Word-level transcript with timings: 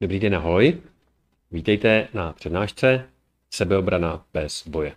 Dobrý 0.00 0.20
den, 0.20 0.34
ahoj. 0.34 0.78
Vítejte 1.50 2.08
na 2.14 2.32
přednášce 2.32 3.04
Sebeobrana 3.50 4.24
bez 4.34 4.68
boje. 4.68 4.92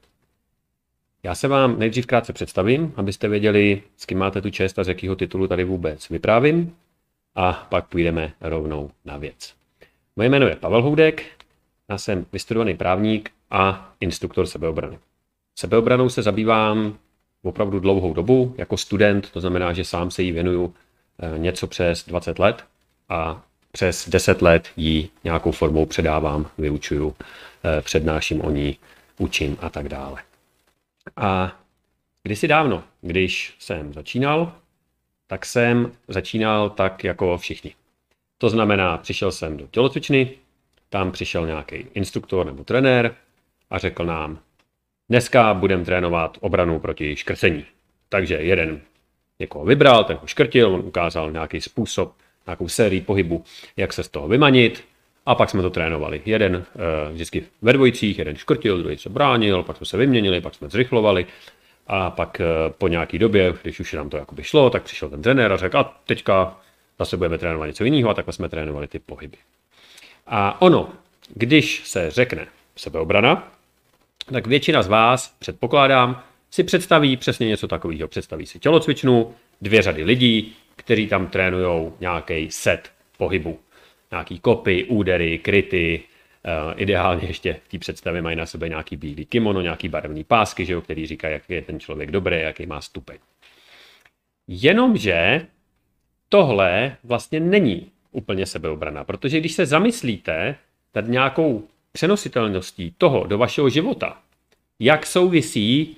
Já 1.23 1.36
se 1.36 1.48
vám 1.48 1.79
nejdřív 1.79 2.05
krátce 2.05 2.34
představím, 2.34 2.94
abyste 2.96 3.27
věděli, 3.27 3.84
s 3.98 4.05
kým 4.05 4.18
máte 4.18 4.41
tu 4.41 4.50
čest 4.50 4.80
a 4.80 4.84
z 4.84 4.88
jakého 4.88 5.16
titulu 5.16 5.48
tady 5.48 5.64
vůbec 5.64 6.09
vyprávím 6.09 6.75
a 7.36 7.68
pak 7.70 7.88
půjdeme 7.88 8.34
rovnou 8.41 8.91
na 9.05 9.18
věc. 9.18 9.54
Moje 10.16 10.30
jméno 10.30 10.48
je 10.48 10.55
Pavel 10.55 10.82
Houdek, 10.82 11.25
já 11.89 11.97
jsem 11.97 12.25
vystudovaný 12.34 12.77
právník 12.77 13.31
a 13.50 13.93
instruktor 14.00 14.45
sebeobrany. 14.45 15.00
Sebeobranou 15.55 16.09
se 16.09 16.21
zabývám 16.21 16.97
opravdu 17.41 17.79
dlouhou 17.79 18.13
dobu 18.13 18.55
jako 18.57 18.77
student, 18.77 19.32
to 19.32 19.39
znamená, 19.39 19.74
že 19.74 19.84
sám 19.84 20.11
se 20.11 20.24
jí 20.24 20.32
věnuju 20.32 20.74
eh, 21.20 21.39
něco 21.39 21.68
přes 21.68 22.06
20 22.06 22.39
let 22.39 22.66
a 23.10 23.46
přes 23.79 24.10
10 24.10 24.42
let 24.42 24.69
ji 24.78 25.10
nějakou 25.24 25.51
formou 25.51 25.86
předávám, 25.86 26.50
vyučuju, 26.57 27.15
eh, 27.64 27.82
přednáším 27.82 28.42
o 28.46 28.50
ní, 28.50 28.78
učím 29.18 29.57
a 29.61 29.69
tak 29.69 29.89
dále. 29.89 30.24
A 31.18 31.55
kdysi 32.23 32.47
dávno, 32.47 32.83
když 33.02 33.55
jsem 33.59 33.94
začínal, 33.94 34.53
tak 35.28 35.45
jsem 35.45 35.92
začínal 36.08 36.69
tak 36.69 37.03
jako 37.03 37.38
všichni. 37.38 37.75
To 38.38 38.50
znamená, 38.50 38.97
přišel 38.97 39.31
jsem 39.31 39.58
do 39.58 39.67
tělocvičny, 39.67 40.31
tam 40.89 41.11
přišel 41.11 41.47
nějaký 41.47 41.75
instruktor 41.94 42.45
nebo 42.45 42.64
trenér 42.64 43.16
a 43.69 43.77
řekl 43.77 44.05
nám, 44.05 44.39
dneska 45.09 45.53
budeme 45.53 45.86
trénovat 45.86 46.38
obranu 46.41 46.80
proti 46.80 47.16
škrcení. 47.16 47.66
Takže 48.09 48.36
jeden 48.36 48.81
někoho 49.39 49.66
vybral, 49.66 50.03
ten 50.03 50.17
ho 50.17 50.27
škrtil, 50.27 50.73
on 50.73 50.80
ukázal 50.80 51.31
nějaký 51.31 51.61
způsob, 51.61 52.13
nějakou 52.50 52.67
sérii 52.67 53.02
pohybu, 53.02 53.44
jak 53.78 53.94
se 53.94 54.03
z 54.03 54.08
toho 54.08 54.28
vymanit. 54.28 54.83
A 55.25 55.36
pak 55.36 55.50
jsme 55.50 55.61
to 55.61 55.69
trénovali. 55.69 56.22
Jeden 56.25 56.56
uh, 56.56 56.64
vždycky 57.11 57.44
ve 57.61 57.73
dvojicích, 57.73 58.19
jeden 58.19 58.36
škrtil, 58.36 58.78
druhý 58.78 58.97
se 58.97 59.09
bránil, 59.09 59.64
pak 59.64 59.78
jsme 59.78 59.86
se 59.86 59.97
vyměnili, 59.97 60.41
pak 60.41 60.56
jsme 60.56 60.69
zrychlovali. 60.69 61.25
A 61.88 62.09
pak 62.09 62.41
uh, 62.41 62.73
po 62.73 62.88
nějaký 62.88 63.19
době, 63.19 63.53
když 63.61 63.80
už 63.80 63.94
nám 63.94 64.09
to 64.09 64.17
jakoby 64.17 64.44
šlo, 64.44 64.69
tak 64.69 64.83
přišel 64.83 65.09
ten 65.09 65.22
trenér 65.22 65.53
a 65.53 65.58
řekl, 65.58 65.78
a 65.78 66.02
teďka 66.06 66.58
zase 67.00 67.17
budeme 67.17 67.38
trénovat 67.38 67.67
něco 67.67 67.83
jiného 67.83 68.09
a 68.09 68.14
takhle 68.14 68.33
jsme 68.33 68.50
trénovali 68.50 68.88
ty 68.88 69.00
pohyby. 69.00 69.38
A 70.28 70.61
ono, 70.61 70.89
když 71.34 71.81
se 71.86 72.11
řekne 72.11 72.47
sebeobrana, 72.75 73.52
tak 74.31 74.47
většina 74.47 74.81
z 74.81 74.88
vás, 74.88 75.36
předpokládám, 75.39 76.23
si 76.52 76.63
představí 76.63 77.17
přesně 77.17 77.47
něco 77.47 77.67
takového. 77.67 78.08
Představí 78.08 78.45
si 78.45 78.59
tělocvičnu, 78.59 79.34
dvě 79.61 79.81
řady 79.81 80.03
lidí, 80.03 80.56
kteří 80.80 81.08
tam 81.08 81.27
trénují 81.27 81.91
nějaký 81.99 82.52
set 82.52 82.91
pohybu. 83.17 83.59
Nějaký 84.11 84.39
kopy, 84.39 84.83
údery, 84.83 85.38
kryty, 85.38 86.03
Uh, 86.45 86.81
ideálně 86.81 87.27
ještě 87.27 87.53
v 87.53 87.67
té 87.67 87.80
představě 87.80 88.22
mají 88.22 88.35
na 88.35 88.45
sebe 88.45 88.69
nějaký 88.69 88.95
bílý 88.95 89.25
kimono, 89.25 89.61
nějaký 89.61 89.89
barevný 89.89 90.23
pásky, 90.23 90.66
že 90.66 90.73
jo, 90.73 90.81
který 90.81 91.07
říkají, 91.07 91.33
jak 91.33 91.50
je 91.50 91.61
ten 91.61 91.80
člověk 91.80 92.11
dobrý, 92.11 92.39
jaký 92.39 92.66
má 92.66 92.81
stupeň. 92.81 93.17
Jenomže 94.47 95.47
tohle 96.30 96.97
vlastně 97.03 97.39
není 97.39 97.91
úplně 98.11 98.45
sebeobrana, 98.45 99.03
protože 99.03 99.39
když 99.39 99.52
se 99.52 99.66
zamyslíte 99.66 100.55
nad 100.95 101.07
nějakou 101.07 101.67
přenositelností 101.91 102.95
toho 102.97 103.27
do 103.27 103.38
vašeho 103.38 103.69
života, 103.69 104.17
jak 104.80 105.05
souvisí 105.05 105.97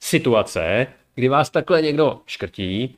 situace, 0.00 0.86
kdy 1.14 1.28
vás 1.28 1.50
takhle 1.50 1.82
někdo 1.82 2.20
škrtí, 2.26 2.96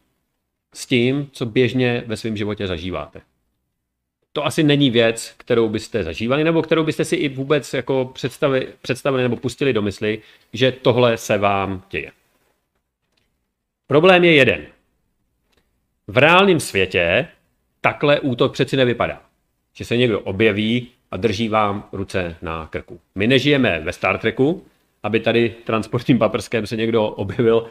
s 0.74 0.86
tím, 0.86 1.28
co 1.32 1.46
běžně 1.46 2.04
ve 2.06 2.16
svém 2.16 2.36
životě 2.36 2.66
zažíváte. 2.66 3.20
To 4.32 4.46
asi 4.46 4.62
není 4.62 4.90
věc, 4.90 5.34
kterou 5.36 5.68
byste 5.68 6.04
zažívali, 6.04 6.44
nebo 6.44 6.62
kterou 6.62 6.84
byste 6.84 7.04
si 7.04 7.16
i 7.16 7.28
vůbec 7.28 7.74
jako 7.74 8.10
představili, 8.14 8.68
představili 8.82 9.22
nebo 9.22 9.36
pustili 9.36 9.72
do 9.72 9.82
mysli, 9.82 10.22
že 10.52 10.72
tohle 10.72 11.16
se 11.16 11.38
vám 11.38 11.82
děje. 11.90 12.12
Problém 13.86 14.24
je 14.24 14.34
jeden. 14.34 14.66
V 16.06 16.18
reálném 16.18 16.60
světě 16.60 17.28
takhle 17.80 18.20
útok 18.20 18.52
přeci 18.52 18.76
nevypadá. 18.76 19.22
Že 19.74 19.84
se 19.84 19.96
někdo 19.96 20.20
objeví 20.20 20.88
a 21.10 21.16
drží 21.16 21.48
vám 21.48 21.88
ruce 21.92 22.36
na 22.42 22.66
krku. 22.66 23.00
My 23.14 23.26
nežijeme 23.26 23.80
ve 23.80 23.92
Star 23.92 24.18
Treku, 24.18 24.66
aby 25.02 25.20
tady 25.20 25.54
transportním 25.64 26.18
paprskem 26.18 26.66
se 26.66 26.76
někdo 26.76 27.06
objevil 27.08 27.68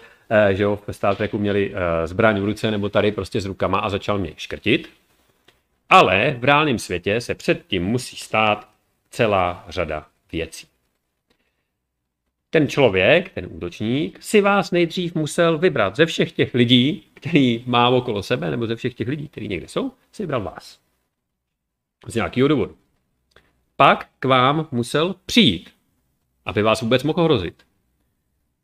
že 0.51 0.63
jo, 0.63 0.79
ve 0.87 0.93
Star 0.93 1.15
Treku 1.15 1.37
měli 1.37 1.73
eh, 1.73 2.07
zbraň 2.07 2.39
v 2.39 2.45
ruce 2.45 2.71
nebo 2.71 2.89
tady 2.89 3.11
prostě 3.11 3.41
s 3.41 3.45
rukama 3.45 3.79
a 3.79 3.89
začal 3.89 4.17
mě 4.17 4.33
škrtit. 4.37 4.89
Ale 5.89 6.35
v 6.39 6.43
reálném 6.43 6.79
světě 6.79 7.21
se 7.21 7.35
předtím 7.35 7.83
musí 7.83 8.15
stát 8.15 8.69
celá 9.09 9.65
řada 9.69 10.07
věcí. 10.31 10.67
Ten 12.49 12.67
člověk, 12.67 13.29
ten 13.29 13.47
útočník, 13.51 14.23
si 14.23 14.41
vás 14.41 14.71
nejdřív 14.71 15.15
musel 15.15 15.57
vybrat 15.57 15.95
ze 15.95 16.05
všech 16.05 16.31
těch 16.31 16.53
lidí, 16.53 17.03
který 17.13 17.63
má 17.65 17.89
okolo 17.89 18.23
sebe, 18.23 18.51
nebo 18.51 18.67
ze 18.67 18.75
všech 18.75 18.93
těch 18.93 19.07
lidí, 19.07 19.27
kteří 19.27 19.47
někde 19.47 19.67
jsou, 19.67 19.91
si 20.11 20.23
vybral 20.23 20.41
vás. 20.41 20.79
Z 22.07 22.15
nějakého 22.15 22.47
důvodu. 22.47 22.77
Pak 23.75 24.07
k 24.19 24.25
vám 24.25 24.67
musel 24.71 25.15
přijít, 25.25 25.69
aby 26.45 26.61
vás 26.61 26.81
vůbec 26.81 27.03
mohl 27.03 27.23
hrozit. 27.23 27.63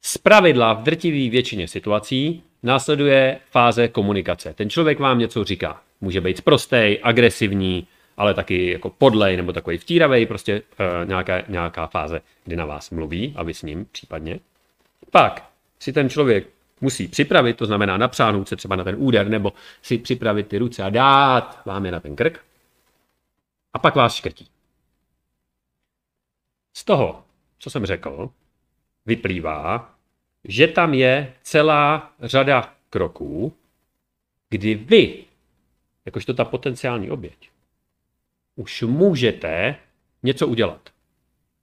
Z 0.02 0.18
pravidla 0.18 0.74
v 0.74 0.84
drtivé 0.84 1.30
většině 1.30 1.68
situací 1.68 2.44
následuje 2.64 3.40
fáze 3.50 3.88
komunikace. 3.88 4.54
Ten 4.54 4.70
člověk 4.70 5.00
vám 5.00 5.20
něco 5.20 5.44
říká. 5.44 5.82
Může 6.02 6.22
být 6.22 6.42
prostý, 6.42 7.00
agresivní, 7.04 7.88
ale 8.18 8.34
taky 8.34 8.72
jako 8.72 8.90
podlej 8.90 9.38
nebo 9.38 9.54
takový 9.54 9.78
vtíravý, 9.78 10.26
prostě 10.26 10.62
uh, 10.62 11.08
nějaká, 11.08 11.44
nějaká 11.48 11.88
fáze, 11.88 12.22
kdy 12.44 12.56
na 12.56 12.66
vás 12.66 12.90
mluví 12.90 13.34
a 13.36 13.44
vy 13.44 13.54
s 13.54 13.62
ním 13.62 13.86
případně. 13.92 14.40
Pak 15.12 15.50
si 15.80 15.94
ten 15.94 16.10
člověk 16.10 16.48
musí 16.82 17.08
připravit, 17.08 17.58
to 17.58 17.66
znamená 17.66 17.98
napřáhnout 17.98 18.48
se 18.48 18.56
třeba 18.56 18.76
na 18.76 18.84
ten 18.84 18.96
úder, 18.98 19.30
nebo 19.30 19.54
si 19.82 19.98
připravit 19.98 20.48
ty 20.48 20.58
ruce 20.58 20.84
a 20.84 20.90
dát 20.90 21.66
vám 21.66 21.86
je 21.86 21.92
na 21.92 22.00
ten 22.00 22.16
krk. 22.16 22.40
A 23.74 23.80
pak 23.80 23.96
vás 23.96 24.16
škrtí. 24.16 24.48
Z 26.74 26.84
toho, 26.84 27.24
co 27.60 27.70
jsem 27.70 27.86
řekl, 27.86 28.30
vyplývá, 29.06 29.91
že 30.44 30.68
tam 30.68 30.94
je 30.94 31.34
celá 31.42 32.14
řada 32.22 32.74
kroků, 32.90 33.54
kdy 34.50 34.76
vy, 34.76 35.24
jakožto 36.06 36.34
ta 36.34 36.46
potenciální 36.46 37.12
oběť, 37.12 37.50
už 38.56 38.82
můžete 38.82 39.76
něco 40.24 40.48
udělat. 40.48 40.90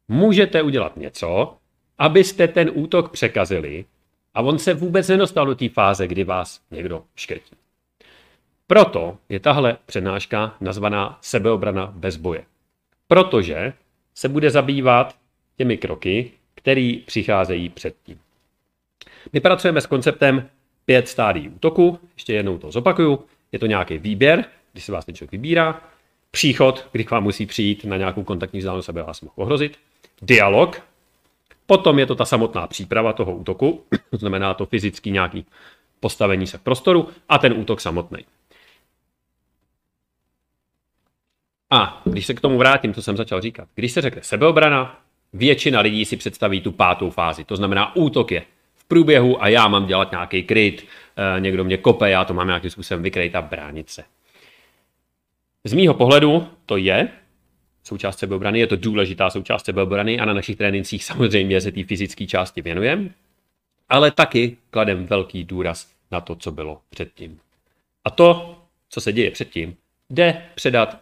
Můžete 0.09 0.63
udělat 0.63 0.97
něco, 0.97 1.57
abyste 1.99 2.49
ten 2.49 2.71
útok 2.75 3.13
překazili 3.13 3.85
a 4.35 4.41
on 4.41 4.59
se 4.59 4.75
vůbec 4.75 5.09
nedostal 5.09 5.47
do 5.47 5.55
té 5.55 5.69
fáze, 5.69 6.07
kdy 6.07 6.25
vás 6.25 6.61
někdo 6.71 7.05
škrtí. 7.17 7.57
Proto 8.67 9.19
je 9.29 9.41
tahle 9.41 9.77
přednáška 9.87 10.57
nazvaná 10.61 11.19
sebeobrana 11.21 11.87
bez 11.87 12.17
boje. 12.17 12.45
Protože 13.09 13.73
se 14.15 14.29
bude 14.29 14.51
zabývat 14.51 15.17
těmi 15.57 15.77
kroky, 15.77 16.31
který 16.55 16.97
přicházejí 16.97 17.69
předtím. 17.69 18.19
My 19.33 19.41
pracujeme 19.41 19.81
s 19.81 19.87
konceptem 19.87 20.49
pět 20.85 21.09
stádií 21.09 21.49
útoku, 21.49 21.99
ještě 22.15 22.35
jednou 22.35 22.59
to 22.59 22.71
zopakuju, 22.71 23.25
je 23.53 23.59
to 23.59 23.67
nějaký 23.67 23.99
výběr, 23.99 24.45
když 24.73 24.85
se 24.85 24.93
vás 24.93 25.05
ten 25.05 25.15
člověk 25.15 25.33
vybírá, 25.33 25.83
příchod, 26.31 26.89
kdy 26.93 27.05
k 27.05 27.11
vám 27.11 27.23
musí 27.23 27.47
přijít 27.47 27.85
na 27.85 27.97
nějakou 27.97 28.25
kontaktní 28.25 28.59
vzdálenost, 28.59 28.89
aby 28.89 29.03
vás 29.03 29.21
mohl 29.21 29.35
ohrozit, 29.37 29.79
dialog, 30.23 30.83
potom 31.67 31.99
je 31.99 32.07
to 32.07 32.15
ta 32.15 32.25
samotná 32.25 32.67
příprava 32.67 33.13
toho 33.13 33.37
útoku, 33.37 33.85
to 34.11 34.17
znamená 34.17 34.55
to 34.55 34.67
fyzický 34.67 35.11
nějaký 35.11 35.47
postavení 36.01 36.47
se 36.47 36.59
v 36.59 36.63
prostoru 36.63 37.09
a 37.29 37.39
ten 37.39 37.53
útok 37.53 37.81
samotný. 37.81 38.25
A 41.71 42.03
když 42.05 42.27
se 42.27 42.35
k 42.35 42.41
tomu 42.41 42.59
vrátím, 42.59 42.95
co 42.95 43.03
jsem 43.03 43.17
začal 43.17 43.41
říkat, 43.41 43.69
když 43.75 43.93
se 43.93 44.01
řekne 44.01 44.23
sebeobrana, 44.23 45.01
Většina 45.33 45.81
lidí 45.81 46.05
si 46.05 46.17
představí 46.17 46.61
tu 46.61 46.73
pátou 46.73 47.11
fázi, 47.11 47.45
to 47.45 47.57
znamená 47.57 47.97
útok 47.97 48.33
je 48.33 48.43
průběhu 48.89 49.43
a 49.43 49.49
já 49.49 49.69
mám 49.69 49.87
dělat 49.87 50.11
nějaký 50.11 50.43
kryt, 50.43 50.87
eh, 51.37 51.41
někdo 51.41 51.65
mě 51.65 51.77
kope, 51.77 52.11
já 52.11 52.25
to 52.25 52.35
mám 52.35 52.47
nějakým 52.47 52.71
způsobem 52.71 53.03
vykrejt 53.03 53.37
a 53.37 53.43
bránit 53.43 53.91
se. 53.91 54.05
Z 55.65 55.73
mýho 55.73 55.95
pohledu 55.95 56.49
to 56.67 56.77
je 56.77 57.09
součást 57.85 58.19
sebeobrany, 58.19 58.59
je 58.59 58.67
to 58.67 58.77
důležitá 58.77 59.31
součást 59.31 59.65
sebeobrany 59.65 60.21
a 60.21 60.25
na 60.25 60.33
našich 60.35 60.57
trénincích 60.57 61.05
samozřejmě 61.05 61.61
se 61.61 61.73
té 61.73 61.85
fyzické 61.85 62.27
části 62.27 62.63
věnujeme, 62.63 63.11
ale 63.89 64.11
taky 64.11 64.57
kladem 64.71 65.07
velký 65.07 65.45
důraz 65.45 65.93
na 66.11 66.21
to, 66.21 66.37
co 66.37 66.53
bylo 66.53 66.81
předtím. 66.91 67.41
A 68.05 68.11
to, 68.11 68.59
co 68.89 69.01
se 69.01 69.13
děje 69.13 69.31
předtím, 69.31 69.77
jde 70.11 70.43
předat 70.55 71.01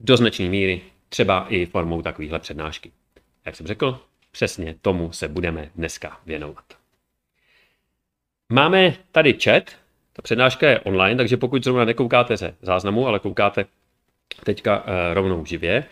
do 0.00 0.16
značné 0.16 0.48
míry 0.48 0.80
třeba 1.08 1.46
i 1.48 1.66
formou 1.66 2.02
takovéhle 2.02 2.38
přednášky. 2.38 2.92
Jak 3.46 3.56
jsem 3.56 3.66
řekl, 3.66 4.00
přesně 4.30 4.74
tomu 4.82 5.12
se 5.12 5.28
budeme 5.28 5.70
dneska 5.74 6.20
věnovat. 6.26 6.64
Máme 8.52 8.94
tady 9.12 9.38
chat, 9.44 9.70
ta 10.12 10.22
přednáška 10.22 10.68
je 10.68 10.80
online, 10.80 11.16
takže 11.16 11.36
pokud 11.36 11.64
zrovna 11.64 11.84
nekoukáte 11.84 12.36
ze 12.36 12.54
záznamu, 12.62 13.06
ale 13.06 13.18
koukáte 13.18 13.64
teďka 14.44 14.78
uh, 14.78 14.84
rovnou 15.12 15.44
živě, 15.44 15.84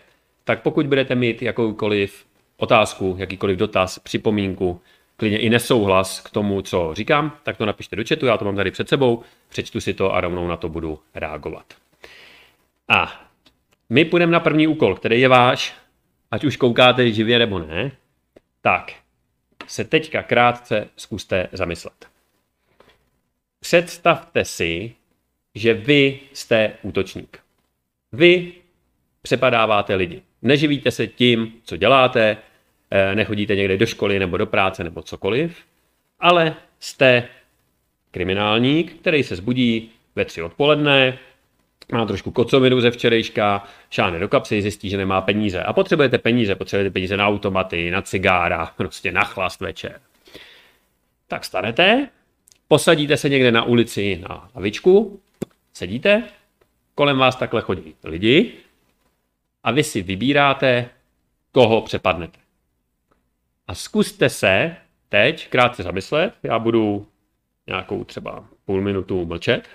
tak 0.43 0.61
pokud 0.61 0.87
budete 0.87 1.15
mít 1.15 1.41
jakoukoliv 1.41 2.25
otázku, 2.57 3.15
jakýkoliv 3.19 3.57
dotaz, 3.57 3.99
připomínku, 3.99 4.81
klidně 5.17 5.39
i 5.39 5.49
nesouhlas 5.49 6.19
k 6.19 6.29
tomu, 6.29 6.61
co 6.61 6.93
říkám, 6.93 7.37
tak 7.43 7.57
to 7.57 7.65
napište 7.65 7.95
do 7.95 8.03
chatu, 8.09 8.25
já 8.25 8.37
to 8.37 8.45
mám 8.45 8.55
tady 8.55 8.71
před 8.71 8.89
sebou, 8.89 9.23
přečtu 9.49 9.81
si 9.81 9.93
to 9.93 10.13
a 10.13 10.21
rovnou 10.21 10.47
na 10.47 10.57
to 10.57 10.69
budu 10.69 10.99
reagovat. 11.15 11.65
A 12.87 13.21
my 13.89 14.05
půjdeme 14.05 14.31
na 14.31 14.39
první 14.39 14.67
úkol, 14.67 14.95
který 14.95 15.21
je 15.21 15.27
váš, 15.27 15.75
ať 16.31 16.43
už 16.43 16.57
koukáte 16.57 17.11
živě 17.11 17.39
nebo 17.39 17.59
ne, 17.59 17.91
tak 18.61 18.93
se 19.67 19.83
teďka 19.83 20.23
krátce 20.23 20.89
zkuste 20.95 21.49
zamyslet. 21.51 22.07
Představte 23.59 24.45
si, 24.45 24.95
že 25.55 25.73
vy 25.73 26.19
jste 26.33 26.73
útočník. 26.81 27.39
Vy 28.11 28.53
přepadáváte 29.21 29.95
lidi. 29.95 30.21
Neživíte 30.41 30.91
se 30.91 31.07
tím, 31.07 31.53
co 31.63 31.77
děláte, 31.77 32.37
eh, 32.91 33.15
nechodíte 33.15 33.55
někde 33.55 33.77
do 33.77 33.85
školy 33.85 34.19
nebo 34.19 34.37
do 34.37 34.45
práce 34.45 34.83
nebo 34.83 35.01
cokoliv, 35.01 35.57
ale 36.19 36.55
jste 36.79 37.27
kriminálník, 38.11 38.99
který 38.99 39.23
se 39.23 39.35
zbudí 39.35 39.91
ve 40.15 40.25
tři 40.25 40.41
odpoledne, 40.41 41.19
má 41.91 42.05
trošku 42.05 42.31
kocovinu 42.31 42.81
ze 42.81 42.91
včerejška, 42.91 43.63
šáhne 43.89 44.19
do 44.19 44.27
kapsy, 44.27 44.61
zjistí, 44.61 44.89
že 44.89 44.97
nemá 44.97 45.21
peníze. 45.21 45.63
A 45.63 45.73
potřebujete 45.73 46.17
peníze, 46.17 46.55
potřebujete 46.55 46.93
peníze 46.93 47.17
na 47.17 47.27
automaty, 47.27 47.91
na 47.91 48.01
cigára, 48.01 48.73
prostě 48.77 49.11
na 49.11 49.23
chlast 49.23 49.61
večer. 49.61 49.99
Tak 51.27 51.45
stanete, 51.45 52.09
posadíte 52.67 53.17
se 53.17 53.29
někde 53.29 53.51
na 53.51 53.63
ulici 53.63 54.23
na 54.29 54.49
lavičku, 54.55 55.19
sedíte, 55.73 56.23
kolem 56.95 57.17
vás 57.17 57.35
takhle 57.35 57.61
chodí 57.61 57.95
lidi 58.03 58.53
a 59.63 59.71
vy 59.71 59.83
si 59.83 60.01
vybíráte, 60.01 60.89
koho 61.51 61.81
přepadnete. 61.81 62.39
A 63.67 63.75
zkuste 63.75 64.29
se 64.29 64.75
teď 65.09 65.49
krátce 65.49 65.83
zamyslet, 65.83 66.33
já 66.43 66.59
budu 66.59 67.07
nějakou 67.67 68.03
třeba 68.03 68.45
půl 68.65 68.81
minutu 68.81 69.25
mlčet, 69.25 69.67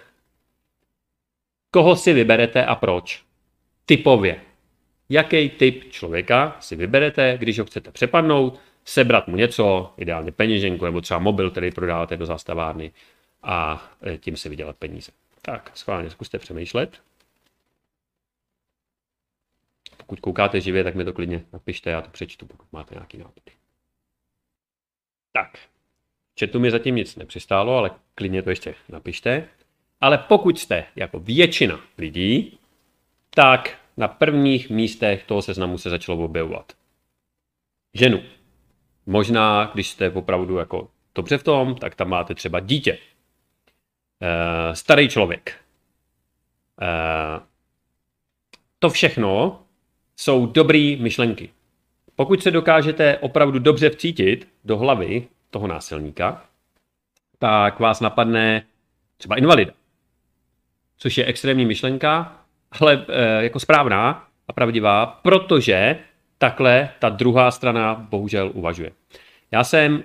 koho 1.72 1.96
si 1.96 2.12
vyberete 2.12 2.64
a 2.66 2.74
proč. 2.74 3.24
Typově. 3.86 4.40
Jaký 5.08 5.48
typ 5.50 5.92
člověka 5.92 6.56
si 6.60 6.76
vyberete, 6.76 7.38
když 7.38 7.58
ho 7.58 7.64
chcete 7.64 7.90
přepadnout, 7.90 8.60
sebrat 8.84 9.28
mu 9.28 9.36
něco, 9.36 9.94
ideálně 9.96 10.32
peněženku 10.32 10.84
nebo 10.84 11.00
třeba 11.00 11.20
mobil, 11.20 11.50
který 11.50 11.70
prodáváte 11.70 12.16
do 12.16 12.26
zastavárny 12.26 12.92
a 13.42 13.86
e, 14.06 14.18
tím 14.18 14.36
si 14.36 14.48
vydělat 14.48 14.76
peníze. 14.76 15.12
Tak, 15.42 15.70
schválně 15.74 16.10
zkuste 16.10 16.38
přemýšlet. 16.38 17.02
Pokud 19.96 20.20
koukáte 20.20 20.60
živě, 20.60 20.84
tak 20.84 20.94
mi 20.94 21.04
to 21.04 21.12
klidně 21.12 21.44
napište, 21.52 21.90
já 21.90 22.00
to 22.00 22.10
přečtu, 22.10 22.46
pokud 22.46 22.72
máte 22.72 22.94
nějaký 22.94 23.18
nápady. 23.18 23.52
Tak, 25.32 25.58
četu 26.34 26.60
mi 26.60 26.70
zatím 26.70 26.96
nic 26.96 27.16
nepřistálo, 27.16 27.76
ale 27.76 27.90
klidně 28.14 28.42
to 28.42 28.50
ještě 28.50 28.74
napište. 28.88 29.48
Ale 30.02 30.18
pokud 30.18 30.58
jste 30.58 30.84
jako 30.96 31.20
většina 31.20 31.80
lidí, 31.98 32.58
tak 33.30 33.78
na 33.96 34.08
prvních 34.08 34.70
místech 34.70 35.24
toho 35.24 35.42
seznamu 35.42 35.78
se 35.78 35.90
začalo 35.90 36.24
objevovat. 36.24 36.72
Ženu. 37.94 38.22
Možná, 39.06 39.70
když 39.74 39.88
jste 39.88 40.10
opravdu 40.10 40.56
jako 40.56 40.88
dobře 41.14 41.38
v 41.38 41.42
tom, 41.42 41.74
tak 41.74 41.94
tam 41.94 42.08
máte 42.08 42.34
třeba 42.34 42.60
dítě. 42.60 42.98
E, 44.20 44.76
starý 44.76 45.08
člověk. 45.08 45.56
E, 46.80 46.86
to 48.78 48.90
všechno 48.90 49.62
jsou 50.16 50.46
dobré 50.46 50.96
myšlenky. 50.98 51.50
Pokud 52.16 52.42
se 52.42 52.50
dokážete 52.50 53.18
opravdu 53.18 53.58
dobře 53.58 53.90
vcítit 53.90 54.48
do 54.64 54.78
hlavy 54.78 55.28
toho 55.50 55.66
násilníka, 55.66 56.46
tak 57.38 57.80
vás 57.80 58.00
napadne 58.00 58.66
třeba 59.16 59.36
invalida 59.36 59.81
což 61.02 61.18
je 61.18 61.24
extrémní 61.24 61.66
myšlenka, 61.66 62.36
ale 62.80 63.04
e, 63.08 63.44
jako 63.44 63.60
správná 63.60 64.26
a 64.48 64.52
pravdivá, 64.52 65.06
protože 65.06 65.98
takhle 66.38 66.88
ta 66.98 67.08
druhá 67.08 67.50
strana 67.50 67.94
bohužel 68.10 68.50
uvažuje. 68.54 68.92
Já 69.50 69.64
jsem 69.64 70.02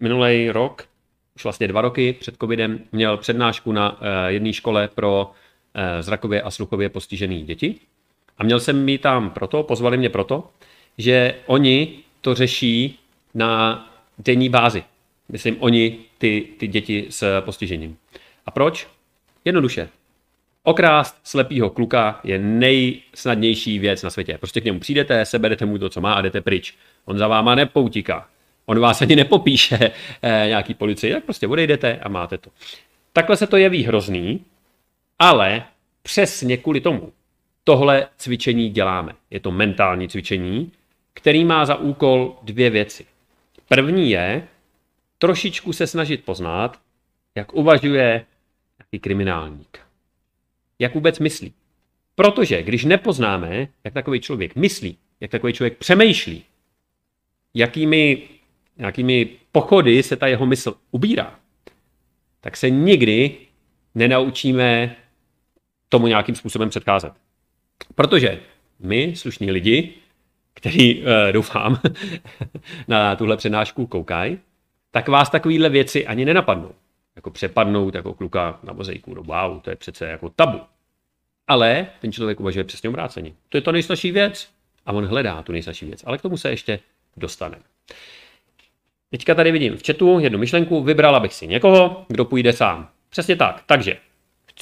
minulý 0.00 0.50
rok, 0.50 0.88
už 1.36 1.44
vlastně 1.44 1.68
dva 1.68 1.80
roky 1.80 2.12
před 2.12 2.36
covidem, 2.40 2.80
měl 2.92 3.16
přednášku 3.16 3.72
na 3.72 3.98
e, 4.00 4.32
jedné 4.32 4.52
škole 4.52 4.88
pro 4.94 5.30
e, 5.74 6.02
zrakově 6.02 6.42
a 6.42 6.50
sluchově 6.50 6.88
postižené 6.88 7.40
děti. 7.40 7.74
A 8.38 8.44
měl 8.44 8.60
jsem 8.60 8.84
mi 8.84 8.98
tam 8.98 9.30
proto, 9.30 9.62
pozvali 9.62 9.96
mě 9.96 10.08
proto, 10.08 10.50
že 10.98 11.34
oni 11.46 11.98
to 12.20 12.34
řeší 12.34 12.98
na 13.34 13.84
denní 14.18 14.48
bázi. 14.48 14.84
Myslím, 15.28 15.56
oni, 15.60 15.98
ty, 16.18 16.48
ty 16.58 16.66
děti 16.66 17.06
s 17.10 17.40
postižením. 17.40 17.96
A 18.46 18.50
proč? 18.50 18.88
Jednoduše. 19.44 19.88
Okrást 20.66 21.20
slepýho 21.22 21.70
kluka 21.70 22.20
je 22.24 22.38
nejsnadnější 22.38 23.78
věc 23.78 24.02
na 24.02 24.10
světě. 24.10 24.38
Prostě 24.38 24.60
k 24.60 24.64
němu 24.64 24.80
přijdete, 24.80 25.24
seberete 25.24 25.66
mu 25.66 25.78
to, 25.78 25.88
co 25.88 26.00
má 26.00 26.14
a 26.14 26.20
jdete 26.20 26.40
pryč. 26.40 26.74
On 27.04 27.18
za 27.18 27.28
váma 27.28 27.54
nepoutíká. 27.54 28.28
On 28.66 28.80
vás 28.80 29.02
ani 29.02 29.16
nepopíše 29.16 29.78
eh, 30.22 30.44
nějaký 30.46 30.74
policii, 30.74 31.12
tak 31.12 31.24
prostě 31.24 31.48
odejdete 31.48 31.98
a 31.98 32.08
máte 32.08 32.38
to. 32.38 32.50
Takhle 33.12 33.36
se 33.36 33.46
to 33.46 33.56
jeví 33.56 33.84
hrozný, 33.84 34.44
ale 35.18 35.64
přesně 36.02 36.56
kvůli 36.56 36.80
tomu 36.80 37.12
tohle 37.64 38.08
cvičení 38.16 38.70
děláme. 38.70 39.12
Je 39.30 39.40
to 39.40 39.50
mentální 39.50 40.08
cvičení, 40.08 40.72
který 41.14 41.44
má 41.44 41.64
za 41.64 41.74
úkol 41.74 42.36
dvě 42.42 42.70
věci. 42.70 43.06
První 43.68 44.10
je 44.10 44.48
trošičku 45.18 45.72
se 45.72 45.86
snažit 45.86 46.24
poznat, 46.24 46.78
jak 47.34 47.54
uvažuje 47.54 48.24
nějaký 48.78 48.98
kriminálník 48.98 49.84
jak 50.78 50.94
vůbec 50.94 51.18
myslí. 51.18 51.54
Protože 52.14 52.62
když 52.62 52.84
nepoznáme, 52.84 53.68
jak 53.84 53.94
takový 53.94 54.20
člověk 54.20 54.56
myslí, 54.56 54.98
jak 55.20 55.30
takový 55.30 55.52
člověk 55.52 55.78
přemýšlí, 55.78 56.44
jakými, 57.54 58.22
jakými 58.76 59.28
pochody 59.52 60.02
se 60.02 60.16
ta 60.16 60.26
jeho 60.26 60.46
mysl 60.46 60.74
ubírá, 60.90 61.38
tak 62.40 62.56
se 62.56 62.70
nikdy 62.70 63.36
nenaučíme 63.94 64.96
tomu 65.88 66.06
nějakým 66.06 66.34
způsobem 66.34 66.68
předcházet. 66.68 67.12
Protože 67.94 68.40
my, 68.80 69.16
slušní 69.16 69.50
lidi, 69.50 69.94
který 70.54 71.02
uh, 71.02 71.06
doufám 71.32 71.80
na 72.88 73.16
tuhle 73.16 73.36
přednášku 73.36 73.86
koukají, 73.86 74.38
tak 74.90 75.08
vás 75.08 75.30
takovéhle 75.30 75.68
věci 75.68 76.06
ani 76.06 76.24
nenapadnou 76.24 76.72
jako 77.16 77.30
přepadnout 77.30 77.94
jako 77.94 78.14
kluka 78.14 78.58
na 78.62 78.72
mozaiku. 78.72 79.14
No 79.14 79.22
wow, 79.22 79.60
to 79.60 79.70
je 79.70 79.76
přece 79.76 80.06
jako 80.06 80.28
tabu. 80.28 80.60
Ale 81.48 81.86
ten 82.00 82.12
člověk 82.12 82.40
uvažuje 82.40 82.64
přesně 82.64 82.88
obráceně. 82.88 83.32
To 83.48 83.56
je 83.56 83.60
to 83.60 83.72
nejsnažší 83.72 84.12
věc 84.12 84.48
a 84.86 84.92
on 84.92 85.06
hledá 85.06 85.42
tu 85.42 85.52
nejsnažší 85.52 85.86
věc. 85.86 86.02
Ale 86.06 86.18
k 86.18 86.22
tomu 86.22 86.36
se 86.36 86.50
ještě 86.50 86.80
dostane. 87.16 87.58
Teďka 89.10 89.34
tady 89.34 89.52
vidím 89.52 89.76
v 89.76 89.86
chatu 89.86 90.18
jednu 90.18 90.38
myšlenku, 90.38 90.82
vybrala 90.82 91.20
bych 91.20 91.34
si 91.34 91.46
někoho, 91.46 92.04
kdo 92.08 92.24
půjde 92.24 92.52
sám. 92.52 92.88
Přesně 93.10 93.36
tak. 93.36 93.62
Takže 93.66 93.96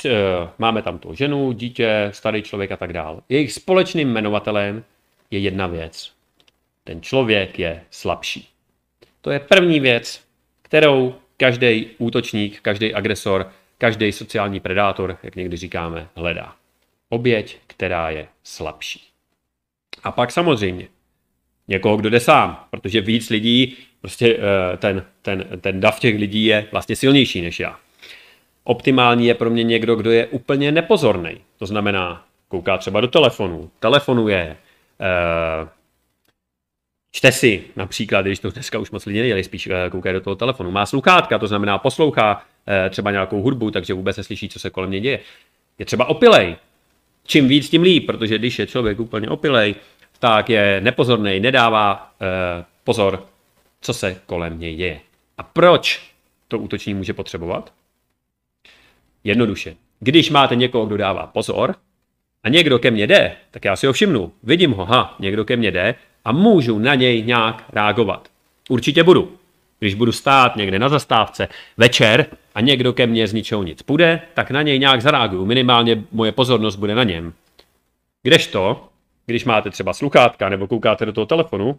eh, 0.07 0.11
máme 0.59 0.83
tam 0.83 0.99
tu 0.99 1.15
ženu, 1.15 1.53
dítě, 1.53 2.11
starý 2.13 2.43
člověk 2.43 2.73
a 2.73 2.77
tak 2.77 2.93
dále. 2.93 3.21
Jejich 3.29 3.53
společným 3.53 4.09
jmenovatelem 4.09 4.85
je 5.31 5.39
jedna 5.39 5.67
věc. 5.67 6.13
Ten 6.85 7.03
člověk 7.03 7.59
je 7.59 7.83
slabší. 7.91 8.49
To 9.21 9.31
je 9.31 9.41
první 9.41 9.81
věc, 9.81 10.25
kterou 10.63 11.15
každý 11.43 11.87
útočník, 11.99 12.61
každý 12.61 12.95
agresor, 12.95 13.51
každý 13.79 14.13
sociální 14.13 14.61
predátor, 14.61 15.19
jak 15.23 15.37
někdy 15.37 15.57
říkáme, 15.57 16.09
hledá. 16.17 16.55
Oběť, 17.09 17.59
která 17.67 18.11
je 18.11 18.27
slabší. 18.45 19.03
A 20.05 20.13
pak 20.13 20.31
samozřejmě 20.33 20.89
někoho, 21.69 21.97
kdo 21.97 22.11
jde 22.11 22.21
sám, 22.21 22.65
protože 22.71 23.01
víc 23.01 23.31
lidí, 23.31 23.77
prostě 24.01 24.39
eh, 24.39 24.77
ten, 24.77 25.05
ten, 25.23 25.45
ten 25.61 25.81
dav 25.81 26.01
těch 26.01 26.19
lidí 26.19 26.45
je 26.45 26.67
vlastně 26.73 26.97
silnější 26.97 27.43
než 27.43 27.61
já. 27.61 27.77
Optimální 28.65 29.27
je 29.27 29.35
pro 29.35 29.51
mě 29.51 29.63
někdo, 29.63 29.97
kdo 29.97 30.11
je 30.11 30.27
úplně 30.27 30.73
nepozorný. 30.73 31.41
To 31.59 31.67
znamená, 31.67 32.25
kouká 32.49 32.79
třeba 32.79 33.01
do 33.01 33.09
telefonu, 33.09 33.71
telefonuje, 33.81 34.57
eh, 35.01 35.69
Čte 37.13 37.33
si 37.33 37.65
například, 37.77 38.23
když 38.23 38.39
to 38.39 38.51
dneska 38.51 38.79
už 38.79 38.91
moc 38.91 39.07
lidí 39.07 39.21
nedělají, 39.21 39.45
spíš 39.45 39.67
eh, 39.67 39.91
koukají 39.91 40.13
do 40.13 40.21
toho 40.21 40.37
telefonu. 40.37 40.71
Má 40.71 40.87
sluchátka, 40.87 41.39
to 41.39 41.47
znamená 41.47 41.79
poslouchá 41.79 42.43
eh, 42.67 42.91
třeba 42.91 43.11
nějakou 43.11 43.43
hudbu, 43.43 43.71
takže 43.71 43.95
vůbec 43.95 44.17
neslyší, 44.17 44.49
co 44.49 44.59
se 44.59 44.71
kolem 44.71 44.91
něj 44.91 45.01
děje. 45.01 45.21
Je 45.79 45.85
třeba 45.85 46.05
opilej. 46.05 46.57
Čím 47.27 47.49
víc, 47.49 47.71
tím 47.71 47.83
líp, 47.83 48.07
protože 48.07 48.39
když 48.39 48.59
je 48.59 48.67
člověk 48.67 49.01
úplně 49.01 49.29
opilej, 49.29 49.75
tak 50.19 50.51
je 50.51 50.81
nepozorný, 50.81 51.41
nedává 51.41 52.15
eh, 52.21 52.65
pozor, 52.85 53.27
co 53.81 53.95
se 53.95 54.21
kolem 54.27 54.61
něj 54.61 54.77
děje. 54.77 55.01
A 55.39 55.43
proč 55.43 56.13
to 56.49 56.59
útočník 56.59 56.97
může 56.97 57.13
potřebovat? 57.13 57.73
Jednoduše. 59.25 59.77
Když 60.01 60.31
máte 60.31 60.57
někoho, 60.57 60.87
kdo 60.87 60.97
dává 60.97 61.27
pozor, 61.27 61.75
a 62.45 62.49
někdo 62.49 62.79
ke 62.79 62.91
mně 62.91 63.07
jde, 63.07 63.37
tak 63.51 63.65
já 63.65 63.77
si 63.77 63.87
ho 63.87 63.93
všimnu, 63.93 64.33
vidím 64.43 64.73
ho, 64.73 64.85
ha, 64.85 65.17
někdo 65.19 65.45
ke 65.45 65.57
mně 65.57 65.71
jde 65.71 65.95
a 66.25 66.33
můžu 66.33 66.79
na 66.79 66.95
něj 66.95 67.23
nějak 67.23 67.65
reagovat. 67.73 68.29
Určitě 68.69 69.03
budu. 69.03 69.33
Když 69.79 69.95
budu 69.95 70.13
stát 70.13 70.57
někde 70.57 70.79
na 70.79 70.89
zastávce 70.89 71.49
večer 71.77 72.27
a 72.55 72.61
někdo 72.61 72.93
ke 72.93 73.07
mně 73.07 73.27
z 73.27 73.33
ničeho 73.33 73.63
nic 73.63 73.83
půjde, 73.83 74.21
tak 74.35 74.51
na 74.51 74.63
něj 74.63 74.79
nějak 74.79 75.03
zareaguju. 75.03 75.45
Minimálně 75.45 76.05
moje 76.13 76.33
pozornost 76.33 76.77
bude 76.77 76.95
na 76.95 77.05
něm. 77.05 77.33
Kdežto, 78.23 78.89
když 79.27 79.45
máte 79.45 79.71
třeba 79.71 79.93
sluchátka 79.93 80.49
nebo 80.49 80.67
koukáte 80.67 81.07
do 81.07 81.13
toho 81.13 81.27
telefonu, 81.27 81.79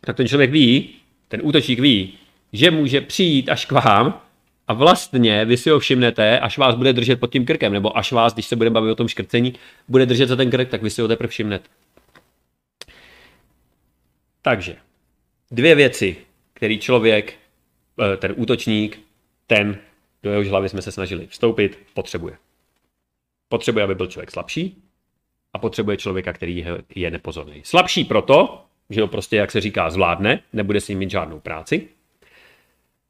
tak 0.00 0.16
ten 0.16 0.28
člověk 0.28 0.50
ví, 0.50 0.88
ten 1.28 1.40
útočník 1.42 1.78
ví, 1.78 2.12
že 2.52 2.70
může 2.70 3.00
přijít 3.00 3.48
až 3.48 3.66
k 3.66 3.72
vám 3.72 4.20
a 4.68 4.72
vlastně 4.72 5.44
vy 5.44 5.56
si 5.56 5.70
ho 5.70 5.78
všimnete, 5.78 6.40
až 6.40 6.58
vás 6.58 6.74
bude 6.74 6.92
držet 6.92 7.20
pod 7.20 7.32
tím 7.32 7.46
krkem, 7.46 7.72
nebo 7.72 7.98
až 7.98 8.12
vás, 8.12 8.34
když 8.34 8.46
se 8.46 8.56
bude 8.56 8.70
bavit 8.70 8.90
o 8.90 8.94
tom 8.94 9.08
škrcení, 9.08 9.54
bude 9.88 10.06
držet 10.06 10.28
za 10.28 10.36
ten 10.36 10.50
krk, 10.50 10.68
tak 10.68 10.82
vy 10.82 10.90
si 10.90 11.02
ho 11.02 11.08
teprve 11.08 11.28
všimnete. 11.28 11.68
Takže 14.46 14.76
dvě 15.50 15.74
věci, 15.74 16.16
který 16.52 16.78
člověk, 16.78 17.34
eh, 18.00 18.16
ten 18.16 18.34
útočník, 18.36 19.00
ten, 19.46 19.78
do 20.22 20.30
jehož 20.30 20.48
hlavy 20.48 20.68
jsme 20.68 20.82
se 20.82 20.92
snažili 20.92 21.26
vstoupit, 21.26 21.78
potřebuje. 21.94 22.36
Potřebuje, 23.48 23.84
aby 23.84 23.94
byl 23.94 24.06
člověk 24.06 24.30
slabší 24.30 24.82
a 25.52 25.58
potřebuje 25.58 25.96
člověka, 25.96 26.32
který 26.32 26.66
je 26.94 27.10
nepozorný. 27.10 27.62
Slabší 27.64 28.04
proto, 28.04 28.64
že 28.90 29.00
ho 29.00 29.08
prostě, 29.08 29.36
jak 29.36 29.50
se 29.50 29.60
říká, 29.60 29.90
zvládne, 29.90 30.42
nebude 30.52 30.80
s 30.80 30.88
ním 30.88 30.98
mít 30.98 31.10
žádnou 31.10 31.40
práci. 31.40 31.88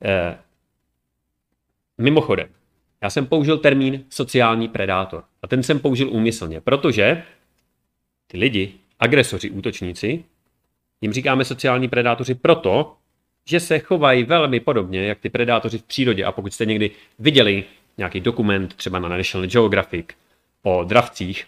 Eh, 0.04 0.38
mimochodem, 1.98 2.48
já 3.02 3.10
jsem 3.10 3.26
použil 3.26 3.58
termín 3.58 4.04
sociální 4.08 4.68
predátor. 4.68 5.24
A 5.42 5.46
ten 5.46 5.62
jsem 5.62 5.80
použil 5.80 6.10
úmyslně, 6.10 6.60
protože 6.60 7.22
ty 8.26 8.38
lidi, 8.38 8.74
agresoři, 8.98 9.50
útočníci, 9.50 10.24
jim 11.00 11.12
říkáme 11.12 11.44
sociální 11.44 11.88
predátoři 11.88 12.34
proto, 12.34 12.96
že 13.48 13.60
se 13.60 13.78
chovají 13.78 14.24
velmi 14.24 14.60
podobně, 14.60 15.06
jak 15.06 15.18
ty 15.18 15.30
predátoři 15.30 15.78
v 15.78 15.82
přírodě. 15.82 16.24
A 16.24 16.32
pokud 16.32 16.52
jste 16.52 16.66
někdy 16.66 16.90
viděli 17.18 17.64
nějaký 17.98 18.20
dokument, 18.20 18.74
třeba 18.74 18.98
na 18.98 19.08
National 19.08 19.48
Geographic, 19.48 20.06
o 20.62 20.84
dravcích, 20.84 21.46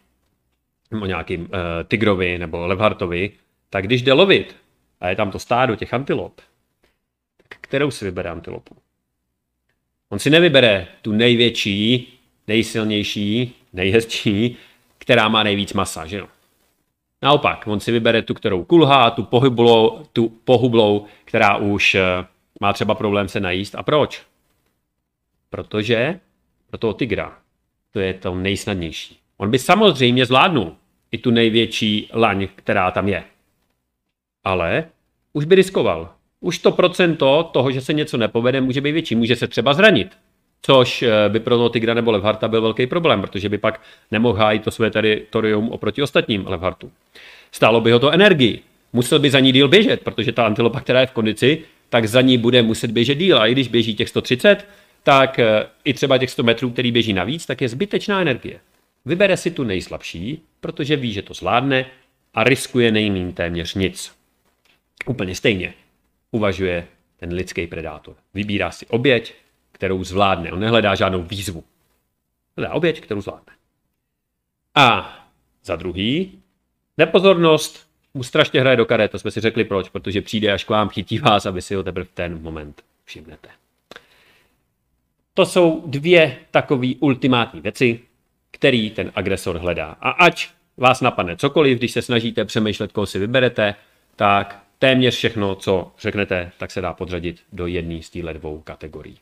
o 1.02 1.07
nějakým 1.07 1.40
uh, 1.40 1.49
tigrovi 1.88 2.38
nebo 2.38 2.67
levhartovi, 2.67 3.31
tak 3.71 3.85
když 3.85 4.02
jde 4.02 4.12
lovit 4.12 4.57
a 5.00 5.09
je 5.09 5.17
tam 5.17 5.31
to 5.31 5.38
stádo 5.38 5.76
těch 5.76 5.95
antilop, 5.95 6.40
tak 7.37 7.59
kterou 7.61 7.90
si 7.90 8.05
vybere 8.05 8.31
antilopu? 8.31 8.76
On 10.09 10.19
si 10.19 10.31
nevybere 10.31 10.87
tu 11.02 11.12
největší, 11.12 12.12
nejsilnější, 12.47 13.55
nejhezčí, 13.73 14.57
která 14.99 15.28
má 15.28 15.43
nejvíc 15.43 15.73
masa, 15.73 16.07
že 16.07 16.19
jo? 16.19 16.28
Naopak, 17.23 17.67
on 17.67 17.81
si 17.81 17.93
vybere 17.93 18.23
tu, 18.23 18.35
kterou 18.35 18.65
kulhá, 18.65 19.11
tu 19.11 19.23
pohyblou, 19.23 20.05
tu 20.13 20.29
pohublou, 20.29 21.07
která 21.25 21.57
už 21.57 21.95
eh, 21.95 22.03
má 22.61 22.73
třeba 22.73 22.95
problém 22.95 23.29
se 23.29 23.41
najíst. 23.41 23.75
A 23.75 23.83
proč? 23.83 24.23
Protože 25.51 26.21
pro 26.71 26.79
toho 26.79 26.93
tygra 26.95 27.39
to 27.93 28.01
je 28.01 28.15
to 28.15 28.35
nejsnadnější. 28.35 29.19
On 29.37 29.51
by 29.51 29.59
samozřejmě 29.59 30.27
zvládnul 30.27 30.77
i 31.13 31.19
tu 31.19 31.31
největší 31.31 32.11
laň, 32.15 32.49
která 32.55 32.91
tam 32.91 33.09
je. 33.09 33.25
Ale 34.45 34.85
už 35.33 35.45
by 35.45 35.55
riskoval. 35.55 36.15
Už 36.41 36.59
to 36.59 36.73
procento 36.73 37.51
toho, 37.53 37.73
že 37.73 37.81
se 37.81 37.93
něco 37.93 38.17
nepovede, 38.17 38.61
může 38.61 38.81
být 38.81 38.93
větší. 38.93 39.15
Může 39.15 39.37
se 39.37 39.49
třeba 39.49 39.75
zranit. 39.75 40.19
Což 40.62 41.03
eh, 41.03 41.29
by 41.29 41.41
pro 41.41 41.69
Tigra 41.69 41.95
nebo 41.95 42.11
Levharta 42.11 42.49
byl 42.49 42.62
velký 42.62 42.87
problém, 42.87 43.21
protože 43.21 43.49
by 43.49 43.59
pak 43.59 43.81
nemohl 44.11 44.38
hájit 44.38 44.65
to 44.65 44.71
své 44.71 44.91
teritorium 44.91 45.69
oproti 45.69 46.03
ostatním 46.03 46.47
Levhartu. 46.47 46.91
Stálo 47.53 47.81
by 47.81 47.93
ho 47.93 47.99
to 47.99 48.11
energii. 48.11 48.62
Musel 48.93 49.19
by 49.19 49.31
za 49.31 49.41
ní 49.41 49.53
díl 49.53 49.69
běžet, 49.69 50.00
protože 50.00 50.33
ta 50.33 50.47
antilopa, 50.47 50.81
která 50.81 51.00
je 51.00 51.07
v 51.07 51.12
kondici, 51.12 51.62
tak 51.88 52.07
za 52.07 52.21
ní 52.21 52.38
bude 52.38 52.62
muset 52.62 52.91
běžet 52.91 53.15
díl. 53.15 53.38
A 53.38 53.47
i 53.47 53.53
když 53.53 53.69
běží 53.69 53.95
těch 53.95 54.09
130, 54.09 54.67
tak 55.03 55.38
eh, 55.38 55.67
i 55.85 55.95
třeba 55.95 56.19
těch 56.19 56.31
100 56.31 56.43
metrů, 56.43 56.71
který 56.71 56.93
běží 56.93 57.12
navíc, 57.12 57.47
tak 57.47 57.61
je 57.61 57.69
zbytečná 57.69 58.21
energie. 58.21 58.61
Vybere 59.05 59.37
si 59.37 59.50
tu 59.50 59.65
nejslabší, 59.65 60.43
protože 60.61 60.97
ví, 60.97 61.12
že 61.12 61.23
to 61.23 61.35
zvládne 61.35 61.87
a 62.35 62.45
riskuje 62.45 62.93
nejmín 62.93 63.33
téměř 63.33 63.75
nic. 63.75 64.12
Úplně 65.07 65.35
stejně 65.35 65.75
uvažuje 66.31 66.87
ten 67.17 67.33
lidský 67.33 67.67
predátor. 67.67 68.15
Vybírá 68.35 68.71
si 68.71 68.87
oběť, 68.87 69.35
kterou 69.78 70.04
zvládne. 70.04 70.52
On 70.52 70.61
nehledá 70.61 70.94
žádnou 70.94 71.23
výzvu. 71.23 71.64
Hledá 72.56 72.73
oběť, 72.73 73.00
kterou 73.00 73.20
zvládne. 73.20 73.52
A 74.75 75.18
za 75.64 75.76
druhý, 75.76 76.38
nepozornost 76.99 77.88
mu 78.14 78.23
strašně 78.23 78.61
hraje 78.61 78.76
do 78.76 78.87
karet, 78.87 79.11
to 79.11 79.18
jsme 79.18 79.30
si 79.30 79.40
řekli 79.40 79.64
proč, 79.64 79.88
protože 79.88 80.23
přijde 80.23 80.52
až 80.52 80.64
k 80.64 80.70
vám, 80.70 80.88
chytí 80.88 81.18
vás 81.18 81.47
a 81.47 81.50
vy 81.50 81.62
si 81.62 81.75
ho 81.75 81.82
teprve 81.82 82.04
v 82.04 82.11
ten 82.14 82.42
moment 82.42 82.82
všimnete. 83.04 83.49
To 85.35 85.47
jsou 85.47 85.82
dvě 85.87 86.37
takové 86.50 86.88
ultimátní 87.00 87.61
věci, 87.61 88.00
který 88.50 88.90
ten 88.90 89.12
agresor 89.14 89.56
hledá. 89.58 89.97
A 90.00 90.11
ať 90.11 90.49
vás 90.76 91.00
napadne 91.00 91.37
cokoliv, 91.37 91.78
když 91.78 91.92
se 91.92 92.02
snažíte 92.02 92.44
přemýšlet, 92.44 92.92
koho 92.92 93.06
si 93.06 93.18
vyberete, 93.18 93.75
tak 94.16 94.62
téměř 94.78 95.16
všechno, 95.16 95.54
co 95.54 95.92
řeknete, 95.99 96.52
tak 96.58 96.70
se 96.70 96.80
dá 96.80 96.92
podřadit 96.92 97.42
do 97.52 97.66
jedné 97.66 98.02
z 98.02 98.11
těchto 98.11 98.32
dvou 98.32 98.61
kategorií. 98.61 99.18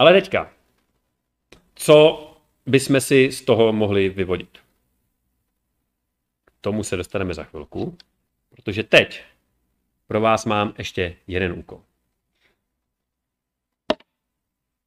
Ale 0.00 0.12
teďka, 0.12 0.50
co 1.74 2.26
bychom 2.66 3.00
si 3.00 3.32
z 3.32 3.42
toho 3.42 3.72
mohli 3.72 4.08
vyvodit? 4.08 4.58
K 6.44 6.52
tomu 6.60 6.84
se 6.84 6.96
dostaneme 6.96 7.34
za 7.34 7.44
chvilku, 7.44 7.98
protože 8.48 8.82
teď 8.82 9.22
pro 10.06 10.20
vás 10.20 10.44
mám 10.44 10.74
ještě 10.78 11.16
jeden 11.26 11.52
úkol. 11.52 11.80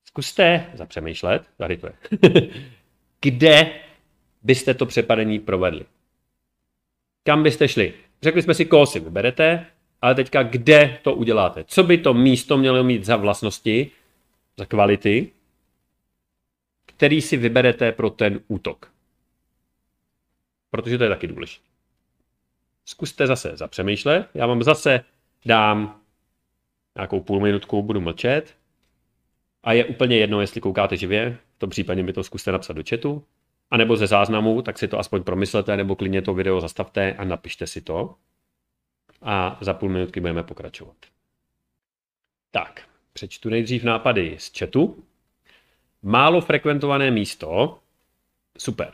Zkuste 0.05 0.71
zapřemýšlet, 0.73 1.49
tady 1.57 1.77
to 1.77 1.87
je, 1.87 1.93
kde 3.21 3.79
byste 4.43 4.73
to 4.73 4.85
přepadení 4.85 5.39
provedli. 5.39 5.85
Kam 7.23 7.43
byste 7.43 7.67
šli? 7.67 7.93
Řekli 8.21 8.41
jsme 8.41 8.53
si, 8.53 8.65
koho 8.65 8.85
si 8.85 8.99
vyberete, 8.99 9.65
ale 10.01 10.15
teďka 10.15 10.43
kde 10.43 10.99
to 11.01 11.15
uděláte? 11.15 11.63
Co 11.63 11.83
by 11.83 11.97
to 11.97 12.13
místo 12.13 12.57
mělo 12.57 12.83
mít 12.83 13.05
za 13.05 13.15
vlastnosti, 13.15 13.91
za 14.57 14.65
kvality, 14.65 15.31
který 16.85 17.21
si 17.21 17.37
vyberete 17.37 17.91
pro 17.91 18.09
ten 18.09 18.39
útok? 18.47 18.93
Protože 20.69 20.97
to 20.97 21.03
je 21.03 21.09
taky 21.09 21.27
důležité. 21.27 21.65
Zkuste 22.85 23.27
zase 23.27 23.57
zapřemýšlet. 23.57 24.29
Já 24.33 24.47
vám 24.47 24.63
zase 24.63 25.03
dám 25.45 26.01
nějakou 26.95 27.19
půl 27.19 27.39
minutku, 27.39 27.81
budu 27.81 28.01
mlčet. 28.01 28.57
A 29.63 29.73
je 29.73 29.85
úplně 29.85 30.17
jedno, 30.17 30.41
jestli 30.41 30.61
koukáte 30.61 30.97
živě, 30.97 31.37
v 31.55 31.59
tom 31.59 31.69
případě 31.69 32.03
mi 32.03 32.13
to 32.13 32.23
zkuste 32.23 32.51
napsat 32.51 32.73
do 32.73 32.83
chatu, 32.89 33.25
a 33.71 33.77
nebo 33.77 33.97
ze 33.97 34.07
záznamu, 34.07 34.61
tak 34.61 34.79
si 34.79 34.87
to 34.87 34.99
aspoň 34.99 35.23
promyslete, 35.23 35.77
nebo 35.77 35.95
klidně 35.95 36.21
to 36.21 36.33
video 36.33 36.61
zastavte 36.61 37.13
a 37.13 37.23
napište 37.23 37.67
si 37.67 37.81
to. 37.81 38.15
A 39.21 39.57
za 39.61 39.73
půl 39.73 39.89
minutky 39.89 40.19
budeme 40.19 40.43
pokračovat. 40.43 40.95
Tak, 42.51 42.89
přečtu 43.13 43.49
nejdřív 43.49 43.83
nápady 43.83 44.35
z 44.39 44.59
chatu. 44.59 45.03
Málo 46.03 46.41
frekventované 46.41 47.11
místo. 47.11 47.77
Super. 48.57 48.91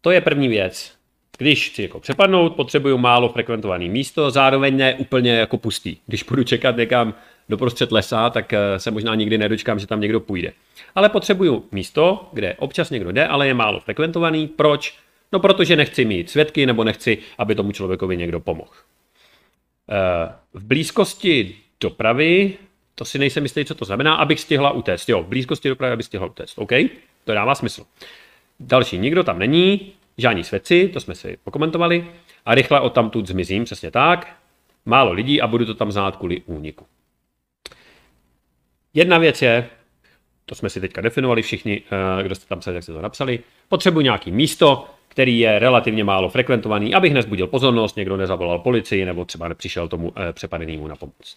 To 0.00 0.10
je 0.10 0.20
první 0.20 0.48
věc. 0.48 1.00
Když 1.38 1.70
chci 1.70 1.82
jako 1.82 2.00
přepadnout, 2.00 2.56
potřebuju 2.56 2.98
málo 2.98 3.28
frekventované 3.28 3.84
místo, 3.84 4.30
zároveň 4.30 4.76
ne 4.76 4.94
úplně 4.94 5.32
jako 5.32 5.58
pustý. 5.58 5.96
Když 6.06 6.22
budu 6.22 6.44
čekat 6.44 6.76
někam 6.76 7.14
doprostřed 7.48 7.92
lesa, 7.92 8.30
tak 8.30 8.52
eh, 8.52 8.78
se 8.78 8.90
možná 8.90 9.14
nikdy 9.14 9.38
nedočkám, 9.38 9.78
že 9.78 9.86
tam 9.86 10.00
někdo 10.00 10.20
půjde. 10.20 10.52
Ale 10.94 11.08
potřebuju 11.08 11.64
místo, 11.72 12.28
kde 12.32 12.54
občas 12.54 12.90
někdo 12.90 13.12
jde, 13.12 13.26
ale 13.26 13.46
je 13.46 13.54
málo 13.54 13.80
frekventovaný. 13.80 14.46
Proč? 14.46 14.98
No 15.32 15.40
protože 15.40 15.76
nechci 15.76 16.04
mít 16.04 16.30
svědky 16.30 16.66
nebo 16.66 16.84
nechci, 16.84 17.18
aby 17.38 17.54
tomu 17.54 17.72
člověkovi 17.72 18.16
někdo 18.16 18.40
pomohl. 18.40 18.70
Eh, 19.90 20.32
v 20.54 20.64
blízkosti 20.64 21.56
dopravy, 21.80 22.56
to 23.00 23.04
si 23.04 23.18
nejsem 23.18 23.42
jistý, 23.42 23.64
co 23.64 23.74
to 23.74 23.84
znamená, 23.84 24.14
abych 24.14 24.40
stihla 24.40 24.70
utéct. 24.70 25.08
Jo, 25.08 25.22
v 25.22 25.26
blízkosti 25.26 25.68
dopravy, 25.68 25.92
abych 25.92 26.06
stihla 26.06 26.26
utéct. 26.26 26.58
OK, 26.58 26.70
to 27.24 27.34
dává 27.34 27.54
smysl. 27.54 27.84
Další, 28.60 28.98
nikdo 28.98 29.24
tam 29.24 29.38
není, 29.38 29.92
žádní 30.18 30.44
svědci, 30.44 30.88
to 30.88 31.00
jsme 31.00 31.14
si 31.14 31.38
pokomentovali, 31.44 32.06
a 32.44 32.54
rychle 32.54 32.80
od 32.80 32.92
tamtud 32.92 33.26
zmizím, 33.26 33.64
přesně 33.64 33.90
tak. 33.90 34.36
Málo 34.86 35.12
lidí 35.12 35.40
a 35.40 35.46
budu 35.46 35.64
to 35.64 35.74
tam 35.74 35.92
znát 35.92 36.16
kvůli 36.16 36.42
úniku. 36.46 36.86
Jedna 38.94 39.18
věc 39.18 39.42
je, 39.42 39.68
to 40.46 40.54
jsme 40.54 40.70
si 40.70 40.80
teďka 40.80 41.00
definovali 41.00 41.42
všichni, 41.42 41.82
eh, 42.20 42.22
kdo 42.22 42.34
jste 42.34 42.46
tam 42.46 42.60
psali, 42.60 42.74
jak 42.74 42.82
jste 42.82 42.92
to 42.92 43.02
napsali, 43.02 43.40
potřebuji 43.68 44.00
nějaký 44.00 44.32
místo, 44.32 44.86
který 45.08 45.38
je 45.38 45.58
relativně 45.58 46.04
málo 46.04 46.28
frekventovaný, 46.28 46.94
abych 46.94 47.14
nezbudil 47.14 47.46
pozornost, 47.46 47.96
někdo 47.96 48.16
nezavolal 48.16 48.58
policii 48.58 49.04
nebo 49.04 49.24
třeba 49.24 49.48
nepřišel 49.48 49.88
tomu 49.88 50.12
eh, 50.16 50.32
přepadenému 50.32 50.88
na 50.88 50.96
pomoc. 50.96 51.36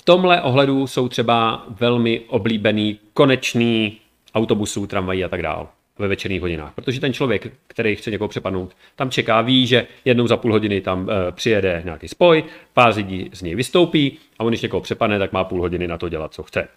V 0.00 0.02
tomhle 0.02 0.42
ohledu 0.42 0.86
jsou 0.86 1.08
třeba 1.08 1.66
velmi 1.68 2.20
oblíbený 2.28 2.98
konečný 3.14 3.98
autobusů, 4.34 4.86
tramvají 4.86 5.24
a 5.24 5.28
tak 5.28 5.42
dále. 5.42 5.66
ve 5.98 6.08
večerních 6.08 6.40
hodinách, 6.40 6.74
protože 6.74 7.00
ten 7.00 7.12
člověk, 7.12 7.52
který 7.66 7.96
chce 7.96 8.10
někoho 8.10 8.28
přepadnout, 8.28 8.76
tam 8.96 9.10
čeká, 9.10 9.40
ví, 9.40 9.66
že 9.66 9.86
jednou 10.04 10.26
za 10.26 10.36
půl 10.36 10.52
hodiny 10.52 10.80
tam 10.80 11.10
e, 11.10 11.32
přijede 11.32 11.82
nějaký 11.84 12.08
spoj, 12.08 12.44
pár 12.72 12.96
lidí 12.96 13.30
z 13.32 13.42
něj 13.42 13.54
vystoupí 13.54 14.18
a 14.38 14.44
on, 14.44 14.48
když 14.50 14.62
někoho 14.62 14.80
přepadne, 14.80 15.18
tak 15.18 15.32
má 15.32 15.44
půl 15.44 15.60
hodiny 15.60 15.88
na 15.88 15.98
to 15.98 16.08
dělat, 16.08 16.34
co 16.34 16.42
chce. 16.42 16.60
E, 16.60 16.68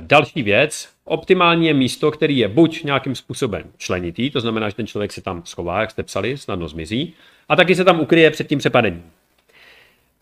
další 0.00 0.42
věc, 0.42 0.88
optimální 1.04 1.66
je 1.66 1.74
místo, 1.74 2.10
který 2.10 2.38
je 2.38 2.48
buď 2.48 2.84
nějakým 2.84 3.14
způsobem 3.14 3.62
členitý, 3.78 4.30
to 4.30 4.40
znamená, 4.40 4.68
že 4.68 4.74
ten 4.74 4.86
člověk 4.86 5.12
se 5.12 5.22
tam 5.22 5.42
schová, 5.44 5.80
jak 5.80 5.90
jste 5.90 6.02
psali, 6.02 6.36
snadno 6.38 6.68
zmizí, 6.68 7.14
a 7.48 7.56
taky 7.56 7.74
se 7.74 7.84
tam 7.84 8.00
ukryje 8.00 8.30
před 8.30 8.48
tím 8.48 8.58
přepadením. 8.58 9.02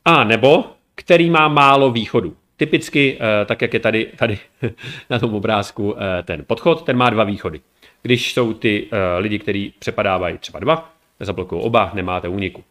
A 0.05 0.25
nebo 0.25 0.78
který 0.99 1.31
má 1.31 1.49
málo 1.49 1.91
východu. 1.91 2.37
Typicky, 2.57 3.19
eh, 3.21 3.45
tak 3.45 3.63
jak 3.63 3.75
je 3.75 3.81
tady, 3.81 4.07
tady 4.17 4.39
na 5.11 5.19
tom 5.19 5.35
obrázku 5.35 5.95
eh, 5.99 6.23
ten 6.23 6.45
podchod, 6.47 6.83
ten 6.83 6.97
má 6.97 7.11
dva 7.11 7.25
východy. 7.25 7.61
Když 8.03 8.33
jsou 8.33 8.55
ty 8.55 8.87
eh, 8.91 9.19
lidi, 9.19 9.39
kteří 9.39 9.75
přepadávají 9.79 10.39
třeba 10.39 10.59
dva, 10.59 10.93
zablokují 11.21 11.63
oba, 11.63 11.91
nemáte 11.95 12.29
úniku. 12.29 12.65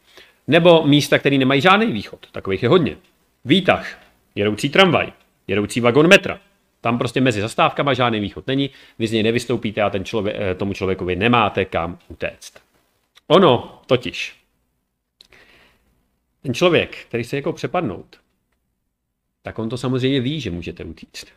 Nebo 0.47 0.83
místa, 0.85 1.19
které 1.19 1.37
nemají 1.37 1.61
žádný 1.61 1.85
východ, 1.85 2.19
takových 2.31 2.63
je 2.63 2.69
hodně. 2.69 2.97
Výtah, 3.45 3.99
jedoucí 4.35 4.69
tramvaj, 4.69 5.11
jedoucí 5.47 5.79
vagon 5.79 6.07
metra. 6.07 6.39
Tam 6.81 6.97
prostě 6.97 7.21
mezi 7.21 7.41
zastávkama 7.41 7.93
žádný 7.93 8.19
východ 8.19 8.47
není, 8.47 8.69
vy 8.99 9.07
z 9.07 9.11
něj 9.11 9.23
nevystoupíte 9.23 9.81
a 9.81 9.89
ten 9.89 10.05
člověk, 10.05 10.35
tomu 10.57 10.73
člověkovi 10.73 11.15
nemáte 11.15 11.65
kam 11.65 11.97
utéct. 12.09 12.53
Ono 13.27 13.81
totiž. 13.85 14.36
Ten 16.47 16.53
člověk, 16.53 17.05
který 17.07 17.23
chce 17.23 17.35
jako 17.35 17.53
přepadnout, 17.53 18.17
tak 19.41 19.59
on 19.59 19.69
to 19.69 19.77
samozřejmě 19.77 20.21
ví, 20.21 20.41
že 20.41 20.51
můžete 20.51 20.83
utíct. 20.83 21.27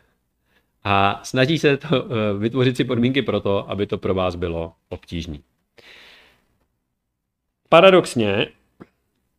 A 0.85 1.21
snaží 1.25 1.59
se 1.59 1.77
to, 1.77 1.89
eh, 2.05 2.39
vytvořit 2.39 2.77
si 2.77 2.85
podmínky 2.85 3.23
pro 3.23 3.41
to, 3.41 3.71
aby 3.71 3.87
to 3.87 3.99
pro 3.99 4.15
vás 4.15 4.35
bylo 4.35 4.73
obtížné. 4.89 5.39
Paradoxně 7.69 8.49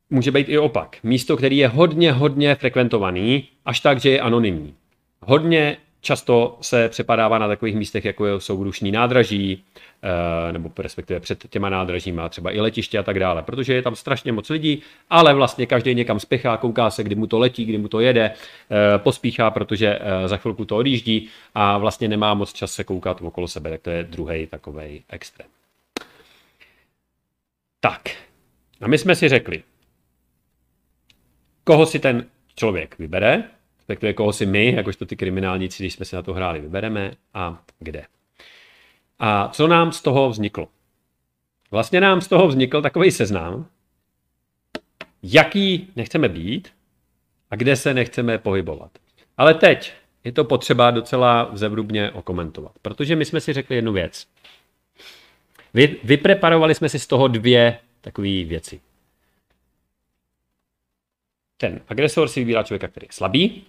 může 0.10 0.32
být 0.32 0.50
i 0.50 0.58
opak. 0.58 0.98
Místo, 1.04 1.38
který 1.38 1.58
je 1.58 1.68
hodně, 1.68 2.12
hodně 2.12 2.56
frekventovaný, 2.56 3.48
až 3.66 3.80
tak, 3.80 4.00
že 4.00 4.10
je 4.10 4.22
anonymní. 4.22 4.76
Hodně 5.22 5.78
často 6.02 6.58
se 6.62 6.90
přepadává 6.90 7.38
na 7.38 7.48
takových 7.48 7.76
místech, 7.76 8.06
jako 8.06 8.40
jsou 8.40 8.64
rušní 8.64 8.92
nádraží, 8.92 9.64
Eh, 10.04 10.52
nebo 10.52 10.72
respektive 10.78 11.20
před 11.20 11.50
těma 11.50 11.70
nádražíma, 11.70 12.30
třeba 12.30 12.52
i 12.52 12.60
letiště 12.60 13.00
a 13.00 13.04
tak 13.04 13.20
dále, 13.20 13.44
protože 13.44 13.74
je 13.74 13.82
tam 13.82 13.96
strašně 13.96 14.32
moc 14.32 14.50
lidí, 14.50 14.82
ale 15.10 15.34
vlastně 15.34 15.66
každý 15.66 15.96
někam 15.96 16.20
spěchá, 16.20 16.58
kouká 16.58 16.90
se, 16.90 17.04
kdy 17.04 17.16
mu 17.16 17.28
to 17.28 17.40
letí, 17.40 17.66
kdy 17.66 17.78
mu 17.78 17.88
to 17.88 18.00
jede, 18.00 18.32
eh, 18.32 18.98
pospíchá, 18.98 19.52
protože 19.52 20.00
eh, 20.02 20.28
za 20.28 20.38
chvilku 20.38 20.66
to 20.66 20.78
odjíždí 20.78 21.30
a 21.56 21.78
vlastně 21.78 22.08
nemá 22.08 22.34
moc 22.34 22.54
čas 22.54 22.74
se 22.74 22.84
koukat 22.84 23.22
okolo 23.22 23.48
sebe, 23.48 23.70
tak 23.70 23.82
to 23.82 23.90
je 23.90 24.04
druhý 24.04 24.48
takový 24.48 25.04
extrém. 25.10 25.48
Tak, 27.80 28.02
a 28.82 28.88
my 28.88 28.98
jsme 28.98 29.16
si 29.16 29.30
řekli, 29.30 29.64
koho 31.64 31.86
si 31.86 32.00
ten 32.00 32.26
člověk 32.56 33.00
vybere, 33.00 33.44
respektive 33.92 34.14
koho 34.14 34.34
si 34.34 34.46
my, 34.46 34.72
jakožto 34.72 35.06
ty 35.06 35.16
kriminálníci, 35.16 35.84
když 35.84 35.94
jsme 35.94 36.06
si 36.06 36.16
na 36.16 36.22
to 36.22 36.34
hráli, 36.34 36.62
vybereme 36.62 37.14
a 37.34 37.64
kde. 37.80 38.06
A 39.20 39.48
co 39.48 39.68
nám 39.68 39.92
z 39.92 40.02
toho 40.02 40.30
vzniklo? 40.30 40.68
Vlastně 41.72 42.02
nám 42.02 42.22
z 42.22 42.28
toho 42.28 42.48
vznikl 42.48 42.82
takový 42.82 43.12
seznam, 43.12 43.66
jaký 45.24 45.88
nechceme 45.96 46.30
být 46.30 46.70
a 47.52 47.56
kde 47.56 47.76
se 47.76 47.94
nechceme 47.94 48.38
pohybovat. 48.38 48.92
Ale 49.38 49.54
teď 49.54 49.94
je 50.24 50.32
to 50.32 50.44
potřeba 50.44 50.92
docela 50.92 51.50
zevrubně 51.54 52.12
okomentovat, 52.12 52.72
protože 52.82 53.16
my 53.16 53.26
jsme 53.26 53.42
si 53.42 53.54
řekli 53.54 53.76
jednu 53.76 53.94
věc. 53.94 54.28
Vy, 55.74 56.00
vypreparovali 56.04 56.76
jsme 56.76 56.90
si 56.90 57.00
z 57.00 57.08
toho 57.08 57.28
dvě 57.28 57.80
takové 58.02 58.44
věci. 58.44 58.82
Ten 61.58 61.82
agresor 61.88 62.28
si 62.28 62.40
vybírá 62.40 62.64
člověka, 62.64 62.88
který 62.88 63.06
je 63.06 63.14
slabý 63.14 63.64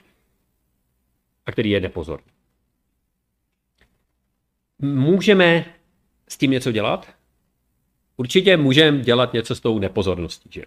a 1.47 1.53
který 1.53 1.71
je 1.71 1.81
nepozorný. 1.81 2.27
Můžeme 4.79 5.65
s 6.29 6.37
tím 6.37 6.51
něco 6.51 6.73
dělat? 6.73 7.15
Určitě 8.17 8.57
můžeme 8.57 9.01
dělat 9.01 9.33
něco 9.33 9.55
s 9.55 9.61
tou 9.61 9.79
nepozorností, 9.79 10.49
že 10.53 10.63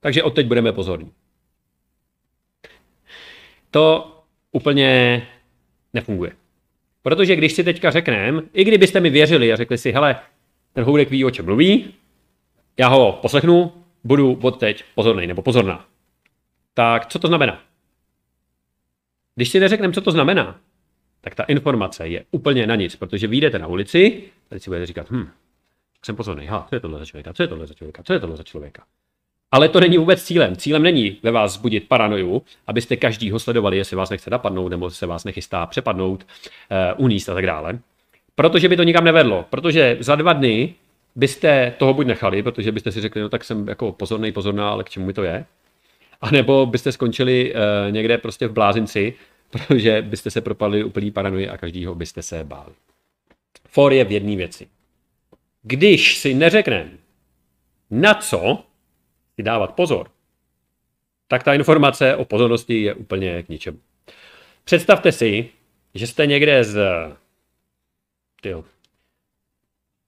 Takže 0.00 0.22
od 0.22 0.34
teď 0.34 0.46
budeme 0.46 0.72
pozorní. 0.72 1.12
To 3.70 4.14
úplně 4.52 5.22
nefunguje. 5.94 6.32
Protože 7.02 7.36
když 7.36 7.52
si 7.52 7.64
teďka 7.64 7.90
řekneme, 7.90 8.42
i 8.52 8.64
kdybyste 8.64 9.00
mi 9.00 9.10
věřili 9.10 9.52
a 9.52 9.56
řekli 9.56 9.78
si, 9.78 9.92
hele, 9.92 10.20
ten 10.72 10.84
houdek 10.84 11.10
ví, 11.10 11.24
o 11.24 11.30
čem 11.30 11.44
mluví, 11.44 11.94
já 12.78 12.88
ho 12.88 13.12
poslechnu, 13.12 13.72
budu 14.04 14.38
od 14.42 14.60
teď 14.60 14.84
pozorný 14.94 15.26
nebo 15.26 15.42
pozorná. 15.42 15.86
Tak 16.74 17.06
co 17.06 17.18
to 17.18 17.28
znamená? 17.28 17.67
Když 19.38 19.50
si 19.50 19.60
neřekneme, 19.60 19.94
co 19.94 20.00
to 20.00 20.10
znamená, 20.10 20.60
tak 21.20 21.34
ta 21.34 21.42
informace 21.42 22.08
je 22.08 22.24
úplně 22.30 22.66
na 22.66 22.74
nic, 22.74 22.96
protože 22.96 23.26
vyjdete 23.26 23.58
na 23.58 23.66
ulici, 23.66 24.22
tady 24.48 24.60
si 24.60 24.70
budete 24.70 24.86
říkat, 24.86 25.10
hm, 25.10 25.28
jsem 26.04 26.16
pozorný, 26.16 26.46
ha, 26.46 26.66
co 26.68 26.76
je 26.76 26.80
tohle 26.80 26.98
za 26.98 27.04
člověka, 27.04 27.32
co 27.32 27.42
je 27.42 27.48
tohle 27.48 27.66
za 27.66 27.74
člověka, 27.74 28.02
co 28.02 28.12
je 28.12 28.20
tohle 28.20 28.36
za 28.36 28.42
člověka. 28.42 28.82
Ale 29.52 29.68
to 29.68 29.80
není 29.80 29.98
vůbec 29.98 30.22
cílem. 30.22 30.56
Cílem 30.56 30.82
není 30.82 31.18
ve 31.22 31.30
vás 31.30 31.52
zbudit 31.52 31.88
paranoju, 31.88 32.42
abyste 32.66 32.96
každýho 32.96 33.38
sledovali, 33.38 33.76
jestli 33.76 33.96
vás 33.96 34.10
nechce 34.10 34.30
napadnout, 34.30 34.68
nebo 34.68 34.90
se 34.90 35.06
vás 35.06 35.24
nechystá 35.24 35.66
přepadnout, 35.66 36.26
uh, 36.96 37.04
uníst 37.04 37.28
a 37.28 37.34
tak 37.34 37.46
dále. 37.46 37.78
Protože 38.34 38.68
by 38.68 38.76
to 38.76 38.82
nikam 38.82 39.04
nevedlo. 39.04 39.44
Protože 39.50 39.96
za 40.00 40.14
dva 40.14 40.32
dny 40.32 40.74
byste 41.16 41.74
toho 41.78 41.94
buď 41.94 42.06
nechali, 42.06 42.42
protože 42.42 42.72
byste 42.72 42.92
si 42.92 43.00
řekli, 43.00 43.22
no 43.22 43.28
tak 43.28 43.44
jsem 43.44 43.68
jako 43.68 43.92
pozorný, 43.92 44.32
pozorná, 44.32 44.70
ale 44.70 44.84
k 44.84 44.88
čemu 44.88 45.06
mi 45.06 45.12
to 45.12 45.22
je. 45.22 45.44
A 46.20 46.30
nebo 46.30 46.66
byste 46.66 46.92
skončili 46.92 47.54
uh, 47.54 47.92
někde 47.92 48.18
prostě 48.18 48.48
v 48.48 48.52
blázinci, 48.52 49.14
protože 49.50 50.02
byste 50.02 50.30
se 50.30 50.40
propadli 50.40 50.84
úplný 50.84 51.10
paranoji 51.10 51.48
a 51.48 51.56
každýho 51.56 51.94
byste 51.94 52.22
se 52.22 52.44
báli. 52.44 52.72
For 53.68 53.92
je 53.92 54.04
v 54.04 54.12
jedné 54.12 54.36
věci. 54.36 54.68
Když 55.62 56.18
si 56.18 56.34
neřekneme, 56.34 56.90
na 57.90 58.14
co 58.14 58.64
si 59.34 59.42
dávat 59.42 59.74
pozor, 59.74 60.10
tak 61.28 61.42
ta 61.42 61.54
informace 61.54 62.16
o 62.16 62.24
pozornosti 62.24 62.82
je 62.82 62.94
úplně 62.94 63.42
k 63.42 63.48
ničemu. 63.48 63.78
Představte 64.64 65.12
si, 65.12 65.48
že 65.94 66.06
jste 66.06 66.26
někde 66.26 66.64
z... 66.64 66.80
Tyjo, 68.40 68.64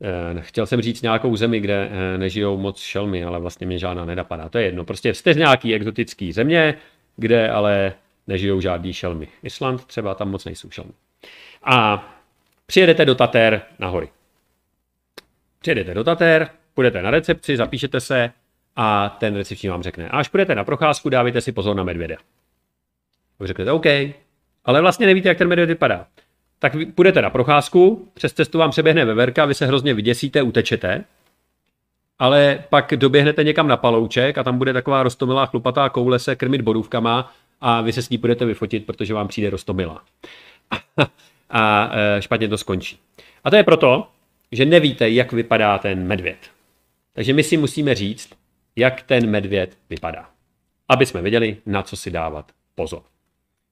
eh, 0.03 0.43
Chtěl 0.43 0.67
jsem 0.67 0.83
říct 0.83 1.03
nějakou 1.03 1.37
zemi, 1.37 1.61
kde 1.61 1.91
eh, 1.91 2.19
nežijou 2.19 2.59
moc 2.59 2.81
šelmy, 2.81 3.25
ale 3.25 3.41
vlastně 3.41 3.67
mě 3.67 3.79
žádná 3.79 4.05
nedapadá. 4.05 4.49
To 4.49 4.59
je 4.59 4.65
jedno. 4.65 4.85
Prostě 4.85 5.15
jste 5.15 5.35
z 5.35 5.37
nějaký 5.37 5.75
exotický 5.75 6.33
země, 6.33 6.75
kde 7.17 7.51
ale 7.51 7.93
nežijou 8.31 8.61
žádný 8.61 8.93
šelmy. 8.93 9.29
Island 9.43 9.85
třeba, 9.85 10.15
tam 10.15 10.31
moc 10.31 10.45
nejsou 10.45 10.71
šelmy. 10.71 10.93
A 11.63 12.09
přijedete 12.67 13.05
do 13.05 13.15
Tater 13.15 13.63
na 13.79 13.89
hory. 13.89 14.09
Přijedete 15.59 15.95
do 15.95 16.05
Tater, 16.05 16.49
půjdete 16.75 17.03
na 17.03 17.11
recepci, 17.11 17.57
zapíšete 17.57 18.01
se 18.01 18.31
a 18.77 19.09
ten 19.09 19.37
recepční 19.37 19.69
vám 19.69 19.83
řekne, 19.83 20.09
až 20.09 20.29
půjdete 20.29 20.55
na 20.55 20.65
procházku, 20.65 21.09
dávajte 21.09 21.41
si 21.41 21.53
pozor 21.53 21.77
na 21.77 21.85
medvěda. 21.85 22.17
Vy 23.41 23.47
řeknete, 23.47 23.73
OK, 23.73 23.87
ale 24.65 24.81
vlastně 24.81 25.07
nevíte, 25.07 25.29
jak 25.29 25.39
ten 25.39 25.49
medvěd 25.49 25.69
vypadá. 25.69 26.07
Tak 26.59 26.73
půjdete 26.95 27.23
na 27.23 27.31
procházku, 27.31 28.09
přes 28.15 28.33
cestu 28.33 28.59
vám 28.59 28.71
přeběhne 28.71 29.05
veverka, 29.05 29.45
vy 29.45 29.55
se 29.55 29.67
hrozně 29.67 29.95
vyděsíte, 29.95 30.43
utečete, 30.43 31.05
ale 32.19 32.65
pak 32.69 32.93
doběhnete 32.97 33.45
někam 33.45 33.69
na 33.69 33.77
palouček 33.77 34.39
a 34.39 34.43
tam 34.43 34.59
bude 34.59 34.73
taková 34.73 35.03
rostomilá 35.03 35.47
chlupatá 35.47 35.89
koule 35.89 36.19
se 36.19 36.37
krmit 36.37 36.61
bodůvkama 36.61 37.33
a 37.61 37.81
vy 37.81 37.93
se 37.93 38.03
s 38.03 38.11
ní 38.11 38.19
budete 38.19 38.45
vyfotit, 38.45 38.87
protože 38.87 39.15
vám 39.15 39.29
přijde 39.29 39.51
rostomila. 39.51 40.05
a 41.51 41.91
e, 41.93 42.23
špatně 42.23 42.49
to 42.49 42.59
skončí. 42.59 42.99
A 43.45 43.51
to 43.51 43.57
je 43.57 43.65
proto, 43.65 44.09
že 44.53 44.65
nevíte, 44.65 45.11
jak 45.11 45.33
vypadá 45.33 45.79
ten 45.79 46.07
medvěd. 46.07 46.39
Takže 47.13 47.33
my 47.33 47.43
si 47.43 47.57
musíme 47.57 47.95
říct, 47.95 48.31
jak 48.77 49.03
ten 49.03 49.31
medvěd 49.31 49.79
vypadá. 49.91 50.31
Aby 50.89 51.07
jsme 51.07 51.23
věděli, 51.23 51.57
na 51.67 51.83
co 51.83 51.97
si 51.97 52.11
dávat 52.11 52.53
pozor. 52.75 53.03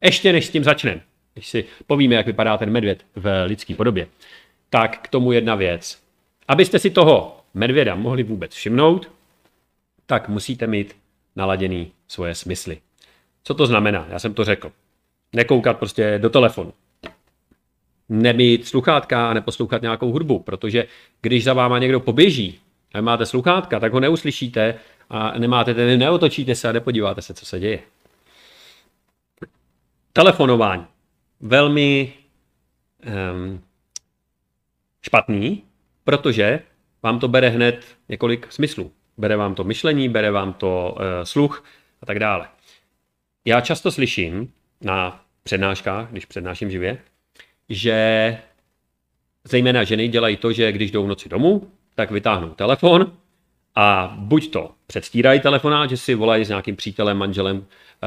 Ještě 0.04 0.32
než 0.32 0.46
s 0.46 0.50
tím 0.50 0.64
začneme, 0.64 1.00
když 1.34 1.48
si 1.48 1.64
povíme, 1.86 2.14
jak 2.14 2.26
vypadá 2.26 2.58
ten 2.58 2.70
medvěd 2.70 3.04
v 3.16 3.44
lidské 3.46 3.74
podobě, 3.74 4.08
tak 4.70 4.98
k 4.98 5.08
tomu 5.08 5.32
jedna 5.32 5.54
věc. 5.54 6.02
Abyste 6.48 6.78
si 6.78 6.90
toho 6.90 7.40
medvěda 7.54 7.94
mohli 7.94 8.22
vůbec 8.22 8.54
všimnout, 8.54 9.10
tak 10.06 10.28
musíte 10.28 10.66
mít 10.66 10.96
naladěný 11.36 11.92
svoje 12.08 12.34
smysly. 12.34 12.80
Co 13.48 13.54
to 13.54 13.66
znamená? 13.66 14.06
Já 14.08 14.18
jsem 14.18 14.34
to 14.34 14.44
řekl. 14.44 14.72
Nekoukat 15.32 15.78
prostě 15.78 16.18
do 16.18 16.30
telefonu. 16.30 16.72
Nemít 18.08 18.68
sluchátka 18.68 19.30
a 19.30 19.34
neposlouchat 19.34 19.82
nějakou 19.82 20.12
hudbu, 20.12 20.38
protože 20.38 20.86
když 21.20 21.44
za 21.44 21.52
váma 21.54 21.78
někdo 21.78 22.00
poběží 22.00 22.60
a 22.94 23.00
máte 23.00 23.26
sluchátka, 23.26 23.80
tak 23.80 23.92
ho 23.92 24.00
neuslyšíte 24.00 24.74
a 25.10 25.38
nemáte 25.38 25.74
tedy, 25.74 25.96
neotočíte 25.96 26.54
se 26.54 26.68
a 26.68 26.72
nepodíváte 26.72 27.22
se, 27.22 27.34
co 27.34 27.46
se 27.46 27.60
děje. 27.60 27.80
Telefonování. 30.12 30.86
Velmi 31.40 32.12
um, 33.32 33.60
špatný, 35.02 35.62
protože 36.04 36.60
vám 37.02 37.18
to 37.18 37.28
bere 37.28 37.48
hned 37.48 37.84
několik 38.08 38.52
smyslů. 38.52 38.92
Bere 39.18 39.36
vám 39.36 39.54
to 39.54 39.64
myšlení, 39.64 40.08
bere 40.08 40.30
vám 40.30 40.52
to 40.52 40.96
uh, 40.96 41.02
sluch 41.24 41.64
a 42.02 42.06
tak 42.06 42.18
dále. 42.18 42.48
Já 43.48 43.60
často 43.60 43.90
slyším 43.90 44.52
na 44.80 45.20
přednáškách, 45.42 46.10
když 46.10 46.24
přednáším 46.24 46.70
živě, 46.70 46.98
že 47.68 48.38
zejména 49.44 49.84
ženy 49.84 50.08
dělají 50.08 50.36
to, 50.36 50.52
že 50.52 50.72
když 50.72 50.90
jdou 50.90 51.04
v 51.04 51.08
noci 51.08 51.28
domů, 51.28 51.70
tak 51.94 52.10
vytáhnou 52.10 52.48
telefon 52.48 53.12
a 53.74 54.14
buď 54.18 54.50
to 54.50 54.70
předstírají 54.86 55.40
telefonát, 55.40 55.90
že 55.90 55.96
si 55.96 56.14
volají 56.14 56.44
s 56.44 56.48
nějakým 56.48 56.76
přítelem, 56.76 57.16
manželem 57.16 57.66
eh, 58.02 58.06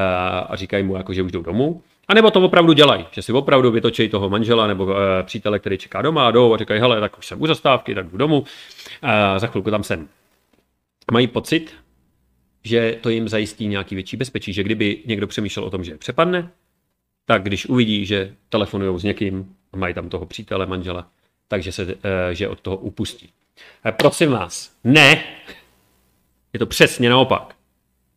a 0.50 0.56
říkají 0.56 0.84
mu, 0.84 0.96
jako, 0.96 1.14
že 1.14 1.22
už 1.22 1.32
jdou 1.32 1.42
domů, 1.42 1.82
a 2.08 2.14
nebo 2.14 2.32
to 2.32 2.42
opravdu 2.42 2.74
dělají, 2.74 3.06
že 3.12 3.22
si 3.22 3.32
opravdu 3.32 3.72
vytočí 3.72 4.10
toho 4.10 4.30
manžela 4.30 4.68
nebo 4.68 4.96
e, 4.98 5.24
přítele, 5.24 5.60
který 5.60 5.78
čeká 5.78 6.02
doma 6.02 6.28
a 6.28 6.32
jdou 6.32 6.54
a 6.54 6.58
říkají, 6.58 6.80
hele, 6.80 7.00
tak 7.00 7.18
už 7.18 7.26
jsem 7.26 7.42
u 7.42 7.48
zastávky, 7.48 7.96
tak 7.96 8.08
jdu 8.08 8.18
domů, 8.18 8.44
e, 9.04 9.40
za 9.40 9.48
chvilku 9.48 9.72
tam 9.72 9.84
jsem. 9.84 10.08
Mají 11.12 11.28
pocit, 11.28 11.76
že 12.64 12.98
to 13.02 13.10
jim 13.10 13.30
zajistí 13.30 13.68
nějaký 13.68 13.96
větší 13.96 14.18
bezpečí, 14.18 14.54
že 14.54 14.64
kdyby 14.64 15.00
někdo 15.06 15.28
přemýšlel 15.28 15.66
o 15.66 15.70
tom, 15.70 15.84
že 15.84 15.92
je 15.92 15.98
přepadne, 15.98 16.50
tak 17.26 17.44
když 17.44 17.66
uvidí, 17.66 18.06
že 18.06 18.34
telefonují 18.50 19.00
s 19.00 19.04
někým, 19.04 19.56
mají 19.76 19.94
tam 19.94 20.10
toho 20.10 20.26
přítele, 20.26 20.66
manžela, 20.66 21.08
takže 21.48 21.72
se, 21.72 21.96
e, 22.04 22.36
že 22.36 22.48
od 22.48 22.62
toho 22.62 22.78
upustí. 22.78 23.30
E, 23.86 23.92
prosím 23.92 24.32
vás, 24.32 24.76
ne, 24.84 25.24
je 26.54 26.60
to 26.60 26.66
přesně 26.66 27.10
naopak. 27.10 27.56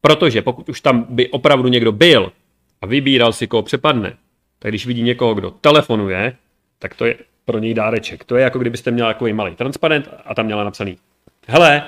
Protože 0.01 0.43
pokud 0.43 0.69
už 0.69 0.81
tam 0.81 1.07
by 1.09 1.29
opravdu 1.29 1.69
někdo 1.69 1.93
byl 1.93 2.33
a 2.81 2.87
vybíral 2.87 3.33
si, 3.33 3.47
koho 3.47 3.63
přepadne, 3.63 4.17
tak 4.59 4.71
když 4.71 4.87
vidí 4.87 5.03
někoho, 5.03 5.35
kdo 5.35 5.51
telefonuje, 5.51 6.37
tak 6.79 6.95
to 6.95 7.05
je 7.05 7.17
pro 7.45 7.59
něj 7.59 7.75
dáreček. 7.75 8.25
To 8.25 8.37
je 8.37 8.43
jako 8.43 8.59
kdybyste 8.59 8.91
měla 8.91 9.13
takový 9.13 9.33
malý 9.33 9.55
transparent 9.57 10.09
a 10.25 10.35
tam 10.35 10.47
měla 10.47 10.65
napsaný 10.65 10.99
hele, 11.47 11.83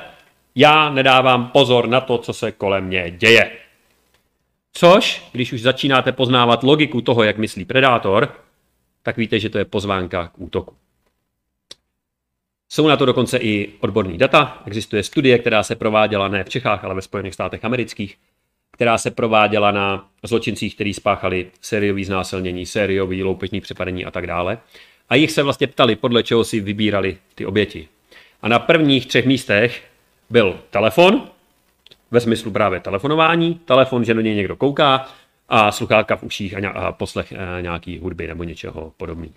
já 0.57 0.91
nedávám 0.91 1.49
pozor 1.49 1.89
na 1.89 2.01
to, 2.01 2.19
co 2.19 2.33
se 2.33 2.53
kolem 2.53 2.85
mě 2.85 3.11
děje. 3.11 3.53
Což, 4.73 5.29
když 5.33 5.53
už 5.53 5.63
začínáte 5.63 6.13
poznávat 6.13 6.63
logiku 6.63 7.01
toho, 7.01 7.23
jak 7.23 7.39
myslí 7.39 7.65
predátor, 7.65 8.35
tak 9.03 9.17
víte, 9.17 9.39
že 9.39 9.51
to 9.51 9.59
je 9.59 9.65
pozvánka 9.65 10.29
k 10.29 10.39
útoku. 10.39 10.75
Jsou 12.69 12.89
na 12.89 12.97
to 12.97 13.07
dokonce 13.07 13.39
i 13.39 13.73
odborní 13.81 14.19
data. 14.19 14.63
Existuje 14.67 15.03
studie, 15.03 15.39
která 15.39 15.63
se 15.63 15.75
prováděla 15.75 16.29
ne 16.29 16.45
v 16.45 16.49
Čechách, 16.49 16.85
ale 16.85 16.95
ve 16.95 17.03
Spojených 17.03 17.35
státech 17.35 17.65
amerických, 17.65 18.17
která 18.71 18.99
se 18.99 19.11
prováděla 19.11 19.71
na 19.71 20.09
zločincích, 20.23 20.75
kteří 20.75 20.95
spáchali 20.95 21.51
sériový 21.61 22.05
znásilnění, 22.05 22.67
sériový 22.67 23.23
loupežní 23.23 23.61
přepadení 23.61 24.05
a 24.05 24.11
tak 24.11 24.27
dále. 24.27 24.59
A 25.09 25.15
jich 25.15 25.31
se 25.31 25.43
vlastně 25.43 25.67
ptali, 25.67 25.97
podle 25.97 26.23
čeho 26.23 26.45
si 26.45 26.61
vybírali 26.61 27.17
ty 27.35 27.47
oběti. 27.47 27.89
A 28.43 28.49
na 28.49 28.59
prvních 28.59 29.07
třech 29.07 29.27
místech 29.27 29.83
byl 30.31 30.61
telefon, 30.71 31.29
ve 32.11 32.21
smyslu 32.21 32.51
právě 32.51 32.81
telefonování, 32.81 33.55
telefon, 33.55 34.05
že 34.05 34.15
do 34.15 34.21
něj 34.21 34.35
někdo 34.35 34.57
kouká 34.57 35.09
a 35.49 35.73
sluchátka 35.73 36.17
v 36.17 36.23
uších 36.23 36.55
a 36.75 36.93
poslech 36.93 37.33
eh, 37.33 37.63
nějaký 37.63 37.99
hudby 37.99 38.27
nebo 38.27 38.45
něčeho 38.45 38.93
podobného. 38.97 39.35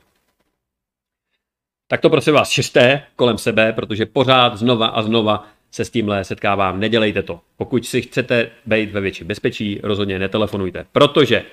Tak 1.88 2.02
to 2.02 2.10
prosím 2.10 2.34
vás 2.34 2.50
šesté 2.50 3.04
kolem 3.16 3.38
sebe, 3.38 3.74
protože 3.74 4.06
pořád 4.06 4.58
znova 4.58 4.88
a 4.88 5.02
znova 5.02 5.48
se 5.72 5.86
s 5.86 5.90
tímhle 5.90 6.24
setkávám. 6.24 6.80
Nedělejte 6.80 7.24
to. 7.24 7.42
Pokud 7.58 7.86
si 7.86 8.02
chcete 8.02 8.52
být 8.66 8.92
ve 8.92 9.02
větší 9.02 9.24
bezpečí, 9.24 9.80
rozhodně 9.84 10.20
netelefonujte. 10.20 10.86
Protože 10.92 11.46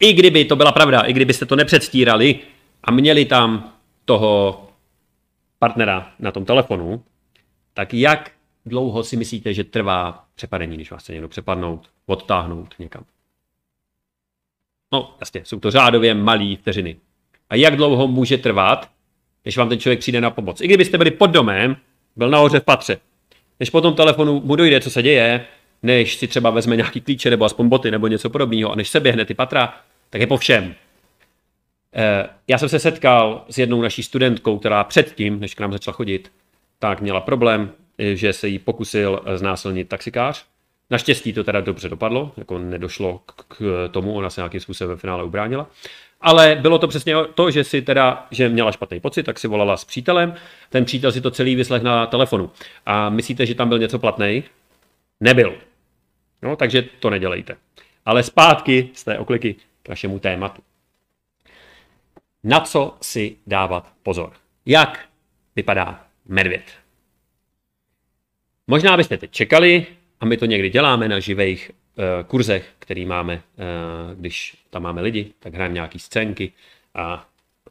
i 0.00 0.12
kdyby 0.12 0.44
to 0.44 0.56
byla 0.56 0.72
pravda, 0.72 1.00
i 1.00 1.12
kdybyste 1.12 1.46
to 1.46 1.56
nepředstírali 1.56 2.38
a 2.84 2.90
měli 2.90 3.24
tam 3.24 3.72
toho 4.04 4.62
partnera 5.58 6.12
na 6.18 6.32
tom 6.32 6.44
telefonu, 6.44 7.02
tak 7.74 7.94
jak 7.94 8.30
dlouho 8.66 9.04
si 9.04 9.16
myslíte, 9.16 9.54
že 9.54 9.64
trvá 9.64 10.24
přepadení, 10.34 10.76
když 10.76 10.90
vás 10.90 11.02
chce 11.02 11.12
někdo 11.12 11.28
přepadnout, 11.28 11.90
odtáhnout 12.06 12.74
někam? 12.78 13.04
No, 14.92 15.14
jasně, 15.20 15.44
jsou 15.44 15.60
to 15.60 15.70
řádově 15.70 16.14
malé 16.14 16.56
vteřiny. 16.56 16.96
A 17.50 17.54
jak 17.54 17.76
dlouho 17.76 18.08
může 18.08 18.38
trvat, 18.38 18.90
než 19.44 19.56
vám 19.56 19.68
ten 19.68 19.78
člověk 19.78 20.00
přijde 20.00 20.20
na 20.20 20.30
pomoc? 20.30 20.60
I 20.60 20.64
kdybyste 20.64 20.98
byli 20.98 21.10
pod 21.10 21.26
domem, 21.26 21.76
byl 22.16 22.30
nahoře 22.30 22.60
v 22.60 22.64
patře, 22.64 22.98
než 23.60 23.70
po 23.70 23.80
tom 23.80 23.94
telefonu 23.94 24.40
mu 24.40 24.56
dojde, 24.56 24.80
co 24.80 24.90
se 24.90 25.02
děje, 25.02 25.46
než 25.82 26.16
si 26.16 26.28
třeba 26.28 26.50
vezme 26.50 26.76
nějaký 26.76 27.00
klíče 27.00 27.30
nebo 27.30 27.44
aspoň 27.44 27.68
boty 27.68 27.90
nebo 27.90 28.06
něco 28.06 28.30
podobného 28.30 28.72
a 28.72 28.74
než 28.74 28.88
se 28.88 29.00
běhne 29.00 29.24
ty 29.24 29.34
patra, 29.34 29.74
tak 30.10 30.20
je 30.20 30.26
po 30.26 30.36
všem. 30.36 30.74
Eh, 31.94 32.28
já 32.48 32.58
jsem 32.58 32.68
se 32.68 32.78
setkal 32.78 33.44
s 33.48 33.58
jednou 33.58 33.82
naší 33.82 34.02
studentkou, 34.02 34.58
která 34.58 34.84
předtím, 34.84 35.40
než 35.40 35.54
k 35.54 35.60
nám 35.60 35.72
začala 35.72 35.94
chodit, 35.94 36.32
tak 36.78 37.00
měla 37.00 37.20
problém, 37.20 37.72
že 37.98 38.32
se 38.32 38.48
jí 38.48 38.58
pokusil 38.58 39.22
znásilnit 39.34 39.88
taxikář. 39.88 40.44
Naštěstí 40.90 41.32
to 41.32 41.44
teda 41.44 41.60
dobře 41.60 41.88
dopadlo, 41.88 42.32
jako 42.36 42.58
nedošlo 42.58 43.20
k 43.48 43.88
tomu, 43.90 44.14
ona 44.14 44.30
se 44.30 44.40
nějakým 44.40 44.60
způsobem 44.60 44.90
ve 44.90 45.00
finále 45.00 45.24
ubránila. 45.24 45.66
Ale 46.20 46.58
bylo 46.60 46.78
to 46.78 46.88
přesně 46.88 47.14
to, 47.34 47.50
že 47.50 47.64
si 47.64 47.82
teda, 47.82 48.26
že 48.30 48.48
měla 48.48 48.72
špatný 48.72 49.00
pocit, 49.00 49.22
tak 49.22 49.38
si 49.38 49.48
volala 49.48 49.76
s 49.76 49.84
přítelem. 49.84 50.34
Ten 50.70 50.84
přítel 50.84 51.12
si 51.12 51.20
to 51.20 51.30
celý 51.30 51.54
vyslech 51.54 51.82
na 51.82 52.06
telefonu. 52.06 52.50
A 52.86 53.08
myslíte, 53.10 53.46
že 53.46 53.54
tam 53.54 53.68
byl 53.68 53.78
něco 53.78 53.98
platný? 53.98 54.44
Nebyl. 55.20 55.54
No, 56.42 56.56
takže 56.56 56.82
to 56.82 57.10
nedělejte. 57.10 57.56
Ale 58.04 58.22
zpátky 58.22 58.90
z 58.94 59.04
té 59.04 59.18
okliky 59.18 59.56
k 59.82 59.88
našemu 59.88 60.18
tématu. 60.18 60.62
Na 62.44 62.60
co 62.60 62.96
si 63.00 63.36
dávat 63.46 63.92
pozor? 64.02 64.32
Jak 64.66 65.00
vypadá 65.56 66.04
medvěd? 66.28 66.83
Možná 68.66 68.96
byste 68.96 69.18
teď 69.18 69.30
čekali, 69.30 69.86
a 70.20 70.26
my 70.26 70.36
to 70.36 70.46
někdy 70.46 70.70
děláme 70.70 71.08
na 71.08 71.20
živých 71.20 71.70
uh, 71.70 72.04
kurzech, 72.26 72.70
který 72.78 73.06
máme, 73.06 73.34
uh, 73.34 74.20
když 74.20 74.56
tam 74.70 74.82
máme 74.82 75.02
lidi, 75.02 75.32
tak 75.40 75.54
hrajeme 75.54 75.74
nějaký 75.74 75.98
scénky 75.98 76.52
a 76.94 77.28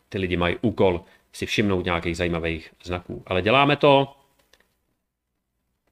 ty 0.09 0.17
lidi 0.17 0.37
mají 0.37 0.57
úkol 0.61 1.03
si 1.33 1.45
všimnout 1.45 1.85
nějakých 1.85 2.17
zajímavých 2.17 2.71
znaků. 2.83 3.23
Ale 3.25 3.41
děláme 3.41 3.75
to, 3.75 4.15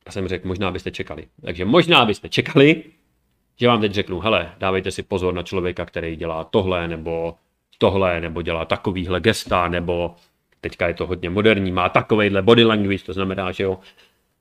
a 0.06 0.12
jsem 0.12 0.28
řekl, 0.28 0.48
možná 0.48 0.72
byste 0.72 0.92
čekali. 0.92 1.28
Takže 1.42 1.66
možná 1.66 2.06
byste 2.06 2.30
čekali, 2.30 2.84
že 3.60 3.68
vám 3.68 3.82
teď 3.82 3.92
řeknu, 3.92 4.20
hele, 4.20 4.52
dávejte 4.58 4.92
si 4.92 5.04
pozor 5.04 5.34
na 5.34 5.44
člověka, 5.44 5.86
který 5.86 6.16
dělá 6.16 6.44
tohle, 6.44 6.88
nebo 6.88 7.36
tohle, 7.78 8.22
nebo 8.22 8.42
dělá 8.42 8.66
takovýhle 8.66 9.20
gesta, 9.20 9.68
nebo 9.68 10.16
teďka 10.62 10.88
je 10.88 10.94
to 10.94 11.08
hodně 11.08 11.30
moderní, 11.30 11.72
má 11.72 11.90
takovejhle 11.90 12.42
body 12.42 12.64
language, 12.64 13.04
to 13.04 13.14
znamená, 13.14 13.52
že 13.52 13.64
jo, 13.64 13.80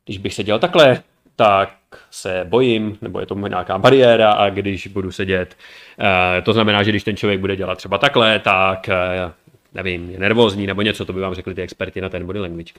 když 0.05 0.19
bych 0.19 0.35
se 0.35 0.45
dělal 0.45 0.59
takhle, 0.59 1.03
tak 1.37 1.77
se 2.11 2.47
bojím, 2.49 2.99
nebo 3.01 3.21
je 3.21 3.27
to 3.27 3.35
nějaká 3.35 3.79
bariéra 3.79 4.33
a 4.33 4.51
když 4.51 4.87
budu 4.87 5.13
sedět, 5.13 5.57
eh, 6.01 6.43
to 6.43 6.53
znamená, 6.53 6.83
že 6.83 6.91
když 6.91 7.05
ten 7.05 7.17
člověk 7.17 7.41
bude 7.41 7.57
dělat 7.57 7.79
třeba 7.79 7.99
takhle, 7.99 8.39
tak 8.39 8.89
eh, 8.89 9.33
nevím, 9.75 10.11
je 10.11 10.19
nervózní 10.19 10.67
nebo 10.67 10.83
něco, 10.83 11.05
to 11.05 11.13
by 11.13 11.21
vám 11.21 11.35
řekli 11.35 11.55
ty 11.55 11.63
experti 11.63 12.01
na 12.01 12.09
ten 12.09 12.27
body 12.27 12.41
language. 12.41 12.73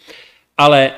Ale 0.57 0.91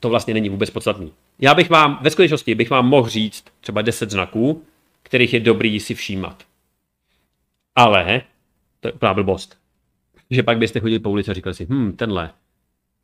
to 0.00 0.08
vlastně 0.08 0.34
není 0.34 0.48
vůbec 0.48 0.70
podstatný. 0.70 1.12
Já 1.38 1.54
bych 1.54 1.70
vám, 1.70 1.98
ve 2.02 2.10
skutečnosti 2.10 2.54
bych 2.54 2.70
vám 2.70 2.86
mohl 2.86 3.08
říct 3.08 3.44
třeba 3.60 3.82
10 3.82 4.10
znaků, 4.10 4.64
kterých 5.02 5.34
je 5.34 5.40
dobrý 5.40 5.80
si 5.80 5.94
všímat. 5.94 6.42
Ale 7.74 8.22
to 8.80 8.88
je 8.88 8.92
úplná 8.92 9.14
blbost. 9.14 9.58
Že 10.30 10.42
pak 10.42 10.58
byste 10.58 10.80
chodili 10.80 10.98
po 10.98 11.10
ulici 11.10 11.30
a 11.30 11.34
říkali 11.34 11.54
si, 11.54 11.66
hm, 11.70 11.92
tenhle, 11.92 12.30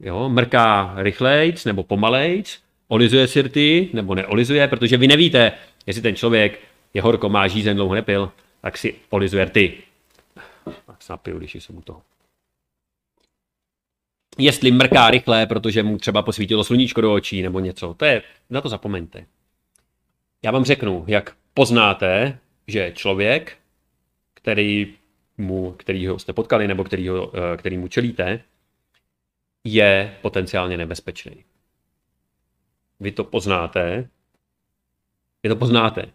jo, 0.01 0.29
mrká 0.29 0.95
rychlejc 0.97 1.65
nebo 1.65 1.83
pomalejc, 1.83 2.63
olizuje 2.89 3.29
si 3.29 3.43
rty 3.43 3.89
nebo 3.93 4.15
neolizuje, 4.15 4.69
protože 4.69 4.97
vy 4.97 5.09
nevíte, 5.09 5.53
jestli 5.87 6.03
ten 6.03 6.17
člověk 6.17 6.61
je 6.95 7.03
horko, 7.03 7.29
má 7.29 7.49
žízen, 7.49 7.77
dlouho 7.77 7.95
nepil, 7.95 8.33
tak 8.61 8.79
si 8.79 8.95
olizuje 9.11 9.45
rty. 9.45 9.75
Tak 10.87 11.03
se 11.03 11.13
napiju, 11.13 11.39
když 11.39 11.55
jsem 11.55 11.79
u 11.79 11.83
toho. 11.83 12.03
Jestli 14.39 14.71
mrká 14.71 15.11
rychle, 15.11 15.47
protože 15.47 15.83
mu 15.83 15.99
třeba 15.99 16.23
posvítilo 16.23 16.65
sluníčko 16.65 17.01
do 17.01 17.15
očí 17.15 17.43
nebo 17.43 17.61
něco, 17.61 17.95
to 17.95 18.05
je, 18.05 18.23
na 18.51 18.61
to 18.61 18.69
zapomeňte. 18.69 19.27
Já 20.43 20.51
vám 20.51 20.65
řeknu, 20.65 21.05
jak 21.07 21.37
poznáte, 21.55 22.39
že 22.67 22.93
člověk, 22.95 23.57
který 24.35 24.95
mu, 25.39 25.73
kterýho 25.73 26.19
jste 26.19 26.33
potkali 26.33 26.69
nebo 26.69 26.85
kterýho, 26.85 27.33
eh, 27.37 27.57
který 27.57 27.79
mu 27.79 27.89
čelíte, 27.89 28.41
je 29.65 30.17
potenciálně 30.23 30.77
nebezpečný. 30.77 31.45
Vy 33.01 33.13
to 33.13 33.25
poznáte. 33.25 34.09
Vy 35.43 35.49
to 35.49 35.57
poznáte. 35.57 36.07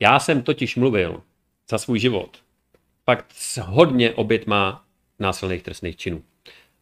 Já 0.00 0.18
jsem 0.18 0.42
totiž 0.42 0.76
mluvil 0.76 1.22
za 1.68 1.78
svůj 1.78 1.98
život 1.98 2.46
fakt 3.04 3.26
s 3.28 3.58
hodně 3.62 4.12
obětma 4.12 4.84
násilných 5.18 5.62
trestných 5.62 5.96
činů. 5.96 6.22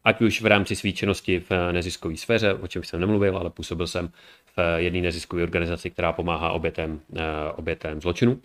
Ať 0.03 0.21
už 0.21 0.41
v 0.41 0.45
rámci 0.45 0.75
své 0.75 0.91
činnosti 0.91 1.39
v 1.39 1.71
neziskové 1.71 2.17
sféře, 2.17 2.53
o 2.53 2.67
čem 2.67 2.83
jsem 2.83 2.99
nemluvil, 2.99 3.37
ale 3.37 3.49
působil 3.49 3.87
jsem 3.87 4.11
v 4.57 4.77
jedné 4.77 5.01
neziskové 5.01 5.43
organizaci, 5.43 5.89
která 5.89 6.13
pomáhá 6.13 6.51
obětem, 6.51 7.01
eh, 7.15 7.21
obětem 7.55 8.01
zločinu. 8.01 8.41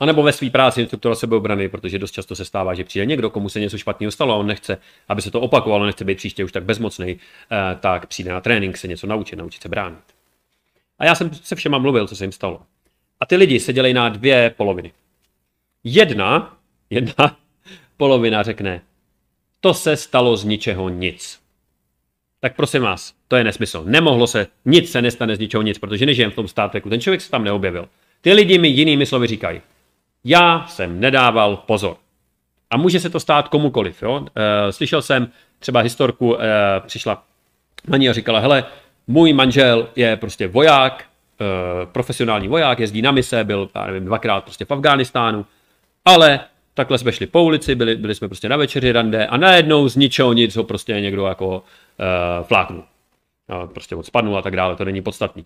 A 0.00 0.06
nebo 0.06 0.22
ve 0.22 0.32
své 0.32 0.50
práci 0.50 0.80
instruktora 0.80 1.14
sebeobrany, 1.14 1.68
protože 1.68 1.98
dost 1.98 2.12
často 2.12 2.36
se 2.36 2.44
stává, 2.44 2.74
že 2.74 2.84
přijde 2.84 3.06
někdo, 3.06 3.30
komu 3.30 3.48
se 3.48 3.60
něco 3.60 3.78
špatného 3.78 4.10
stalo 4.10 4.34
a 4.34 4.36
on 4.36 4.46
nechce, 4.46 4.78
aby 5.08 5.22
se 5.22 5.30
to 5.30 5.40
opakovalo, 5.40 5.86
nechce 5.86 6.04
být 6.04 6.14
příště 6.14 6.44
už 6.44 6.52
tak 6.52 6.64
bezmocný, 6.64 7.18
eh, 7.52 7.76
tak 7.80 8.06
přijde 8.06 8.32
na 8.32 8.40
trénink 8.40 8.76
se 8.76 8.88
něco 8.88 9.06
naučit, 9.06 9.36
naučit 9.36 9.62
se 9.62 9.68
bránit. 9.68 10.04
A 10.98 11.04
já 11.04 11.14
jsem 11.14 11.34
se 11.34 11.54
všema 11.54 11.78
mluvil, 11.78 12.08
co 12.08 12.16
se 12.16 12.24
jim 12.24 12.32
stalo. 12.32 12.62
A 13.20 13.26
ty 13.26 13.36
lidi 13.36 13.60
se 13.60 13.72
dělají 13.72 13.94
na 13.94 14.08
dvě 14.08 14.54
poloviny. 14.56 14.92
Jedna, 15.84 16.56
jedna 16.90 17.36
polovina 17.96 18.42
řekne, 18.42 18.82
to 19.60 19.74
se 19.74 19.96
stalo 19.96 20.36
z 20.36 20.44
ničeho 20.44 20.88
nic. 20.88 21.40
Tak 22.40 22.56
prosím 22.56 22.82
vás, 22.82 23.14
to 23.28 23.36
je 23.36 23.44
nesmysl. 23.44 23.82
Nemohlo 23.86 24.26
se, 24.26 24.46
nic 24.64 24.90
se 24.90 25.02
nestane 25.02 25.36
z 25.36 25.38
ničeho 25.38 25.62
nic, 25.62 25.78
protože 25.78 26.06
nežijem 26.06 26.30
v 26.30 26.34
tom 26.34 26.48
státeku. 26.48 26.90
Ten 26.90 27.00
člověk 27.00 27.20
se 27.20 27.30
tam 27.30 27.44
neobjevil. 27.44 27.88
Ty 28.20 28.32
lidi 28.32 28.58
mi 28.58 28.68
jinými 28.68 29.06
slovy 29.06 29.26
říkají, 29.26 29.60
já 30.24 30.66
jsem 30.68 31.00
nedával 31.00 31.56
pozor. 31.56 31.96
A 32.70 32.76
může 32.76 33.00
se 33.00 33.10
to 33.10 33.20
stát 33.20 33.48
komukoliv. 33.48 34.02
Jo? 34.02 34.26
E, 34.34 34.72
slyšel 34.72 35.02
jsem 35.02 35.28
třeba 35.58 35.80
historku, 35.80 36.40
e, 36.40 36.46
přišla 36.80 37.22
na 37.88 37.96
ní 37.96 38.08
a 38.08 38.12
říkala, 38.12 38.38
hele, 38.38 38.64
můj 39.06 39.32
manžel 39.32 39.88
je 39.96 40.16
prostě 40.16 40.48
voják, 40.48 41.04
e, 41.04 41.86
profesionální 41.86 42.48
voják, 42.48 42.78
jezdí 42.78 43.02
na 43.02 43.10
mise, 43.10 43.44
byl, 43.44 43.70
já 43.74 43.86
nevím, 43.86 44.04
dvakrát 44.04 44.44
prostě 44.44 44.64
v 44.64 44.70
Afghánistánu, 44.70 45.46
ale 46.04 46.40
takhle 46.74 46.98
jsme 46.98 47.12
šli 47.12 47.26
po 47.26 47.42
ulici, 47.42 47.74
byli, 47.74 47.96
byli 47.96 48.14
jsme 48.14 48.28
prostě 48.28 48.48
na 48.48 48.56
večeři 48.56 48.92
rande 48.92 49.26
a 49.26 49.36
najednou 49.36 49.88
z 49.88 49.96
ničeho 49.96 50.32
nic 50.32 50.56
ho 50.56 50.64
prostě 50.64 51.00
někdo 51.00 51.26
jako 51.26 51.48
uh, 51.48 52.46
fláknul. 52.46 52.84
No, 53.48 53.66
prostě 53.66 53.96
odspadnul 53.96 54.38
a 54.38 54.42
tak 54.42 54.56
dále, 54.56 54.76
to 54.76 54.84
není 54.84 55.02
podstatný. 55.02 55.44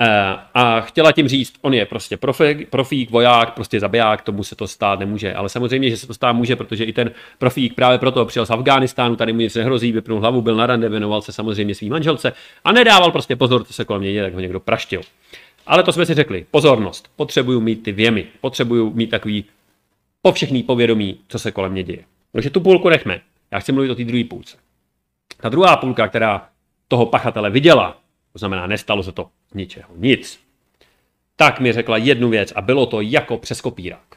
Uh, 0.00 0.06
a 0.54 0.80
chtěla 0.80 1.12
tím 1.12 1.28
říct, 1.28 1.54
on 1.60 1.74
je 1.74 1.86
prostě 1.86 2.16
profík, 2.16 2.68
profík, 2.68 3.10
voják, 3.10 3.54
prostě 3.54 3.80
zabiják, 3.80 4.22
tomu 4.22 4.44
se 4.44 4.56
to 4.56 4.68
stát 4.68 4.98
nemůže. 4.98 5.34
Ale 5.34 5.48
samozřejmě, 5.48 5.90
že 5.90 5.96
se 5.96 6.06
to 6.06 6.14
stát 6.14 6.32
může, 6.32 6.56
protože 6.56 6.84
i 6.84 6.92
ten 6.92 7.10
profík 7.38 7.74
právě 7.74 7.98
proto 7.98 8.24
přijel 8.24 8.46
z 8.46 8.50
Afghánistánu, 8.50 9.16
tady 9.16 9.32
mu 9.32 9.40
nic 9.40 9.54
nehrozí, 9.54 9.92
vypnul 9.92 10.20
hlavu, 10.20 10.42
byl 10.42 10.56
na 10.56 10.66
rande, 10.66 10.88
věnoval 10.88 11.22
se 11.22 11.32
samozřejmě 11.32 11.74
svým 11.74 11.92
manželce 11.92 12.32
a 12.64 12.72
nedával 12.72 13.10
prostě 13.10 13.36
pozor, 13.36 13.64
co 13.64 13.72
se 13.72 13.84
kolem 13.84 14.02
něj 14.02 14.12
děje, 14.12 14.24
tak 14.24 14.34
ho 14.34 14.40
někdo 14.40 14.60
praštil. 14.60 15.00
Ale 15.66 15.82
to 15.82 15.92
jsme 15.92 16.06
si 16.06 16.14
řekli, 16.14 16.46
pozornost, 16.50 17.10
potřebuju 17.16 17.60
mít 17.60 17.82
ty 17.82 17.92
věmy, 17.92 18.26
potřebuju 18.40 18.92
mít 18.94 19.10
takový 19.10 19.44
po 20.22 20.32
všechný 20.32 20.62
povědomí, 20.62 21.20
co 21.28 21.38
se 21.38 21.52
kolem 21.52 21.72
mě 21.72 21.82
děje. 21.82 22.04
Takže 22.32 22.50
tu 22.50 22.60
půlku 22.60 22.88
nechme. 22.88 23.20
Já 23.50 23.58
chci 23.58 23.72
mluvit 23.72 23.90
o 23.90 23.94
té 23.94 24.04
druhé 24.04 24.24
půlce. 24.24 24.56
Ta 25.40 25.48
druhá 25.48 25.76
půlka, 25.76 26.08
která 26.08 26.48
toho 26.88 27.06
pachatele 27.06 27.50
viděla, 27.50 27.96
to 28.32 28.38
znamená, 28.38 28.66
nestalo 28.66 29.02
se 29.02 29.12
to 29.12 29.28
ničeho, 29.54 29.88
nic, 29.96 30.40
tak 31.36 31.60
mi 31.60 31.72
řekla 31.72 31.96
jednu 31.96 32.28
věc 32.28 32.52
a 32.52 32.60
bylo 32.60 32.86
to 32.86 33.00
jako 33.00 33.38
přes 33.38 33.60
kopírák. 33.60 34.16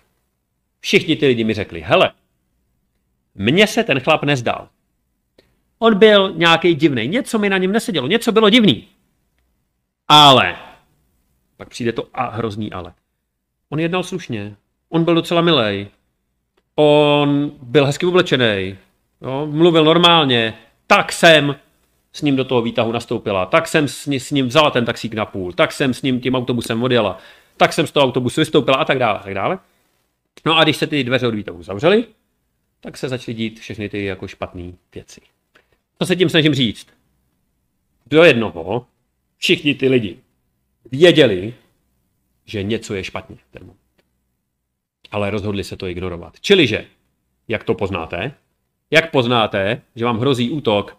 Všichni 0.80 1.16
ty 1.16 1.28
lidi 1.28 1.44
mi 1.44 1.54
řekli, 1.54 1.82
hele, 1.82 2.12
mně 3.36 3.68
se 3.68 3.84
ten 3.84 4.00
chlap 4.00 4.24
nezdal. 4.24 4.70
On 5.80 5.98
byl 5.98 6.34
nějaký 6.34 6.76
divný, 6.76 7.08
něco 7.08 7.40
mi 7.40 7.50
na 7.50 7.58
něm 7.58 7.72
nesedělo, 7.72 8.08
něco 8.08 8.32
bylo 8.32 8.50
divný. 8.50 8.88
Ale, 10.08 10.56
pak 11.58 11.70
přijde 11.70 11.94
to 11.94 12.08
a 12.14 12.30
hrozný 12.30 12.72
ale. 12.72 12.94
On 13.70 13.80
jednal 13.80 14.04
slušně, 14.04 14.56
on 14.90 15.04
byl 15.04 15.16
docela 15.16 15.42
milej, 15.42 15.88
on 16.76 17.52
byl 17.62 17.86
hezky 17.86 18.06
oblečený, 18.06 18.78
mluvil 19.46 19.84
normálně, 19.84 20.54
tak 20.88 21.12
jsem 21.12 21.56
s 22.18 22.22
ním 22.22 22.36
do 22.36 22.46
toho 22.46 22.62
výtahu 22.62 22.92
nastoupila, 22.92 23.46
tak 23.46 23.68
jsem 23.68 23.88
s, 23.88 24.08
s 24.08 24.32
ním 24.32 24.48
vzala 24.48 24.72
ten 24.72 24.86
taxík 24.86 25.14
na 25.14 25.26
půl, 25.26 25.54
tak 25.54 25.72
jsem 25.72 25.94
s 25.94 26.02
ním 26.02 26.22
tím 26.22 26.36
autobusem 26.36 26.84
odjela, 26.84 27.18
tak 27.58 27.74
jsem 27.74 27.88
z 27.88 27.92
toho 27.92 28.06
autobusu 28.06 28.42
vystoupila 28.42 28.78
a 28.78 28.86
tak 28.86 29.00
dále, 29.00 29.20
a 29.20 29.24
tak 29.24 29.34
dále. 29.34 29.60
No 30.46 30.58
a 30.58 30.64
když 30.64 30.78
se 30.78 30.88
ty 30.88 31.04
dveře 31.04 31.28
od 31.28 31.36
výtahu 31.36 31.64
zavřely, 31.64 32.06
tak 32.80 32.98
se 32.98 33.10
začaly 33.10 33.36
dít 33.36 33.60
všechny 33.60 33.90
ty 33.90 34.06
jako 34.06 34.28
špatné 34.28 34.72
věci. 34.94 35.22
Co 36.00 36.06
se 36.06 36.16
tím 36.16 36.30
snažím 36.30 36.54
říct? 36.54 36.88
Do 38.08 38.24
jednoho 38.24 38.86
všichni 39.38 39.76
ty 39.76 39.90
lidi 39.90 40.18
věděli, 40.92 41.54
že 42.46 42.64
něco 42.64 42.94
je 42.94 43.04
špatně 43.04 43.36
v 43.36 43.52
ten 43.52 43.62
moment 43.62 43.88
ale 45.12 45.30
rozhodli 45.30 45.64
se 45.64 45.78
to 45.78 45.88
ignorovat. 45.88 46.40
Čiliže, 46.40 46.86
jak 47.48 47.64
to 47.64 47.74
poznáte? 47.74 48.32
Jak 48.92 49.12
poznáte, 49.12 49.82
že 49.96 50.06
vám 50.06 50.20
hrozí 50.20 50.50
útok, 50.50 50.97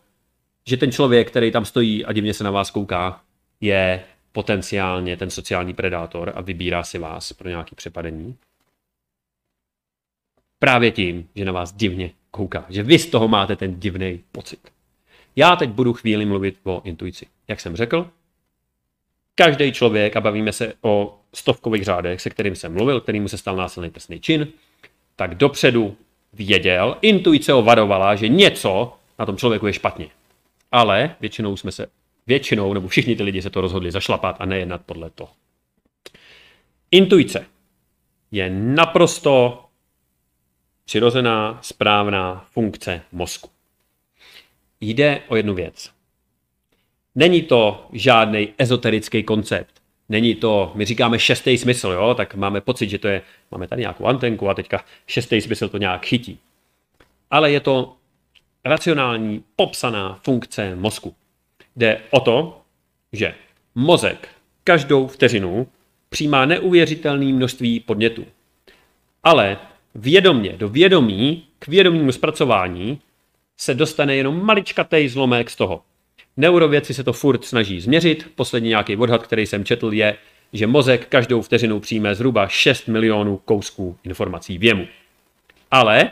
že 0.69 0.77
ten 0.77 0.93
člověk, 0.93 1.31
který 1.31 1.51
tam 1.51 1.65
stojí 1.65 2.05
a 2.05 2.13
divně 2.13 2.35
se 2.35 2.45
na 2.45 2.51
vás 2.51 2.71
kouká, 2.71 3.21
je 3.61 4.03
potenciálně 4.33 5.17
ten 5.17 5.31
sociální 5.31 5.75
predátor 5.75 6.33
a 6.35 6.41
vybírá 6.41 6.83
si 6.83 6.99
vás 6.99 7.33
pro 7.33 7.49
nějaké 7.49 7.77
přepadení? 7.77 8.37
Právě 10.59 10.91
tím, 10.91 11.29
že 11.35 11.45
na 11.45 11.53
vás 11.53 11.73
divně 11.73 12.11
kouká, 12.31 12.67
že 12.69 12.83
vy 12.83 12.99
z 12.99 13.07
toho 13.07 13.29
máte 13.29 13.57
ten 13.57 13.81
divný 13.81 14.21
pocit. 14.33 14.61
Já 15.37 15.57
teď 15.57 15.71
budu 15.71 15.93
chvíli 15.93 16.27
mluvit 16.27 16.57
o 16.65 16.83
intuici. 16.85 17.27
Jak 17.49 17.61
jsem 17.61 17.77
řekl, 17.77 18.11
každý 19.35 19.73
člověk, 19.73 20.17
a 20.17 20.21
bavíme 20.21 20.53
se 20.53 20.73
o 20.83 21.19
stovkových 21.35 21.85
řádech, 21.85 22.21
se 22.21 22.31
kterým 22.31 22.57
jsem 22.57 22.73
mluvil, 22.73 23.01
kterým 23.01 23.29
se 23.29 23.39
stal 23.39 23.57
násilný 23.57 23.91
trestný 23.91 24.21
čin, 24.21 24.49
tak 25.17 25.35
dopředu 25.35 25.97
věděl, 26.33 26.97
intuice 27.01 27.53
ho 27.53 27.63
varovala, 27.63 28.15
že 28.15 28.29
něco 28.29 28.97
na 29.19 29.27
tom 29.27 29.37
člověku 29.37 29.67
je 29.67 29.73
špatně. 29.73 30.09
Ale 30.73 31.17
většinou 31.21 31.57
jsme 31.57 31.73
se, 31.73 31.87
většinou, 32.27 32.75
nebo 32.75 32.89
všichni 32.89 33.17
ty 33.17 33.23
lidi 33.23 33.43
se 33.43 33.51
to 33.51 33.61
rozhodli 33.61 33.91
zašlapat 33.91 34.37
a 34.39 34.47
nejednat 34.47 34.83
podle 34.87 35.11
toho. 35.11 35.31
Intuice 36.91 37.47
je 38.31 38.51
naprosto 38.51 39.65
přirozená, 40.85 41.59
správná 41.63 42.47
funkce 42.51 43.03
mozku. 43.13 43.51
Jde 44.81 45.23
o 45.29 45.37
jednu 45.37 45.55
věc. 45.55 45.91
Není 47.15 47.43
to 47.43 47.87
žádný 47.93 48.49
ezoterický 48.59 49.23
koncept. 49.23 49.83
Není 50.09 50.35
to, 50.35 50.73
my 50.75 50.85
říkáme 50.85 51.19
šestý 51.19 51.59
smysl, 51.59 51.89
jo, 51.89 52.15
tak 52.15 52.35
máme 52.35 52.61
pocit, 52.61 52.89
že 52.89 52.99
to 52.99 53.09
je, 53.09 53.23
máme 53.51 53.69
tady 53.69 53.81
nějakou 53.81 54.07
antenku 54.07 54.49
a 54.49 54.55
teďka 54.55 54.85
šestý 55.07 55.41
smysl 55.41 55.69
to 55.69 55.79
nějak 55.79 56.07
chytí. 56.07 56.39
Ale 57.31 57.51
je 57.51 57.61
to 57.61 57.97
racionální, 58.65 59.45
popsaná 59.57 60.21
funkce 60.23 60.77
mozku. 60.77 61.15
Jde 61.77 62.01
o 62.11 62.21
to, 62.21 62.61
že 63.13 63.35
mozek 63.75 64.29
každou 64.65 65.07
vteřinu 65.07 65.67
přijímá 66.09 66.47
neuvěřitelné 66.47 67.33
množství 67.33 67.81
podnětů. 67.81 68.27
Ale 69.25 69.59
vědomně, 69.95 70.53
do 70.53 70.69
vědomí, 70.69 71.45
k 71.59 71.69
vědomímu 71.69 72.13
zpracování 72.13 73.01
se 73.57 73.75
dostane 73.75 74.17
jenom 74.17 74.45
maličkatej 74.45 75.09
zlomek 75.09 75.51
z 75.51 75.57
toho. 75.57 75.83
Neurovědci 76.37 76.95
se 76.95 77.05
to 77.05 77.13
furt 77.13 77.45
snaží 77.45 77.81
změřit. 77.81 78.31
Poslední 78.35 78.69
nějaký 78.69 78.97
odhad, 78.97 79.23
který 79.23 79.47
jsem 79.47 79.65
četl, 79.65 79.93
je, 79.93 80.17
že 80.53 80.67
mozek 80.67 81.07
každou 81.09 81.43
vteřinu 81.43 81.81
přijme 81.81 82.15
zhruba 82.15 82.49
6 82.49 82.89
milionů 82.89 83.37
kousků 83.37 83.97
informací 84.05 84.59
věmu. 84.59 84.87
Ale 85.71 86.11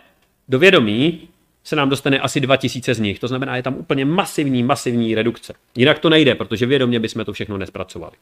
do 0.48 0.58
vědomí 0.58 1.28
se 1.66 1.76
nám 1.76 1.88
dostane 1.88 2.20
asi 2.20 2.40
2000 2.40 2.94
z 2.94 3.00
nich. 3.00 3.18
To 3.18 3.28
znamená, 3.28 3.56
je 3.56 3.62
tam 3.62 3.74
úplně 3.74 4.04
masivní, 4.04 4.62
masivní 4.62 5.14
redukce. 5.14 5.54
Jinak 5.76 5.98
to 5.98 6.10
nejde, 6.10 6.34
protože 6.34 6.66
vědomě 6.66 7.00
bychom 7.00 7.24
to 7.24 7.32
všechno 7.32 7.58
nespracovali. 7.58 8.12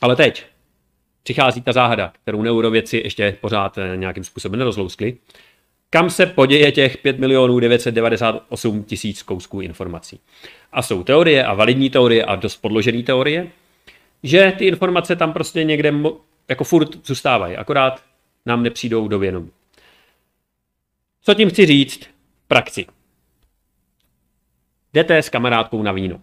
Ale 0.00 0.16
teď 0.16 0.46
přichází 1.22 1.62
ta 1.62 1.72
záhada, 1.72 2.12
kterou 2.22 2.42
neurovědci 2.42 3.00
ještě 3.04 3.36
pořád 3.40 3.78
eh, 3.78 3.96
nějakým 3.96 4.24
způsobem 4.24 4.58
nerozlouskli. 4.58 5.16
Kam 5.90 6.10
se 6.10 6.26
poděje 6.26 6.72
těch 6.72 6.96
5 6.96 7.18
milionů 7.18 7.60
998 7.60 8.84
tisíc 8.84 9.22
kousků 9.22 9.60
informací? 9.60 10.20
a 10.72 10.82
jsou 10.82 11.04
teorie 11.04 11.44
a 11.44 11.54
validní 11.54 11.90
teorie 11.90 12.24
a 12.24 12.36
dost 12.36 12.56
podložené 12.56 13.02
teorie, 13.02 13.46
že 14.22 14.52
ty 14.58 14.66
informace 14.66 15.16
tam 15.16 15.32
prostě 15.32 15.64
někde 15.64 15.94
jako 16.48 16.64
furt 16.64 17.06
zůstávají, 17.06 17.56
akorát 17.56 18.02
nám 18.46 18.62
nepřijdou 18.62 19.08
do 19.08 19.18
vědomí. 19.18 19.50
Co 21.22 21.34
tím 21.34 21.50
chci 21.50 21.66
říct? 21.66 22.17
Praxi. 22.48 22.86
Jdete 24.94 25.18
s 25.18 25.28
kamarádkou 25.28 25.82
na 25.82 25.92
víno. 25.92 26.20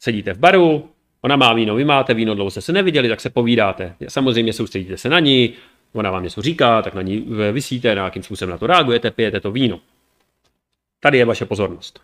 Sedíte 0.00 0.32
v 0.32 0.38
baru, 0.38 0.90
ona 1.20 1.36
má 1.36 1.52
víno, 1.52 1.74
vy 1.74 1.84
máte 1.84 2.14
víno, 2.14 2.34
dlouho 2.34 2.50
jste 2.50 2.60
se 2.60 2.72
neviděli, 2.72 3.08
tak 3.08 3.20
se 3.20 3.30
povídáte. 3.30 3.94
Samozřejmě 4.08 4.52
soustředíte 4.52 4.96
se 4.96 5.08
na 5.08 5.20
ní, 5.20 5.54
ona 5.92 6.10
vám 6.10 6.22
něco 6.22 6.42
říká, 6.42 6.82
tak 6.82 6.94
na 6.94 7.02
ní 7.02 7.26
vysíte, 7.52 7.94
na 7.94 8.04
jakým 8.04 8.22
způsobem 8.22 8.50
na 8.50 8.58
to 8.58 8.66
reagujete, 8.66 9.10
pijete 9.10 9.40
to 9.40 9.52
víno. 9.52 9.80
Tady 11.00 11.18
je 11.18 11.24
vaše 11.24 11.44
pozornost 11.44 12.00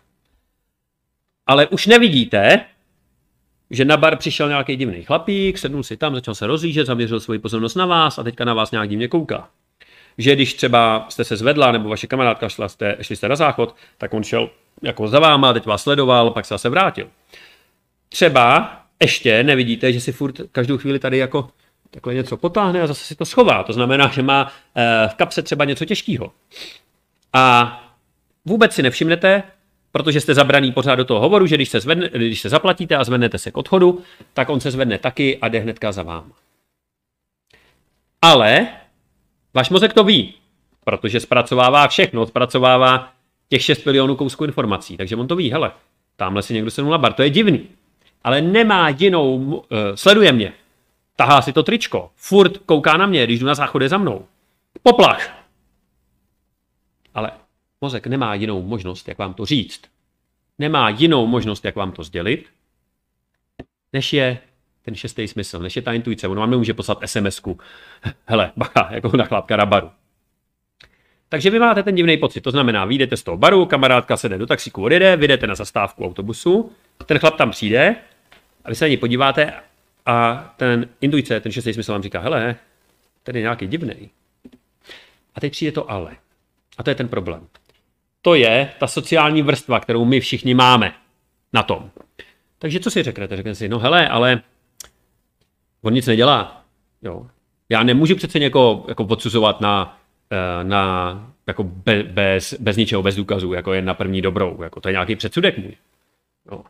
ale 1.45 1.67
už 1.67 1.87
nevidíte, 1.87 2.65
že 3.69 3.85
na 3.85 3.97
bar 3.97 4.17
přišel 4.17 4.47
nějaký 4.47 4.75
divný 4.75 5.03
chlapík, 5.03 5.57
sednul 5.57 5.83
si 5.83 5.97
tam, 5.97 6.15
začal 6.15 6.35
se 6.35 6.47
rozlížet, 6.47 6.87
zaměřil 6.87 7.19
svoji 7.19 7.39
pozornost 7.39 7.75
na 7.75 7.85
vás 7.85 8.19
a 8.19 8.23
teďka 8.23 8.45
na 8.45 8.53
vás 8.53 8.71
nějak 8.71 8.89
divně 8.89 9.07
kouká. 9.07 9.49
Že 10.17 10.35
když 10.35 10.53
třeba 10.53 11.05
jste 11.09 11.23
se 11.23 11.37
zvedla, 11.37 11.71
nebo 11.71 11.89
vaše 11.89 12.07
kamarádka 12.07 12.49
šla, 12.49 12.69
jste, 12.69 12.97
šli 13.01 13.15
jste 13.15 13.29
na 13.29 13.35
záchod, 13.35 13.75
tak 13.97 14.13
on 14.13 14.23
šel 14.23 14.49
jako 14.81 15.07
za 15.07 15.19
váma, 15.19 15.53
teď 15.53 15.65
vás 15.65 15.83
sledoval, 15.83 16.31
pak 16.31 16.45
se 16.45 16.53
zase 16.53 16.69
vrátil. 16.69 17.07
Třeba 18.09 18.75
ještě 19.01 19.43
nevidíte, 19.43 19.93
že 19.93 20.01
si 20.01 20.11
furt 20.11 20.41
každou 20.51 20.77
chvíli 20.77 20.99
tady 20.99 21.17
jako 21.17 21.49
takhle 21.91 22.13
něco 22.13 22.37
potáhne 22.37 22.81
a 22.81 22.87
zase 22.87 23.05
si 23.05 23.15
to 23.15 23.25
schová. 23.25 23.63
To 23.63 23.73
znamená, 23.73 24.07
že 24.07 24.21
má 24.21 24.51
v 25.07 25.13
kapse 25.15 25.41
třeba 25.41 25.65
něco 25.65 25.85
těžkého. 25.85 26.31
A 27.33 27.81
vůbec 28.45 28.73
si 28.73 28.83
nevšimnete, 28.83 29.43
protože 29.91 30.21
jste 30.21 30.33
zabraný 30.33 30.71
pořád 30.71 30.95
do 30.95 31.05
toho 31.05 31.19
hovoru, 31.19 31.47
že 31.47 31.55
když 31.55 31.69
se, 31.69 31.79
zvedne, 31.79 32.09
když 32.09 32.41
se 32.41 32.49
zaplatíte 32.49 32.95
a 32.95 33.03
zvednete 33.03 33.37
se 33.37 33.51
k 33.51 33.57
odchodu, 33.57 34.01
tak 34.33 34.49
on 34.49 34.59
se 34.59 34.71
zvedne 34.71 34.97
taky 34.97 35.37
a 35.37 35.47
jde 35.47 35.59
hnedka 35.59 35.91
za 35.91 36.03
váma. 36.03 36.31
Ale 38.21 38.67
váš 39.55 39.69
mozek 39.69 39.93
to 39.93 40.03
ví, 40.03 40.33
protože 40.83 41.19
zpracovává 41.19 41.87
všechno, 41.87 42.25
zpracovává 42.25 43.13
těch 43.49 43.61
6 43.61 43.85
milionů 43.85 44.15
kousků 44.15 44.45
informací, 44.45 44.97
takže 44.97 45.15
on 45.15 45.27
to 45.27 45.35
ví, 45.35 45.51
hele, 45.51 45.71
tamhle 46.15 46.41
si 46.41 46.53
někdo 46.53 46.71
sednul 46.71 46.91
na 46.91 46.97
bar, 46.97 47.13
to 47.13 47.23
je 47.23 47.29
divný, 47.29 47.67
ale 48.23 48.41
nemá 48.41 48.89
jinou, 48.89 49.35
uh, 49.35 49.61
sleduje 49.95 50.31
mě, 50.31 50.53
tahá 51.15 51.41
si 51.41 51.53
to 51.53 51.63
tričko, 51.63 52.11
furt 52.15 52.57
kouká 52.57 52.97
na 52.97 53.05
mě, 53.05 53.23
když 53.23 53.39
jdu 53.39 53.45
na 53.45 53.55
záchod 53.55 53.81
za 53.81 53.97
mnou. 53.97 54.25
Poplach. 54.83 55.45
Ale 57.13 57.31
mozek 57.81 58.07
nemá 58.07 58.33
jinou 58.33 58.63
možnost, 58.63 59.07
jak 59.07 59.17
vám 59.17 59.33
to 59.33 59.45
říct. 59.45 59.81
Nemá 60.59 60.89
jinou 60.89 61.27
možnost, 61.27 61.65
jak 61.65 61.75
vám 61.75 61.91
to 61.91 62.03
sdělit, 62.03 62.45
než 63.93 64.13
je 64.13 64.37
ten 64.85 64.95
šestý 64.95 65.27
smysl, 65.27 65.59
než 65.59 65.75
je 65.75 65.81
ta 65.81 65.93
intuice. 65.93 66.27
On 66.27 66.37
vám 66.37 66.51
nemůže 66.51 66.73
poslat 66.73 67.01
SMS-ku. 67.01 67.59
Hele, 68.25 68.51
bacha, 68.57 68.89
jako 68.91 69.17
na 69.17 69.25
chlápka 69.25 69.57
na 69.57 69.65
baru. 69.65 69.91
Takže 71.29 71.49
vy 71.49 71.59
máte 71.59 71.83
ten 71.83 71.95
divný 71.95 72.17
pocit. 72.17 72.41
To 72.41 72.51
znamená, 72.51 72.85
vyjdete 72.85 73.17
z 73.17 73.23
toho 73.23 73.37
baru, 73.37 73.65
kamarádka 73.65 74.17
se 74.17 74.29
jde 74.29 74.37
do 74.37 74.45
taxíku, 74.45 74.83
odjede, 74.83 75.15
vyjdete 75.17 75.47
na 75.47 75.55
zastávku 75.55 76.05
autobusu, 76.05 76.71
ten 77.05 77.19
chlap 77.19 77.37
tam 77.37 77.51
přijde 77.51 77.95
a 78.65 78.69
vy 78.69 78.75
se 78.75 78.85
na 78.85 78.87
něj 78.87 78.97
podíváte 78.97 79.53
a 80.05 80.35
ten 80.57 80.89
intuice, 81.01 81.39
ten 81.39 81.51
šestý 81.51 81.73
smysl 81.73 81.91
vám 81.91 82.03
říká, 82.03 82.19
hele, 82.19 82.55
ten 83.23 83.35
je 83.35 83.41
nějaký 83.41 83.67
divný. 83.67 84.09
A 85.35 85.39
teď 85.39 85.51
přijde 85.51 85.71
to 85.71 85.91
ale. 85.91 86.15
A 86.77 86.83
to 86.83 86.89
je 86.89 86.95
ten 86.95 87.07
problém. 87.07 87.47
To 88.21 88.35
je 88.35 88.71
ta 88.79 88.87
sociální 88.87 89.41
vrstva, 89.41 89.79
kterou 89.79 90.05
my 90.05 90.19
všichni 90.19 90.53
máme 90.53 90.93
na 91.53 91.63
tom. 91.63 91.91
Takže 92.59 92.79
co 92.79 92.91
si 92.91 93.03
řeknete? 93.03 93.35
Řeknete 93.35 93.55
si, 93.55 93.69
no 93.69 93.79
hele, 93.79 94.07
ale 94.07 94.41
on 95.85 95.93
nic 95.93 96.07
nedělá. 96.07 96.61
Jo. 97.01 97.27
Já 97.69 97.83
nemůžu 97.83 98.15
přece 98.15 98.39
někoho 98.39 98.85
jako 98.87 99.03
odsuzovat 99.03 99.61
na, 99.61 99.97
eh, 100.31 100.63
na 100.63 101.33
jako 101.47 101.63
be, 101.63 102.03
bez, 102.03 102.53
bez 102.53 102.77
ničeho, 102.77 103.03
bez 103.03 103.15
důkazů, 103.15 103.53
jako 103.53 103.73
je 103.73 103.81
na 103.81 103.93
první 103.93 104.21
dobrou. 104.21 104.63
Jako 104.63 104.81
to 104.81 104.89
je 104.89 104.91
nějaký 104.91 105.15
předsudek 105.15 105.57
můj. 105.57 105.73
Jo. 106.51 106.63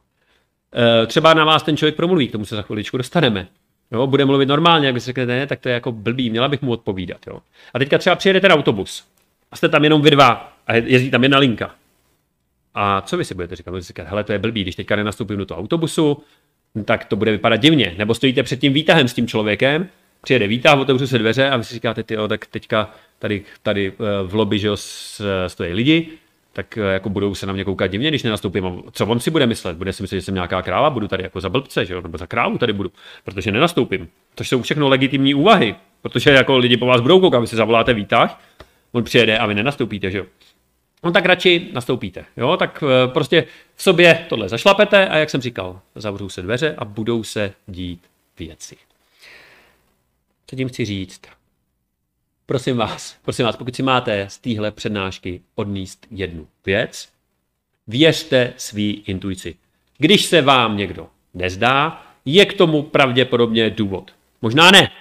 Eh, 0.75 1.05
třeba 1.05 1.33
na 1.33 1.45
vás 1.45 1.63
ten 1.63 1.77
člověk 1.77 1.95
promluví, 1.95 2.27
k 2.27 2.31
tomu 2.31 2.45
se 2.45 2.55
za 2.55 2.61
chviličku 2.61 2.97
dostaneme. 2.97 3.47
Jo, 3.91 4.07
bude 4.07 4.25
mluvit 4.25 4.45
normálně, 4.45 4.85
jak 4.87 4.93
vy 4.93 4.99
si 4.99 5.05
řeknete, 5.05 5.31
ne, 5.31 5.47
tak 5.47 5.59
to 5.59 5.69
je 5.69 5.73
jako 5.73 5.91
blbý, 5.91 6.29
měla 6.29 6.47
bych 6.47 6.61
mu 6.61 6.71
odpovídat. 6.71 7.27
Jo. 7.27 7.39
A 7.73 7.79
teďka 7.79 7.97
třeba 7.97 8.15
přijede 8.15 8.41
ten 8.41 8.51
autobus 8.51 9.07
a 9.51 9.55
jste 9.55 9.69
tam 9.69 9.83
jenom 9.83 10.01
vy 10.01 10.11
dva 10.11 10.53
a 10.67 10.73
jezdí 10.73 11.11
tam 11.11 11.23
jedna 11.23 11.37
linka. 11.37 11.75
A 12.73 13.01
co 13.01 13.17
vy 13.17 13.25
si 13.25 13.33
budete 13.33 13.55
říkat? 13.55 13.71
Budete 13.71 13.87
říkat, 13.87 14.07
hele, 14.07 14.23
to 14.23 14.31
je 14.33 14.39
blbý, 14.39 14.61
když 14.61 14.75
teďka 14.75 14.95
nenastoupím 14.95 15.37
do 15.37 15.45
toho 15.45 15.59
autobusu, 15.59 16.23
tak 16.85 17.05
to 17.05 17.15
bude 17.15 17.31
vypadat 17.31 17.57
divně. 17.57 17.95
Nebo 17.97 18.13
stojíte 18.13 18.43
před 18.43 18.59
tím 18.59 18.73
výtahem 18.73 19.07
s 19.07 19.13
tím 19.13 19.27
člověkem, 19.27 19.87
přijede 20.21 20.47
výtah, 20.47 20.79
otevřu 20.79 21.07
se 21.07 21.17
dveře 21.17 21.49
a 21.49 21.57
vy 21.57 21.63
si 21.63 21.73
říkáte, 21.73 22.03
ty, 22.03 22.15
tak 22.27 22.45
teďka 22.45 22.91
tady, 23.19 23.43
tady 23.63 23.93
eh, 23.99 24.27
v 24.27 24.35
lobby, 24.35 24.59
že 24.59 24.67
jo, 24.67 24.77
stojí 25.47 25.73
lidi, 25.73 26.07
tak 26.53 26.77
eh, 26.77 26.81
jako 26.81 27.09
budou 27.09 27.35
se 27.35 27.45
na 27.45 27.53
mě 27.53 27.63
koukat 27.65 27.91
divně, 27.91 28.09
když 28.09 28.23
nenastoupím. 28.23 28.83
Co 28.91 29.05
on 29.05 29.19
si 29.19 29.31
bude 29.31 29.47
myslet? 29.47 29.77
Bude 29.77 29.93
si 29.93 30.03
myslet, 30.03 30.17
že 30.17 30.21
jsem 30.21 30.33
nějaká 30.33 30.61
kráva, 30.61 30.89
budu 30.89 31.07
tady 31.07 31.23
jako 31.23 31.41
za 31.41 31.49
blbce, 31.49 31.85
že 31.85 31.93
jo? 31.93 32.01
nebo 32.01 32.17
za 32.17 32.27
krávu 32.27 32.57
tady 32.57 32.73
budu, 32.73 32.91
protože 33.23 33.51
nenastoupím. 33.51 34.07
To 34.35 34.43
jsou 34.43 34.61
všechno 34.61 34.89
legitimní 34.89 35.33
úvahy, 35.33 35.75
protože 36.01 36.29
jako 36.29 36.57
lidi 36.57 36.77
po 36.77 36.85
vás 36.85 37.01
budou 37.01 37.19
koukat, 37.19 37.41
vy 37.41 37.47
si 37.47 37.55
zavoláte 37.55 37.93
výtah, 37.93 38.41
on 38.91 39.03
přijede 39.03 39.37
a 39.37 39.45
vy 39.45 39.55
nenastoupíte, 39.55 40.11
že 40.11 40.17
jo. 40.17 40.25
No 41.03 41.11
tak 41.11 41.25
radši 41.25 41.69
nastoupíte, 41.73 42.25
jo, 42.37 42.57
tak 42.57 42.83
eh, 42.83 43.07
prostě 43.07 43.45
v 43.75 43.83
sobě 43.83 44.25
tohle 44.29 44.49
zašlapete 44.49 45.07
a 45.07 45.17
jak 45.17 45.29
jsem 45.29 45.41
říkal, 45.41 45.81
zavřou 45.95 46.29
se 46.29 46.41
dveře 46.41 46.75
a 46.77 46.85
budou 46.85 47.23
se 47.23 47.53
dít 47.67 48.01
věci. 48.39 48.77
Co 50.47 50.55
tím 50.55 50.69
chci 50.69 50.85
říct? 50.85 51.21
Prosím 52.45 52.77
vás, 52.77 53.17
prosím 53.21 53.45
vás, 53.45 53.55
pokud 53.55 53.75
si 53.75 53.83
máte 53.83 54.29
z 54.29 54.37
téhle 54.37 54.71
přednášky 54.71 55.41
odníst 55.55 56.07
jednu 56.11 56.47
věc, 56.65 57.09
věřte 57.87 58.53
svý 58.57 58.91
intuici. 58.91 59.55
Když 59.97 60.25
se 60.25 60.41
vám 60.41 60.77
někdo 60.77 61.07
nezdá, 61.33 62.05
je 62.25 62.45
k 62.45 62.57
tomu 62.57 62.83
pravděpodobně 62.83 63.69
důvod. 63.69 64.11
Možná 64.41 64.71
ne, 64.71 64.91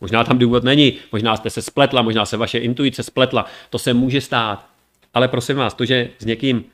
Možná 0.00 0.24
tam 0.24 0.38
důvod 0.38 0.64
není, 0.64 0.98
možná 1.12 1.36
jste 1.36 1.50
se 1.50 1.62
spletla, 1.62 2.02
možná 2.02 2.26
se 2.26 2.36
vaše 2.36 2.58
intuice 2.58 3.02
spletla, 3.02 3.46
to 3.70 3.78
se 3.78 3.94
může 3.94 4.20
stát. 4.20 4.67
Ale 5.14 5.28
prosím 5.28 5.56
vás, 5.56 5.74
to, 5.74 5.84
že 5.84 6.10
s 6.18 6.24
někým 6.24 6.64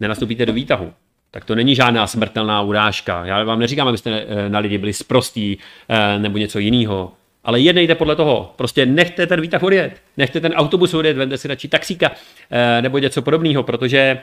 nenastoupíte 0.00 0.46
do 0.46 0.52
výtahu, 0.52 0.92
tak 1.30 1.44
to 1.44 1.54
není 1.54 1.74
žádná 1.74 2.06
smrtelná 2.06 2.62
urážka. 2.62 3.24
Já 3.26 3.44
vám 3.44 3.58
neříkám, 3.58 3.88
abyste 3.88 4.10
eh, 4.10 4.48
na 4.48 4.58
lidi 4.58 4.78
byli 4.78 4.92
sprostí 4.92 5.58
eh, 5.88 6.18
nebo 6.18 6.38
něco 6.38 6.58
jiného. 6.58 7.12
Ale 7.44 7.60
jednejte 7.60 7.94
podle 7.94 8.16
toho. 8.16 8.54
Prostě 8.56 8.86
nechte 8.86 9.26
ten 9.26 9.40
výtah 9.40 9.62
odjet. 9.62 10.02
Nechte 10.16 10.40
ten 10.40 10.52
autobus 10.52 10.94
odjet, 10.94 11.16
vemte 11.16 11.38
si 11.38 11.48
radši 11.48 11.68
taxíka 11.68 12.10
eh, 12.50 12.82
nebo 12.82 12.98
něco 12.98 13.22
podobného, 13.22 13.62
protože 13.62 14.20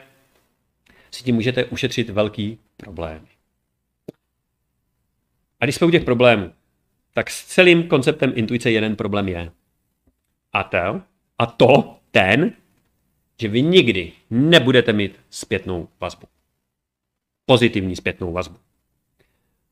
si 1.12 1.24
tím 1.24 1.36
můžete 1.36 1.66
ušetřit 1.66 2.10
velký 2.10 2.60
problém. 2.78 3.26
A 5.60 5.66
když 5.66 5.76
jsme 5.76 5.88
u 5.88 5.92
těch 5.92 6.04
problémů, 6.04 6.52
tak 7.14 7.30
s 7.30 7.46
celým 7.46 7.88
konceptem 7.88 8.32
intuice 8.36 8.72
jeden 8.72 8.96
problém 8.96 9.28
je. 9.28 9.52
A 10.54 10.64
to, 10.64 11.02
a 11.40 11.46
to 11.46 11.98
ten, 12.12 12.54
že 13.41 13.47
vy 13.47 13.62
nikdy 13.62 14.12
nebudete 14.30 14.93
mít 14.93 15.19
zpětnou 15.30 15.88
vazbu. 16.02 16.28
Pozitivní 17.45 17.95
zpětnou 17.95 18.32
vazbu. 18.32 18.58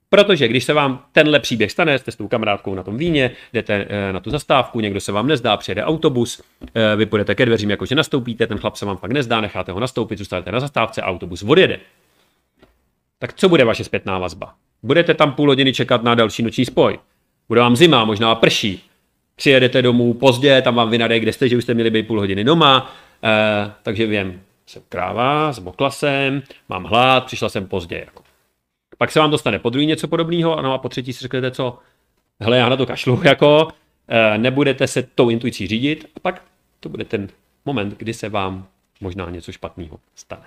Protože 0.09 0.47
když 0.47 0.63
se 0.63 0.73
vám 0.73 1.05
tenhle 1.11 1.39
příběh 1.39 1.71
stane, 1.71 1.99
jste 1.99 2.11
s 2.11 2.15
tou 2.15 2.27
kamarádkou 2.27 2.75
na 2.75 2.83
tom 2.83 2.97
víně, 2.97 3.31
jdete 3.53 3.87
eh, 3.89 4.13
na 4.13 4.19
tu 4.19 4.29
zastávku, 4.29 4.79
někdo 4.79 4.99
se 4.99 5.11
vám 5.11 5.27
nezdá, 5.27 5.57
přijede 5.57 5.83
autobus, 5.83 6.41
eh, 6.75 6.95
vy 6.95 7.05
půjdete 7.05 7.35
ke 7.35 7.45
dveřím, 7.45 7.69
jakože 7.69 7.95
nastoupíte, 7.95 8.47
ten 8.47 8.57
chlap 8.57 8.75
se 8.75 8.85
vám 8.85 8.97
fakt 8.97 9.11
nezdá, 9.11 9.41
necháte 9.41 9.71
ho 9.71 9.79
nastoupit, 9.79 10.17
zůstanete 10.17 10.51
na 10.51 10.59
zastávce 10.59 11.01
autobus 11.01 11.43
odjede. 11.43 11.79
Tak 13.19 13.33
co 13.33 13.49
bude 13.49 13.65
vaše 13.65 13.83
zpětná 13.83 14.19
vazba? 14.19 14.53
Budete 14.83 15.13
tam 15.13 15.33
půl 15.33 15.47
hodiny 15.47 15.73
čekat 15.73 16.03
na 16.03 16.15
další 16.15 16.43
noční 16.43 16.65
spoj. 16.65 16.99
Bude 17.47 17.61
vám 17.61 17.75
zima, 17.75 18.05
možná 18.05 18.35
prší. 18.35 18.83
Přijedete 19.35 19.81
domů 19.81 20.13
pozdě, 20.13 20.61
tam 20.61 20.75
vám 20.75 20.89
vynadej, 20.89 21.19
kde 21.19 21.33
jste, 21.33 21.49
že 21.49 21.57
už 21.57 21.63
jste 21.63 21.73
měli 21.73 21.89
být 21.89 22.07
půl 22.07 22.19
hodiny 22.19 22.43
doma, 22.43 22.95
eh, 23.23 23.71
takže 23.83 24.07
vím, 24.07 24.41
jsem 24.65 24.81
kráva, 24.89 25.51
zmokla 25.51 25.91
jsem, 25.91 26.43
mám 26.69 26.83
hlad, 26.83 27.25
přišla 27.25 27.49
jsem 27.49 27.67
pozdě. 27.67 27.97
Jako. 28.05 28.23
Pak 28.97 29.11
se 29.11 29.19
vám 29.19 29.31
dostane 29.31 29.59
po 29.59 29.69
druhý 29.69 29.85
něco 29.85 30.07
podobného, 30.07 30.61
no 30.61 30.73
a 30.73 30.77
po 30.77 30.89
třetí 30.89 31.13
si 31.13 31.21
řeknete, 31.21 31.51
co, 31.51 31.79
hele, 32.39 32.57
já 32.57 32.69
na 32.69 32.77
to 32.77 32.85
kašlu, 32.85 33.21
jako, 33.23 33.67
eh, 34.07 34.37
nebudete 34.37 34.87
se 34.87 35.03
tou 35.03 35.29
intuicí 35.29 35.67
řídit 35.67 36.11
a 36.15 36.19
pak 36.19 36.43
to 36.79 36.89
bude 36.89 37.05
ten 37.05 37.27
moment, 37.65 37.97
kdy 37.97 38.13
se 38.13 38.29
vám 38.29 38.67
možná 39.01 39.29
něco 39.29 39.51
špatného 39.51 39.99
stane. 40.15 40.45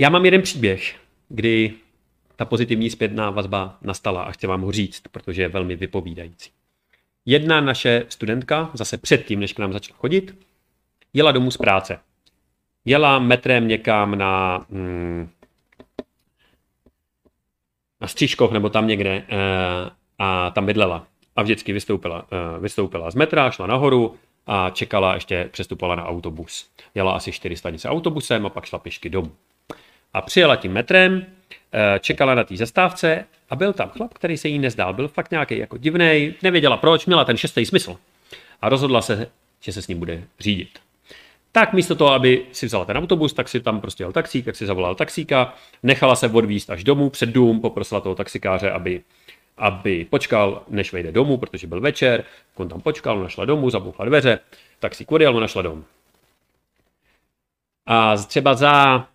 Já 0.00 0.08
mám 0.10 0.24
jeden 0.24 0.42
příběh, 0.42 0.96
kdy 1.28 1.74
ta 2.36 2.44
pozitivní 2.44 2.90
zpětná 2.90 3.30
vazba 3.30 3.78
nastala 3.82 4.22
a 4.22 4.30
chci 4.30 4.46
vám 4.46 4.62
ho 4.62 4.72
říct, 4.72 5.02
protože 5.12 5.42
je 5.42 5.48
velmi 5.48 5.76
vypovídající. 5.76 6.50
Jedna 7.30 7.60
naše 7.60 8.04
studentka, 8.08 8.70
zase 8.74 8.98
předtím, 8.98 9.40
než 9.40 9.52
k 9.52 9.58
nám 9.58 9.72
začala 9.72 9.98
chodit, 9.98 10.38
jela 11.12 11.32
domů 11.32 11.50
z 11.50 11.56
práce. 11.56 12.00
Jela 12.84 13.18
metrem 13.18 13.68
někam 13.68 14.18
na, 14.18 14.66
hmm, 14.70 15.28
na 18.00 18.08
Střížkov 18.08 18.52
nebo 18.52 18.68
tam 18.68 18.86
někde 18.86 19.10
e, 19.10 19.24
a 20.18 20.50
tam 20.50 20.66
bydlela. 20.66 21.06
A 21.36 21.42
vždycky 21.42 21.72
vystoupila, 21.72 22.26
e, 22.56 22.60
vystoupila 22.60 23.10
z 23.10 23.14
metra, 23.14 23.50
šla 23.50 23.66
nahoru 23.66 24.16
a 24.46 24.70
čekala, 24.70 25.14
ještě 25.14 25.48
přestupovala 25.52 25.96
na 25.96 26.06
autobus. 26.06 26.70
Jela 26.94 27.12
asi 27.12 27.32
4 27.32 27.56
stanice 27.56 27.88
autobusem 27.88 28.46
a 28.46 28.50
pak 28.50 28.64
šla 28.64 28.78
pěšky 28.78 29.10
domů. 29.10 29.32
A 30.14 30.22
přijela 30.22 30.56
tím 30.56 30.72
metrem, 30.72 31.26
Eh, 31.72 31.98
čekala 31.98 32.34
na 32.34 32.44
té 32.44 32.56
zastávce 32.56 33.24
a 33.50 33.56
byl 33.56 33.72
tam 33.72 33.88
chlap, 33.88 34.14
který 34.14 34.36
se 34.36 34.48
jí 34.48 34.58
nezdál. 34.58 34.94
Byl 34.94 35.08
fakt 35.08 35.30
nějaký 35.30 35.58
jako 35.58 35.76
divný, 35.76 36.34
nevěděla 36.42 36.76
proč, 36.76 37.06
měla 37.06 37.24
ten 37.24 37.36
šestý 37.36 37.66
smysl. 37.66 37.96
A 38.62 38.68
rozhodla 38.68 39.02
se, 39.02 39.30
že 39.60 39.72
se 39.72 39.82
s 39.82 39.88
ním 39.88 39.98
bude 39.98 40.24
řídit. 40.40 40.78
Tak 41.52 41.72
místo 41.72 41.94
toho, 41.94 42.12
aby 42.12 42.46
si 42.52 42.66
vzala 42.66 42.84
ten 42.84 42.96
autobus, 42.96 43.32
tak 43.32 43.48
si 43.48 43.60
tam 43.60 43.80
prostě 43.80 44.02
jel 44.02 44.12
taxík, 44.12 44.44
tak 44.44 44.56
si 44.56 44.66
zavolal 44.66 44.94
taxíka, 44.94 45.54
nechala 45.82 46.16
se 46.16 46.28
odvízt 46.28 46.70
až 46.70 46.84
domů, 46.84 47.10
před 47.10 47.28
dům, 47.28 47.60
poprosila 47.60 48.00
toho 48.00 48.14
taxikáře, 48.14 48.70
aby, 48.70 49.02
aby 49.58 50.06
počkal, 50.10 50.62
než 50.68 50.92
vejde 50.92 51.12
domů, 51.12 51.36
protože 51.36 51.66
byl 51.66 51.80
večer, 51.80 52.24
on 52.54 52.68
tam 52.68 52.80
počkal, 52.80 53.22
našla 53.22 53.44
domů, 53.44 53.70
zabouchla 53.70 54.04
dveře, 54.04 54.38
taxík 54.78 55.12
odjel, 55.12 55.40
našla 55.40 55.62
domů. 55.62 55.84
A 57.86 58.16
třeba 58.16 58.54
za 58.54 59.06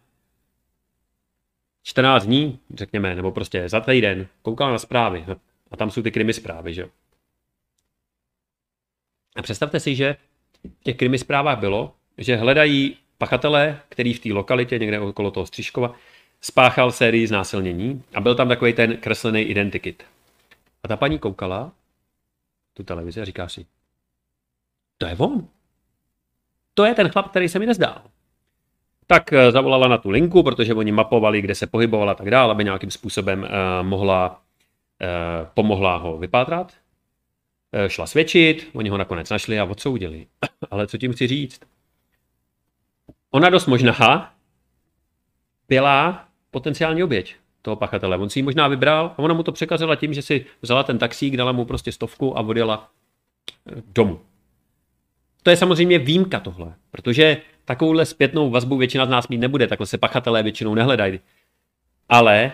14 1.84 2.26
dní, 2.26 2.60
řekněme, 2.76 3.16
nebo 3.16 3.32
prostě 3.32 3.70
za 3.70 3.80
týden, 3.80 4.28
koukala 4.42 4.72
na 4.72 4.80
zprávy 4.80 5.26
A 5.72 5.78
tam 5.78 5.92
jsou 5.92 6.02
ty 6.02 6.12
krimi 6.12 6.34
zprávy, 6.34 6.74
že 6.74 6.90
A 9.36 9.42
představte 9.42 9.80
si, 9.80 9.96
že 9.96 10.16
v 10.80 10.84
těch 10.84 10.98
krimi 10.98 11.18
zprávách 11.18 11.60
bylo, 11.60 11.96
že 12.18 12.36
hledají 12.36 12.98
pachatele, 13.18 13.80
který 13.90 14.14
v 14.14 14.20
té 14.20 14.30
lokalitě, 14.30 14.80
někde 14.80 15.00
okolo 15.00 15.32
toho 15.32 15.46
Střiškova, 15.46 15.96
spáchal 16.42 16.92
sérii 16.92 17.28
znásilnění 17.28 18.04
a 18.14 18.22
byl 18.22 18.36
tam 18.36 18.48
takový 18.48 18.74
ten 18.74 18.98
kreslený 18.98 19.42
identikit. 19.42 20.04
A 20.84 20.88
ta 20.88 20.98
paní 20.98 21.20
koukala 21.20 21.72
tu 22.74 22.84
televizi 22.84 23.22
a 23.22 23.26
říká 23.26 23.50
si, 23.50 23.66
to 24.98 25.06
je 25.06 25.16
on. 25.16 25.48
To 26.74 26.86
je 26.86 26.96
ten 26.96 27.10
chlap, 27.10 27.30
který 27.30 27.50
se 27.50 27.60
mi 27.60 27.66
nezdál. 27.66 28.13
Tak 29.08 29.34
eh, 29.34 29.52
zavolala 29.52 29.88
na 29.88 29.98
tu 29.98 30.10
linku, 30.10 30.44
protože 30.44 30.74
oni 30.74 30.92
mapovali, 30.92 31.42
kde 31.42 31.56
se 31.56 31.68
pohybovala 31.68 32.12
a 32.12 32.16
tak 32.16 32.32
dále, 32.32 32.52
aby 32.52 32.64
nějakým 32.64 32.92
způsobem 32.92 33.42
uh, 33.42 33.88
mohla, 33.88 34.30
uh, 34.30 35.48
pomohla 35.54 35.98
ho 35.98 36.18
vypátrat. 36.18 36.74
Šla 37.88 38.06
svědčit, 38.06 38.70
oni 38.74 38.90
ho 38.90 38.98
nakonec 38.98 39.30
našli 39.30 39.60
a 39.60 39.66
odsoudili. 39.66 40.28
Ale 40.72 40.88
co 40.88 40.98
tím 40.98 41.14
chci 41.14 41.28
říct? 41.28 41.62
Ona 43.32 43.50
dost 43.50 43.66
možná 43.66 44.34
byla 45.68 46.26
potenciální 46.52 47.04
oběť 47.04 47.36
toho 47.62 47.76
pachatele. 47.76 48.18
On 48.18 48.30
si 48.30 48.40
ji 48.40 48.44
možná 48.44 48.68
vybral 48.68 49.06
a 49.06 49.20
ona 49.20 49.34
mu 49.34 49.44
to 49.44 49.52
překazila 49.52 49.96
tím, 49.96 50.14
že 50.14 50.22
si 50.22 50.46
vzala 50.62 50.84
ten 50.84 50.98
taxík, 50.98 51.38
dala 51.38 51.52
mu 51.52 51.66
prostě 51.66 51.92
stovku 51.92 52.38
a 52.38 52.42
odjela 52.42 52.90
domů. 53.96 54.20
To 55.44 55.50
je 55.50 55.58
samozřejmě 55.58 56.00
výjimka 56.00 56.40
tohle, 56.40 56.74
protože 56.92 57.38
takovouhle 57.66 58.06
zpětnou 58.06 58.50
vazbu 58.50 58.78
většina 58.78 59.06
z 59.06 59.10
nás 59.10 59.28
mít 59.28 59.38
nebude, 59.38 59.68
takhle 59.68 59.88
se 59.88 59.98
pachatelé 59.98 60.44
většinou 60.44 60.76
nehledají. 60.76 61.20
Ale 62.10 62.52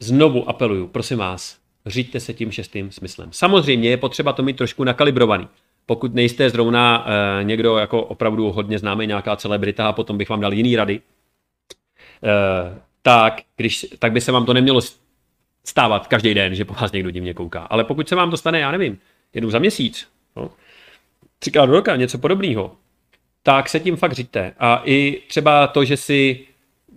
znovu 0.00 0.48
apeluju, 0.48 0.86
prosím 0.86 1.18
vás, 1.18 1.58
říďte 1.86 2.20
se 2.20 2.34
tím 2.34 2.50
šestým 2.50 2.90
smyslem. 2.90 3.28
Samozřejmě 3.32 3.90
je 3.90 3.96
potřeba 3.96 4.32
to 4.32 4.42
mít 4.42 4.56
trošku 4.56 4.84
nakalibrovaný. 4.84 5.48
Pokud 5.86 6.14
nejste 6.14 6.50
zrovna 6.50 7.06
uh, 7.06 7.46
někdo 7.46 7.76
jako 7.76 8.02
opravdu 8.02 8.52
hodně 8.52 8.78
známý, 8.78 9.06
nějaká 9.06 9.36
celebrita 9.36 9.88
a 9.88 9.92
potom 9.92 10.18
bych 10.18 10.28
vám 10.28 10.40
dal 10.40 10.52
jiný 10.52 10.76
rady, 10.76 11.00
uh, 11.00 12.78
tak, 13.02 13.40
když, 13.56 13.86
tak 13.98 14.12
by 14.12 14.20
se 14.20 14.32
vám 14.32 14.46
to 14.46 14.54
nemělo 14.54 14.80
stávat 15.64 16.06
každý 16.06 16.34
den, 16.34 16.54
že 16.54 16.64
po 16.64 16.74
vás 16.74 16.92
někdo 16.92 17.10
divně 17.10 17.34
kouká. 17.34 17.60
Ale 17.60 17.84
pokud 17.84 18.08
se 18.08 18.16
vám 18.16 18.30
to 18.30 18.36
stane, 18.36 18.60
já 18.60 18.70
nevím, 18.70 18.98
jednou 19.34 19.50
za 19.50 19.58
měsíc, 19.58 20.08
no, 20.36 20.50
třikrát 21.38 21.66
do 21.66 21.72
roka, 21.72 21.96
něco 21.96 22.18
podobného, 22.18 22.76
tak 23.42 23.68
se 23.68 23.80
tím 23.80 23.96
fakt 23.96 24.12
říďte. 24.12 24.54
A 24.58 24.82
i 24.84 25.22
třeba 25.28 25.66
to, 25.66 25.84
že 25.84 25.96
si 25.96 26.40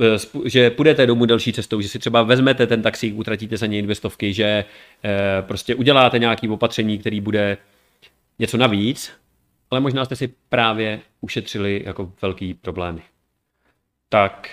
eh, 0.01 0.49
že 0.49 0.69
půjdete 0.69 1.07
domů 1.07 1.25
další 1.25 1.53
cestou, 1.53 1.81
že 1.81 1.89
si 1.89 1.99
třeba 1.99 2.23
vezmete 2.23 2.67
ten 2.67 2.81
taxík, 2.81 3.15
utratíte 3.15 3.57
za 3.57 3.65
něj 3.65 3.81
dvě 3.81 3.95
stovky, 3.95 4.33
že 4.33 4.65
eh, 5.03 5.41
prostě 5.41 5.75
uděláte 5.75 6.19
nějaký 6.19 6.49
opatření, 6.49 6.97
který 6.97 7.21
bude 7.21 7.57
něco 8.39 8.57
navíc, 8.57 9.11
ale 9.71 9.81
možná 9.81 10.05
jste 10.05 10.15
si 10.15 10.33
právě 10.49 10.99
ušetřili 11.21 11.83
jako 11.85 12.11
velký 12.21 12.53
problémy. 12.53 13.01
Tak 14.09 14.49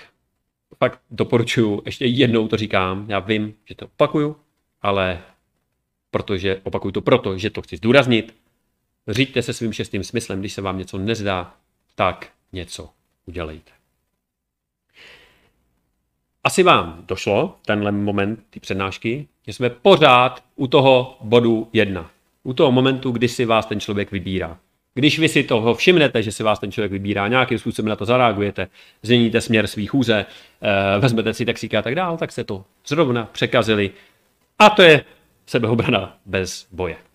fakt 0.77 0.99
doporučuju, 1.11 1.81
ještě 1.85 2.05
jednou 2.05 2.47
to 2.47 2.57
říkám, 2.57 3.05
já 3.07 3.19
vím, 3.19 3.53
že 3.65 3.75
to 3.75 3.85
opakuju, 3.85 4.35
ale 4.81 5.21
protože 6.11 6.61
opakuju 6.63 6.91
to 6.91 7.01
proto, 7.01 7.37
že 7.37 7.49
to 7.49 7.61
chci 7.61 7.77
zdůraznit, 7.77 8.35
říďte 9.07 9.41
se 9.41 9.53
svým 9.53 9.73
šestým 9.73 10.03
smyslem, 10.03 10.39
když 10.39 10.53
se 10.53 10.61
vám 10.61 10.77
něco 10.77 10.97
nezdá, 10.97 11.55
tak 11.95 12.29
něco 12.53 12.89
udělejte. 13.25 13.71
Asi 16.43 16.63
vám 16.63 17.03
došlo 17.07 17.55
tenhle 17.65 17.91
moment 17.91 18.39
té 18.49 18.59
přednášky, 18.59 19.27
že 19.47 19.53
jsme 19.53 19.69
pořád 19.69 20.43
u 20.55 20.67
toho 20.67 21.17
bodu 21.21 21.69
jedna. 21.73 22.11
U 22.43 22.53
toho 22.53 22.71
momentu, 22.71 23.11
kdy 23.11 23.27
si 23.27 23.45
vás 23.45 23.65
ten 23.65 23.79
člověk 23.79 24.11
vybírá. 24.11 24.57
Když 24.93 25.19
vy 25.19 25.29
si 25.29 25.43
toho 25.43 25.75
všimnete, 25.75 26.23
že 26.23 26.31
si 26.31 26.43
vás 26.43 26.59
ten 26.59 26.71
člověk 26.71 26.91
vybírá, 26.91 27.27
nějakým 27.27 27.59
způsobem 27.59 27.89
na 27.89 27.95
to 27.95 28.05
zareagujete, 28.05 28.67
změníte 29.03 29.41
směr 29.41 29.67
svý 29.67 29.87
chůze, 29.87 30.25
eh, 30.61 30.99
vezmete 30.99 31.33
si 31.33 31.45
taxíka 31.45 31.79
a 31.79 31.81
tak 31.81 31.95
dál, 31.95 32.17
tak 32.17 32.31
se 32.31 32.43
to 32.43 32.65
zrovna 32.87 33.25
překazili. 33.25 33.91
A 34.59 34.69
to 34.69 34.81
je 34.81 35.05
sebeobrana 35.45 36.17
bez 36.25 36.67
boje. 36.71 37.08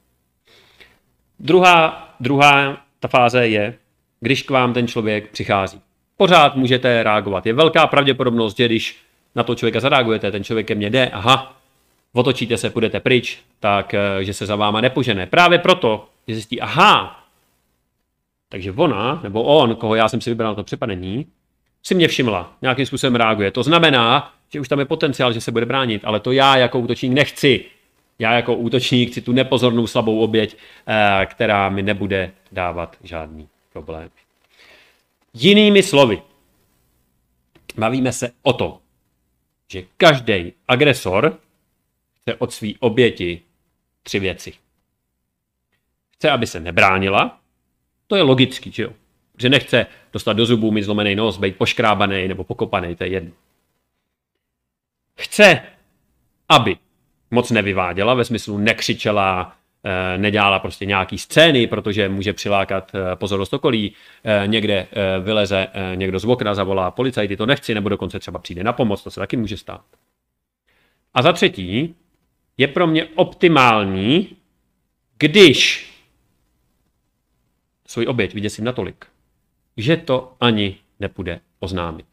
Druhá, 1.44 2.08
druhá 2.20 2.76
ta 3.00 3.08
fáze 3.08 3.48
je, 3.48 3.74
když 4.20 4.42
k 4.42 4.50
vám 4.50 4.72
ten 4.72 4.88
člověk 4.88 5.30
přichází. 5.30 5.80
Pořád 6.16 6.56
můžete 6.56 7.02
reagovat. 7.02 7.46
Je 7.46 7.52
velká 7.52 7.86
pravděpodobnost, 7.86 8.56
že 8.56 8.66
když 8.66 8.98
na 9.34 9.42
to 9.42 9.54
člověka 9.54 9.80
zareagujete, 9.80 10.30
ten 10.30 10.44
člověk 10.44 10.66
ke 10.66 10.74
mně 10.74 10.90
jde, 10.90 11.08
aha, 11.08 11.56
otočíte 12.12 12.56
se, 12.56 12.70
půjdete 12.70 13.00
pryč, 13.00 13.38
tak 13.60 13.94
eh, 13.94 14.24
že 14.24 14.34
se 14.34 14.46
za 14.46 14.56
váma 14.56 14.80
nepožene. 14.80 15.26
Právě 15.26 15.58
proto, 15.58 16.08
že 16.28 16.34
zjistí, 16.34 16.60
aha, 16.60 17.24
takže 18.48 18.72
ona, 18.72 19.20
nebo 19.22 19.42
on, 19.42 19.76
koho 19.76 19.94
já 19.94 20.08
jsem 20.08 20.20
si 20.20 20.30
vybral 20.30 20.50
na 20.50 20.54
to 20.54 20.64
přepadení, 20.64 21.26
si 21.82 21.94
mě 21.94 22.08
všimla, 22.08 22.52
nějakým 22.62 22.86
způsobem 22.86 23.14
reaguje. 23.14 23.50
To 23.50 23.62
znamená, 23.62 24.32
že 24.52 24.60
už 24.60 24.68
tam 24.68 24.78
je 24.78 24.84
potenciál, 24.84 25.32
že 25.32 25.40
se 25.40 25.52
bude 25.52 25.66
bránit, 25.66 26.02
ale 26.04 26.20
to 26.20 26.32
já 26.32 26.56
jako 26.56 26.78
útočník 26.78 27.12
nechci. 27.12 27.64
Já 28.18 28.34
jako 28.34 28.54
útočník 28.54 29.10
chci 29.10 29.20
tu 29.20 29.32
nepozornou 29.32 29.86
slabou 29.86 30.20
oběť, 30.20 30.56
eh, 30.86 31.26
která 31.26 31.68
mi 31.68 31.82
nebude 31.82 32.32
dávat 32.52 32.96
žádný 33.02 33.48
problém. 33.72 34.10
Jinými 35.34 35.82
slovy, 35.82 36.22
bavíme 37.76 38.12
se 38.12 38.30
o 38.42 38.52
to, 38.52 38.80
že 39.68 39.82
každý 39.96 40.52
agresor 40.68 41.38
chce 42.20 42.34
od 42.34 42.52
své 42.52 42.68
oběti 42.80 43.42
tři 44.02 44.18
věci. 44.18 44.52
Chce, 46.10 46.30
aby 46.30 46.46
se 46.46 46.60
nebránila, 46.60 47.40
to 48.06 48.16
je 48.16 48.22
logický, 48.22 48.72
že 48.72 48.82
jo? 48.82 48.92
Že 49.38 49.48
nechce 49.48 49.86
dostat 50.12 50.32
do 50.32 50.46
zubů, 50.46 50.70
mít 50.70 50.82
zlomený 50.82 51.14
nos, 51.14 51.38
být 51.38 51.56
poškrábaný 51.56 52.28
nebo 52.28 52.44
pokopaný, 52.44 52.96
to 52.96 53.04
je 53.04 53.10
jedno. 53.10 53.32
Chce, 55.16 55.62
aby 56.48 56.76
moc 57.34 57.50
nevyváděla, 57.50 58.14
ve 58.14 58.24
smyslu 58.24 58.58
nekřičela, 58.58 59.56
eh, 59.84 60.18
nedělala 60.18 60.58
prostě 60.58 60.86
nějaký 60.86 61.18
scény, 61.18 61.66
protože 61.66 62.08
může 62.08 62.32
přilákat 62.32 62.92
eh, 62.94 63.16
pozornost 63.16 63.54
okolí, 63.54 63.92
eh, 64.24 64.42
někde 64.46 64.86
vyleze 65.20 65.66
někdo 65.94 66.18
z 66.18 66.24
okna, 66.24 66.54
zavolá 66.54 66.90
policajty, 66.90 67.36
to 67.36 67.46
nechci, 67.46 67.74
nebo 67.74 67.88
dokonce 67.88 68.18
třeba 68.18 68.38
přijde 68.38 68.64
na 68.64 68.72
pomoc, 68.72 69.02
to 69.04 69.10
se 69.10 69.20
taky 69.20 69.36
může 69.36 69.56
stát. 69.56 69.84
A 71.14 71.22
za 71.22 71.32
třetí, 71.32 71.94
je 72.58 72.68
pro 72.68 72.86
mě 72.86 73.06
optimální, 73.14 74.36
když 75.18 75.90
svůj 77.86 78.06
oběť 78.06 78.34
vyděsím 78.34 78.64
natolik, 78.64 79.06
že 79.76 79.96
to 79.96 80.36
ani 80.40 80.76
nepůjde 81.00 81.40
oznámit. 81.60 82.06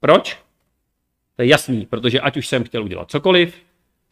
Proč? 0.00 0.38
To 1.36 1.42
je 1.42 1.48
jasný, 1.48 1.86
protože 1.86 2.20
ať 2.20 2.36
už 2.36 2.46
jsem 2.46 2.64
chtěl 2.64 2.84
udělat 2.84 3.10
cokoliv, 3.10 3.62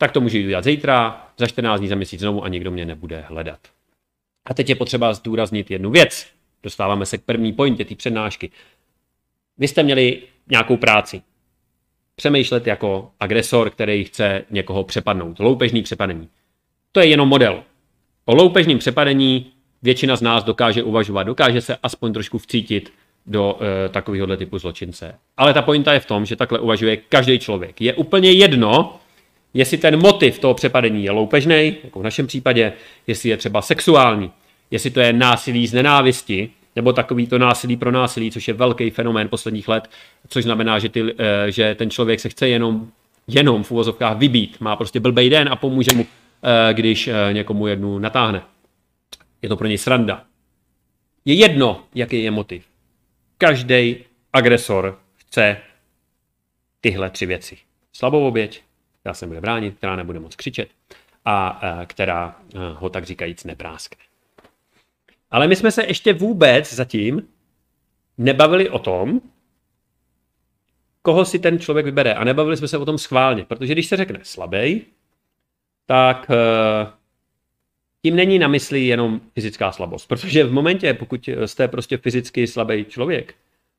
tak 0.01 0.12
to 0.12 0.20
můžu 0.20 0.38
udělat 0.38 0.64
zítra, 0.64 1.26
za 1.38 1.46
14 1.46 1.80
dní, 1.80 1.88
za 1.88 1.94
měsíc 1.94 2.20
znovu 2.20 2.44
a 2.44 2.48
nikdo 2.48 2.70
mě 2.70 2.84
nebude 2.84 3.24
hledat. 3.28 3.59
A 4.44 4.55
teď 4.55 4.68
je 4.68 4.74
potřeba 4.74 5.14
zdůraznit 5.14 5.70
jednu 5.70 5.90
věc. 5.90 6.26
Dostáváme 6.62 7.07
se 7.07 7.18
k 7.18 7.22
první 7.22 7.53
pointě 7.53 7.84
té 7.84 7.94
přednášky. 7.94 8.51
Vy 9.59 9.68
jste 9.68 9.82
měli 9.82 10.22
nějakou 10.51 10.76
práci. 10.76 11.22
Přemýšlet 12.14 12.66
jako 12.66 13.11
agresor, 13.20 13.70
který 13.70 14.05
chce 14.05 14.44
někoho 14.51 14.84
přepadnout. 14.84 15.38
Loupežný 15.38 15.82
přepadení. 15.82 16.28
To 16.92 17.01
je 17.01 17.07
jenom 17.07 17.28
model. 17.28 17.62
O 18.24 18.34
loupežním 18.34 18.78
přepadení 18.78 19.53
většina 19.82 20.16
z 20.16 20.22
nás 20.22 20.44
dokáže 20.44 20.82
uvažovat, 20.82 21.22
dokáže 21.22 21.61
se 21.61 21.76
aspoň 21.82 22.12
trošku 22.12 22.38
vcítit 22.38 22.92
do 23.26 23.59
e, 23.61 23.88
takovéhohle 23.88 24.36
typu 24.36 24.59
zločince. 24.59 25.14
Ale 25.36 25.55
ta 25.55 25.62
pointa 25.62 25.92
je 25.92 26.01
v 26.01 26.07
tom, 26.07 26.26
že 26.26 26.36
takhle 26.36 26.59
uvažuje 26.59 26.96
každý 26.96 27.38
člověk. 27.38 27.80
Je 27.80 27.94
úplně 27.94 28.32
jedno, 28.32 28.99
jestli 29.55 29.78
ten 29.78 30.03
motiv 30.03 30.38
toho 30.38 30.55
přepadení 30.55 31.05
je 31.05 31.11
loupežný, 31.11 31.76
jako 31.84 32.01
v 32.01 32.03
našem 32.03 32.26
případě, 32.26 32.72
jestli 33.07 33.28
je 33.28 33.36
třeba 33.36 33.62
sexuální, 33.62 34.30
jestli 34.70 34.90
to 34.90 35.01
je 35.01 35.12
násilí 35.12 35.66
z 35.66 35.72
nenávisti, 35.72 36.51
nebo 36.76 36.92
takový 36.92 37.26
to 37.26 37.38
násilí 37.38 37.76
pro 37.76 37.90
násilí, 37.90 38.30
což 38.30 38.48
je 38.48 38.55
velký 38.55 38.90
fenomén 38.90 39.28
posledních 39.28 39.68
let, 39.68 39.90
což 40.28 40.44
znamená, 40.44 40.78
že, 40.78 40.88
ty, 40.88 41.14
e, 41.18 41.53
že 41.53 41.74
ten 41.74 41.90
člověk 41.90 42.20
se 42.20 42.28
chce 42.28 42.48
jenom, 42.48 42.88
jenom 43.26 43.62
v 43.62 43.70
uvozovkách 43.70 44.16
vybít, 44.16 44.61
má 44.61 44.76
prostě 44.76 45.01
blbej 45.01 45.30
den 45.30 45.48
a 45.48 45.57
pomůže 45.57 45.90
mu, 45.94 46.07
e, 46.42 46.74
když 46.74 47.09
e, 47.09 47.14
někomu 47.32 47.66
jednu 47.66 47.98
natáhne. 47.98 48.42
Je 49.42 49.48
to 49.48 49.57
pro 49.57 49.66
něj 49.66 49.78
sranda. 49.78 50.24
Je 51.24 51.34
jedno, 51.34 51.84
jaký 51.94 52.22
je 52.22 52.30
motiv. 52.30 52.64
Každý 53.38 53.96
agresor 54.32 54.98
chce 55.16 55.57
tyhle 56.80 57.11
tři 57.11 57.26
věci. 57.26 57.57
Slabou 57.92 58.26
oběť, 58.26 58.62
která 59.01 59.14
se 59.14 59.26
bude 59.26 59.40
bránit, 59.40 59.76
která 59.76 59.96
nebude 59.96 60.20
moc 60.20 60.36
křičet 60.36 60.68
a 61.24 61.61
která 61.86 62.36
ho 62.74 62.90
tak 62.90 63.05
říkajíc 63.05 63.44
nepráskne. 63.44 64.05
Ale 65.30 65.48
my 65.48 65.57
jsme 65.57 65.72
se 65.72 65.84
ještě 65.84 66.12
vůbec 66.12 66.74
zatím 66.74 67.28
nebavili 68.18 68.70
o 68.70 68.78
tom, 68.78 69.20
koho 71.03 71.24
si 71.24 71.38
ten 71.38 71.59
člověk 71.59 71.86
vybere. 71.86 72.14
A 72.14 72.24
nebavili 72.24 72.57
jsme 72.57 72.68
se 72.68 72.78
o 72.78 72.84
tom 72.84 72.98
schválně, 72.98 73.44
protože 73.44 73.72
když 73.72 73.86
se 73.86 73.96
řekne 73.96 74.20
slabý, 74.22 74.82
tak 75.86 76.30
uh, 76.30 76.92
tím 78.03 78.16
není 78.16 78.38
na 78.38 78.48
mysli 78.48 78.86
jenom 78.86 79.20
fyzická 79.34 79.72
slabost. 79.72 80.09
Protože 80.09 80.44
v 80.44 80.53
momentě, 80.53 80.94
pokud 80.94 81.28
jste 81.46 81.68
prostě 81.68 81.96
fyzicky 81.96 82.46
slabý 82.46 82.84
člověk, 82.84 83.34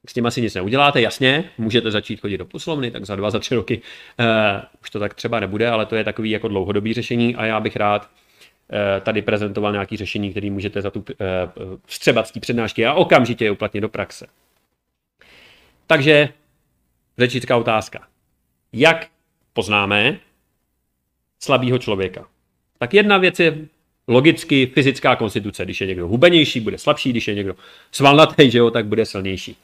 s 0.07 0.13
tím 0.13 0.25
asi 0.25 0.41
nic 0.41 0.55
neuděláte, 0.55 1.01
jasně, 1.01 1.43
můžete 1.57 1.91
začít 1.91 2.21
chodit 2.21 2.37
do 2.37 2.45
poslovny, 2.45 2.91
tak 2.91 3.05
za 3.05 3.15
dva, 3.15 3.29
za 3.29 3.39
tři 3.39 3.55
roky 3.55 3.81
uh, 4.19 4.25
už 4.81 4.89
to 4.89 4.99
tak 4.99 5.13
třeba 5.13 5.39
nebude, 5.39 5.69
ale 5.69 5.85
to 5.85 5.95
je 5.95 6.03
takový 6.03 6.29
jako 6.29 6.47
dlouhodobý 6.47 6.93
řešení 6.93 7.35
a 7.35 7.45
já 7.45 7.59
bych 7.59 7.75
rád 7.75 8.09
uh, 8.09 8.77
tady 9.03 9.21
prezentoval 9.21 9.71
nějaké 9.71 9.97
řešení, 9.97 10.31
které 10.31 10.49
můžete 10.51 10.81
za 10.81 10.89
tu 10.89 10.99
uh, 10.99 11.05
vstřebat 11.85 12.27
z 12.27 12.31
té 12.31 12.39
přednášky 12.39 12.85
a 12.85 12.93
okamžitě 12.93 13.45
je 13.45 13.51
uplatnit 13.51 13.81
do 13.81 13.89
praxe. 13.89 14.27
Takže 15.87 16.29
řečická 17.17 17.57
otázka. 17.57 18.07
Jak 18.73 19.07
poznáme 19.53 20.19
slabého 21.39 21.77
člověka? 21.77 22.27
Tak 22.77 22.93
jedna 22.93 23.17
věc 23.17 23.39
je 23.39 23.57
logicky 24.07 24.65
fyzická 24.67 25.15
konstituce. 25.15 25.65
Když 25.65 25.81
je 25.81 25.87
někdo 25.87 26.07
hubenější, 26.07 26.59
bude 26.59 26.77
slabší, 26.77 27.09
když 27.09 27.27
je 27.27 27.35
někdo 27.35 27.55
svalnatý, 27.91 28.51
že 28.51 28.57
jo, 28.57 28.71
tak 28.71 28.85
bude 28.85 29.05
silnější. 29.05 29.55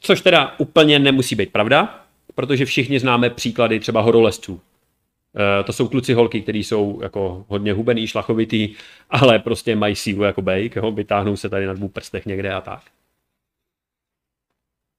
Což 0.00 0.20
teda 0.20 0.54
úplně 0.58 0.98
nemusí 0.98 1.34
být 1.34 1.52
pravda, 1.52 2.06
protože 2.34 2.64
všichni 2.64 3.00
známe 3.00 3.30
příklady 3.30 3.80
třeba 3.80 4.00
horolezců. 4.00 4.60
E, 5.60 5.64
to 5.64 5.72
jsou 5.72 5.88
kluci 5.88 6.14
holky, 6.14 6.42
kteří 6.42 6.64
jsou 6.64 7.00
jako 7.02 7.44
hodně 7.48 7.72
hubený, 7.72 8.06
šlachovitý, 8.06 8.74
ale 9.10 9.38
prostě 9.38 9.76
mají 9.76 9.96
sílu 9.96 10.22
jako 10.22 10.42
bejk, 10.42 10.76
jo, 10.76 10.92
vytáhnou 10.92 11.36
se 11.36 11.48
tady 11.48 11.66
na 11.66 11.72
dvou 11.72 11.88
prstech 11.88 12.26
někde 12.26 12.54
a 12.54 12.60
tak. 12.60 12.82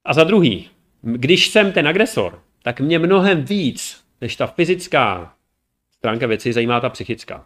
A 0.05 0.13
za 0.13 0.23
druhý, 0.23 0.69
když 1.01 1.49
jsem 1.49 1.71
ten 1.71 1.87
agresor, 1.87 2.41
tak 2.63 2.79
mě 2.79 2.99
mnohem 2.99 3.43
víc, 3.43 4.03
než 4.21 4.35
ta 4.35 4.47
fyzická 4.47 5.33
stránka 5.91 6.27
věci, 6.27 6.53
zajímá 6.53 6.79
ta 6.79 6.89
psychická. 6.89 7.45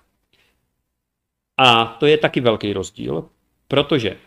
A 1.57 1.85
to 1.85 2.05
je 2.05 2.17
taky 2.17 2.41
velký 2.41 2.73
rozdíl, 2.73 3.29
protože 3.67 4.17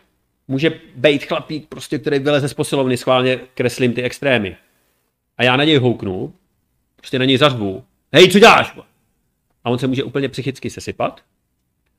může 0.47 0.79
být 0.95 1.23
chlapík, 1.23 1.67
prostě, 1.67 1.99
který 1.99 2.19
vyleze 2.19 2.49
z 2.49 2.53
posilovny, 2.53 2.97
schválně 2.97 3.39
kreslím 3.53 3.93
ty 3.93 4.03
extrémy. 4.03 4.57
A 5.37 5.43
já 5.43 5.55
na 5.57 5.63
něj 5.63 5.77
houknu, 5.77 6.33
prostě 6.95 7.19
na 7.19 7.25
něj 7.25 7.37
zařvu. 7.37 7.83
Hej, 8.13 8.31
co 8.31 8.39
děláš? 8.39 8.77
A 9.63 9.69
on 9.69 9.79
se 9.79 9.87
může 9.87 10.03
úplně 10.03 10.29
psychicky 10.29 10.69
sesypat. 10.69 11.21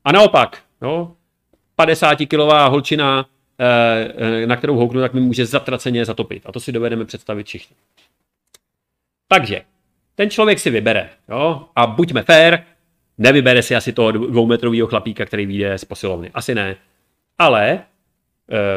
A 0.05 0.11
naopak, 0.11 0.63
jo, 0.81 1.11
50-kilová 1.77 2.67
holčina, 2.67 3.29
eh, 3.59 4.13
eh, 4.43 4.47
na 4.47 4.55
kterou 4.55 4.75
houknu, 4.75 5.01
tak 5.01 5.13
mi 5.13 5.21
může 5.21 5.45
zatraceně 5.45 6.05
zatopit. 6.05 6.43
A 6.45 6.51
to 6.51 6.59
si 6.59 6.71
dovedeme 6.71 7.05
představit 7.05 7.47
všichni. 7.47 7.75
Takže, 9.27 9.61
ten 10.15 10.29
člověk 10.29 10.59
si 10.59 10.69
vybere, 10.69 11.09
jo, 11.29 11.65
a 11.75 11.87
buďme 11.87 12.23
fair, 12.23 12.59
Nevybere 13.17 13.63
si 13.63 13.75
asi 13.75 13.93
toho 13.93 14.11
dvoumetrového 14.11 14.87
chlapíka, 14.87 15.25
který 15.25 15.45
vyjde 15.45 15.77
z 15.77 15.85
posilovny. 15.85 16.31
Asi 16.33 16.55
ne. 16.55 16.75
Ale 17.37 17.83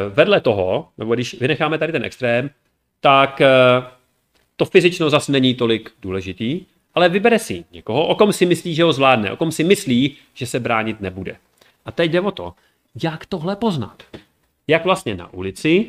vedle 0.09 0.41
toho, 0.41 0.87
nebo 0.97 1.13
když 1.13 1.39
vynecháme 1.39 1.77
tady 1.77 1.91
ten 1.91 2.05
extrém, 2.05 2.49
tak 3.01 3.41
eh, 3.41 3.47
to 4.55 4.65
fyzično 4.65 5.09
zase 5.09 5.31
není 5.31 5.53
tolik 5.53 5.91
důležitý, 6.01 6.61
ale 6.93 7.09
vybere 7.09 7.39
si 7.39 7.65
někoho, 7.71 8.07
o 8.07 8.15
kom 8.15 8.33
si 8.33 8.45
myslí, 8.45 8.75
že 8.75 8.83
ho 8.83 8.93
zvládne, 8.93 9.31
o 9.31 9.37
kom 9.37 9.51
si 9.51 9.63
myslí, 9.63 10.17
že 10.33 10.45
se 10.45 10.59
bránit 10.59 11.01
nebude. 11.01 11.35
A 11.85 11.91
teď 11.91 12.11
jde 12.11 12.21
o 12.21 12.31
to, 12.31 12.53
jak 13.03 13.25
tohle 13.25 13.55
poznat. 13.55 14.03
Jak 14.67 14.85
vlastně 14.85 15.15
na 15.15 15.33
ulici 15.33 15.87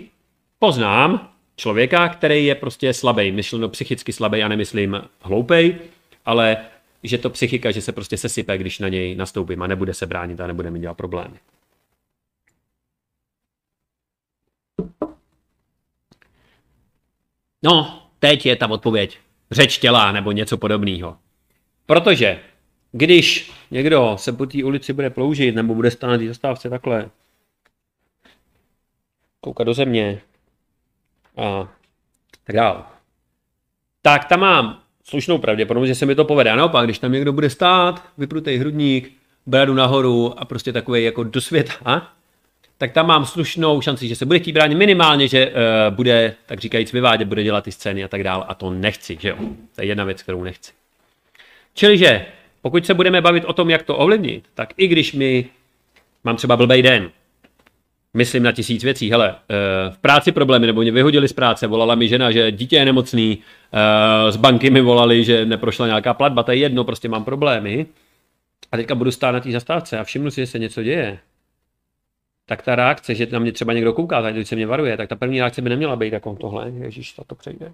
poznám 0.58 1.28
člověka, 1.56 2.08
který 2.08 2.46
je 2.46 2.54
prostě 2.54 2.94
slabý, 2.94 3.32
myšleno 3.32 3.68
psychicky 3.68 4.12
slabý, 4.12 4.38
já 4.38 4.48
nemyslím 4.48 5.02
hloupej, 5.20 5.76
ale 6.24 6.56
že 7.02 7.18
to 7.18 7.30
psychika, 7.30 7.70
že 7.70 7.80
se 7.80 7.92
prostě 7.92 8.16
sesype, 8.16 8.58
když 8.58 8.78
na 8.78 8.88
něj 8.88 9.14
nastoupím 9.14 9.62
a 9.62 9.66
nebude 9.66 9.94
se 9.94 10.06
bránit 10.06 10.40
a 10.40 10.46
nebude 10.46 10.70
mi 10.70 10.78
dělat 10.78 10.94
problémy. 10.94 11.36
No, 17.62 18.02
teď 18.18 18.46
je 18.46 18.56
ta 18.56 18.70
odpověď. 18.70 19.18
Řeč 19.50 19.78
těla 19.78 20.12
nebo 20.12 20.32
něco 20.32 20.58
podobného. 20.58 21.16
Protože 21.86 22.40
když 22.92 23.52
někdo 23.70 24.14
se 24.18 24.32
po 24.32 24.46
té 24.46 24.64
ulici 24.64 24.92
bude 24.92 25.10
ploužit 25.10 25.54
nebo 25.54 25.74
bude 25.74 25.90
stát 25.90 26.06
na 26.06 26.26
zastávce 26.28 26.70
takhle, 26.70 27.10
koukat 29.40 29.66
do 29.66 29.74
země 29.74 30.20
a 31.36 31.68
tak 32.44 32.56
dále, 32.56 32.82
tak 34.02 34.24
tam 34.24 34.40
mám 34.40 34.82
slušnou 35.04 35.38
pravděpodobnost, 35.38 35.88
že 35.88 35.94
se 35.94 36.06
mi 36.06 36.14
to 36.14 36.24
povede. 36.24 36.50
A 36.50 36.56
naopak, 36.56 36.84
když 36.84 36.98
tam 36.98 37.12
někdo 37.12 37.32
bude 37.32 37.50
stát, 37.50 38.08
vyprutej 38.18 38.58
hrudník, 38.58 39.12
bradu 39.46 39.74
nahoru 39.74 40.40
a 40.40 40.44
prostě 40.44 40.72
takový 40.72 41.04
jako 41.04 41.24
do 41.24 41.40
světa, 41.40 42.12
tak 42.82 42.92
tam 42.92 43.06
mám 43.06 43.26
slušnou 43.26 43.80
šanci, 43.80 44.08
že 44.08 44.16
se 44.16 44.26
bude 44.26 44.38
chtít 44.38 44.52
bránit 44.52 44.74
minimálně, 44.74 45.28
že 45.28 45.46
uh, 45.46 45.94
bude, 45.94 46.34
tak 46.46 46.60
říkajíc, 46.60 46.92
vyvádět, 46.92 47.28
bude 47.28 47.42
dělat 47.42 47.64
ty 47.64 47.72
scény 47.72 48.04
a 48.04 48.08
tak 48.08 48.24
dále. 48.24 48.44
A 48.48 48.54
to 48.54 48.70
nechci, 48.70 49.18
že 49.20 49.28
jo. 49.28 49.36
To 49.74 49.82
je 49.82 49.86
jedna 49.86 50.04
věc, 50.04 50.22
kterou 50.22 50.42
nechci. 50.42 50.72
Čili, 51.74 51.98
že 51.98 52.26
pokud 52.62 52.86
se 52.86 52.94
budeme 52.94 53.20
bavit 53.20 53.44
o 53.44 53.52
tom, 53.52 53.70
jak 53.70 53.82
to 53.82 53.96
ovlivnit, 53.96 54.44
tak 54.54 54.68
i 54.76 54.86
když 54.86 55.12
mi 55.12 55.46
mám 56.24 56.36
třeba 56.36 56.56
blbej 56.56 56.82
den, 56.82 57.10
myslím 58.14 58.42
na 58.42 58.52
tisíc 58.52 58.84
věcí. 58.84 59.10
Hele, 59.10 59.34
eh, 59.34 59.90
v 59.90 59.98
práci 59.98 60.32
problémy, 60.32 60.66
nebo 60.66 60.80
mě 60.80 60.92
vyhodili 60.92 61.28
z 61.28 61.32
práce, 61.32 61.66
volala 61.66 61.94
mi 61.94 62.08
žena, 62.08 62.30
že 62.30 62.52
dítě 62.52 62.76
je 62.76 62.84
nemocný, 62.84 63.38
eh, 63.72 64.32
z 64.32 64.36
banky 64.36 64.70
mi 64.70 64.80
volali, 64.80 65.24
že 65.24 65.44
neprošla 65.44 65.86
nějaká 65.86 66.14
platba, 66.14 66.42
to 66.42 66.50
je 66.50 66.56
jedno, 66.56 66.84
prostě 66.84 67.08
mám 67.08 67.24
problémy. 67.24 67.86
A 68.72 68.76
teďka 68.76 68.94
budu 68.94 69.10
stát 69.10 69.32
na 69.32 69.40
té 69.40 69.52
zastávce 69.52 69.98
a 69.98 70.04
všimnu 70.04 70.30
si, 70.30 70.40
že 70.40 70.46
se 70.46 70.58
něco 70.58 70.82
děje. 70.82 71.18
Tak 72.52 72.62
ta 72.62 72.74
reakce, 72.74 73.14
že 73.14 73.26
na 73.26 73.38
mě 73.38 73.52
třeba 73.52 73.72
někdo 73.72 73.92
kouká, 73.92 74.22
tady 74.22 74.44
se 74.44 74.56
mě 74.56 74.66
varuje, 74.66 74.96
tak 74.96 75.08
ta 75.08 75.16
první 75.16 75.40
reakce 75.40 75.62
by 75.62 75.70
neměla 75.70 75.96
být 75.96 76.12
jako 76.12 76.36
tohle. 76.40 76.70
Ježíš, 76.70 77.12
to, 77.12 77.24
to 77.24 77.34
přejde. 77.34 77.72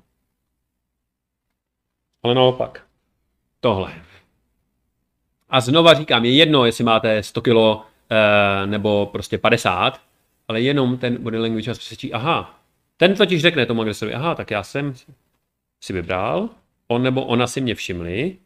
Ale 2.23 2.35
naopak. 2.35 2.83
Tohle. 3.61 3.93
A 5.49 5.61
znova 5.61 5.95
říkám, 5.95 6.25
je 6.25 6.31
jedno, 6.31 6.65
jestli 6.65 6.85
máte 6.85 7.23
100 7.23 7.41
kilo 7.41 7.85
eh, 8.11 8.67
nebo 8.67 9.07
prostě 9.07 9.39
50, 9.39 10.01
ale 10.49 10.61
jenom 10.61 10.99
ten 10.99 11.23
body 11.23 11.39
language 11.39 11.71
vás 11.71 11.79
přesvědčí, 11.79 12.13
aha, 12.13 12.61
ten 12.97 13.15
totiž 13.15 13.43
řekne 13.43 13.67
tomu 13.67 13.81
agresorovi, 13.81 14.15
aha, 14.15 14.35
tak 14.35 14.51
já 14.51 14.63
jsem 14.63 14.95
si 15.81 15.93
vybral, 15.93 16.49
on 16.89 17.03
nebo 17.03 17.25
ona 17.25 17.47
si 17.47 17.61
mě 17.61 17.75
všimli, 17.75 18.37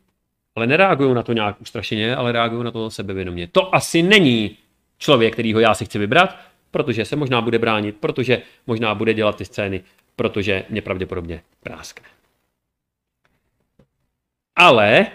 ale 0.55 0.67
nereagují 0.67 1.15
na 1.15 1.23
to 1.23 1.33
nějak 1.33 1.61
ustrašeně, 1.61 2.17
ale 2.17 2.33
reagují 2.33 2.65
na 2.65 2.71
to 2.71 2.91
sebevědomě. 2.91 3.47
To 3.47 3.75
asi 3.75 4.03
není 4.03 4.57
člověk, 5.03 5.33
kterýho 5.33 5.61
já 5.61 5.75
si 5.75 5.85
chci 5.85 5.99
vybrat, 5.99 6.39
protože 6.71 7.05
se 7.05 7.17
možná 7.17 7.41
bude 7.41 7.59
bránit, 7.59 7.97
protože 8.01 8.43
možná 8.67 8.95
bude 8.95 9.15
dělat 9.15 9.37
ty 9.37 9.45
scény, 9.45 9.85
protože 10.17 10.65
mě 10.69 10.83
pravděpodobně 10.83 11.43
práskne. 11.63 12.07
Ale 14.57 15.07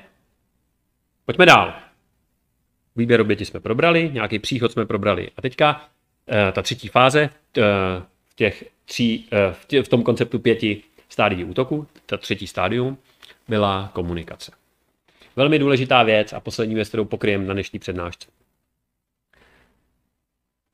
pojďme 1.25 1.45
dál. 1.45 1.73
Výběr 2.95 3.21
oběti 3.21 3.45
jsme 3.45 3.59
probrali, 3.59 4.09
nějaký 4.13 4.39
příchod 4.39 4.71
jsme 4.71 4.85
probrali. 4.85 5.29
A 5.37 5.41
teďka 5.41 5.89
Eh, 6.29 6.51
ta 6.51 6.61
třetí 6.61 6.87
fáze 6.87 7.21
eh, 7.57 7.61
v 8.29 8.35
těch 8.35 8.63
tří, 8.85 9.27
eh, 9.31 9.83
v, 9.83 9.87
tom 9.87 10.03
konceptu 10.03 10.39
pěti 10.39 10.83
stádií 11.09 11.43
útoku, 11.43 11.87
ta 12.05 12.17
třetí 12.17 12.47
stádium, 12.47 12.97
byla 13.47 13.89
komunikace. 13.93 14.51
Velmi 15.35 15.59
důležitá 15.59 16.03
věc 16.03 16.33
a 16.33 16.39
poslední 16.39 16.75
věc, 16.75 16.87
kterou 16.87 17.05
pokryjem 17.05 17.47
na 17.47 17.53
dnešní 17.53 17.79
přednášce. 17.79 18.27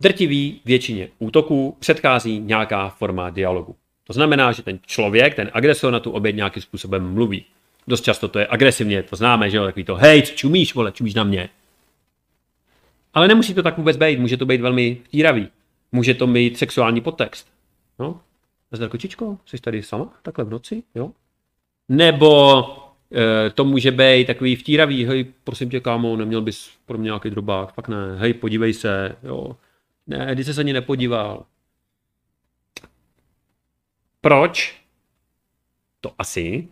Drtivý 0.02 0.62
většině 0.66 1.10
útoků 1.20 1.78
předchází 1.80 2.40
nějaká 2.40 2.90
forma 2.90 3.30
dialogu. 3.30 3.76
To 4.04 4.14
znamená, 4.14 4.52
že 4.52 4.64
ten 4.64 4.80
člověk, 4.86 5.36
ten 5.36 5.52
agresor 5.54 5.94
na 5.94 6.00
tu 6.00 6.12
oběť 6.12 6.36
nějakým 6.36 6.64
způsobem 6.64 7.14
mluví. 7.14 7.46
Dost 7.88 8.04
často 8.04 8.28
to 8.28 8.40
je 8.40 8.48
agresivně, 8.50 9.04
to 9.04 9.16
známe, 9.16 9.50
že 9.50 9.58
jo, 9.58 9.66
takový 9.66 9.84
to, 9.84 9.96
hej, 9.96 10.22
co 10.22 10.34
čumíš, 10.34 10.76
vole, 10.76 10.92
čumíš 10.92 11.14
na 11.14 11.24
mě. 11.24 11.50
Ale 13.14 13.28
nemusí 13.28 13.54
to 13.54 13.64
tak 13.64 13.78
vůbec 13.78 13.98
být, 13.98 14.20
může 14.20 14.38
to 14.38 14.46
být 14.46 14.62
velmi 14.62 14.98
vtíravý. 15.04 15.48
Může 15.92 16.14
to 16.14 16.28
mít 16.28 16.58
sexuální 16.58 17.02
podtext. 17.02 17.48
No? 18.00 18.22
Zdar 18.72 18.90
kočičko, 18.90 19.38
jsi 19.46 19.58
tady 19.58 19.84
sama, 19.84 20.14
takhle 20.22 20.46
v 20.46 20.50
noci, 20.50 20.84
jo? 20.96 21.12
Nebo 21.90 22.64
e, 23.16 23.50
to 23.50 23.66
může 23.66 23.92
být 23.92 24.28
takový 24.28 24.56
vtíravý, 24.56 25.06
hej, 25.06 25.26
prosím 25.44 25.70
tě, 25.70 25.80
kámo, 25.80 26.16
neměl 26.16 26.42
bys 26.42 26.70
pro 26.86 26.98
mě 26.98 27.06
nějaký 27.06 27.30
drobák, 27.30 27.74
fakt 27.74 27.88
ne, 27.88 28.16
hej, 28.18 28.34
podívej 28.34 28.74
se, 28.74 29.16
jo. 29.24 29.56
Ne, 30.08 30.36
ty 30.36 30.44
se 30.44 30.62
ani 30.62 30.74
nepodíval. 30.74 31.46
Proč 34.22 34.82
to 36.02 36.12
asi 36.18 36.68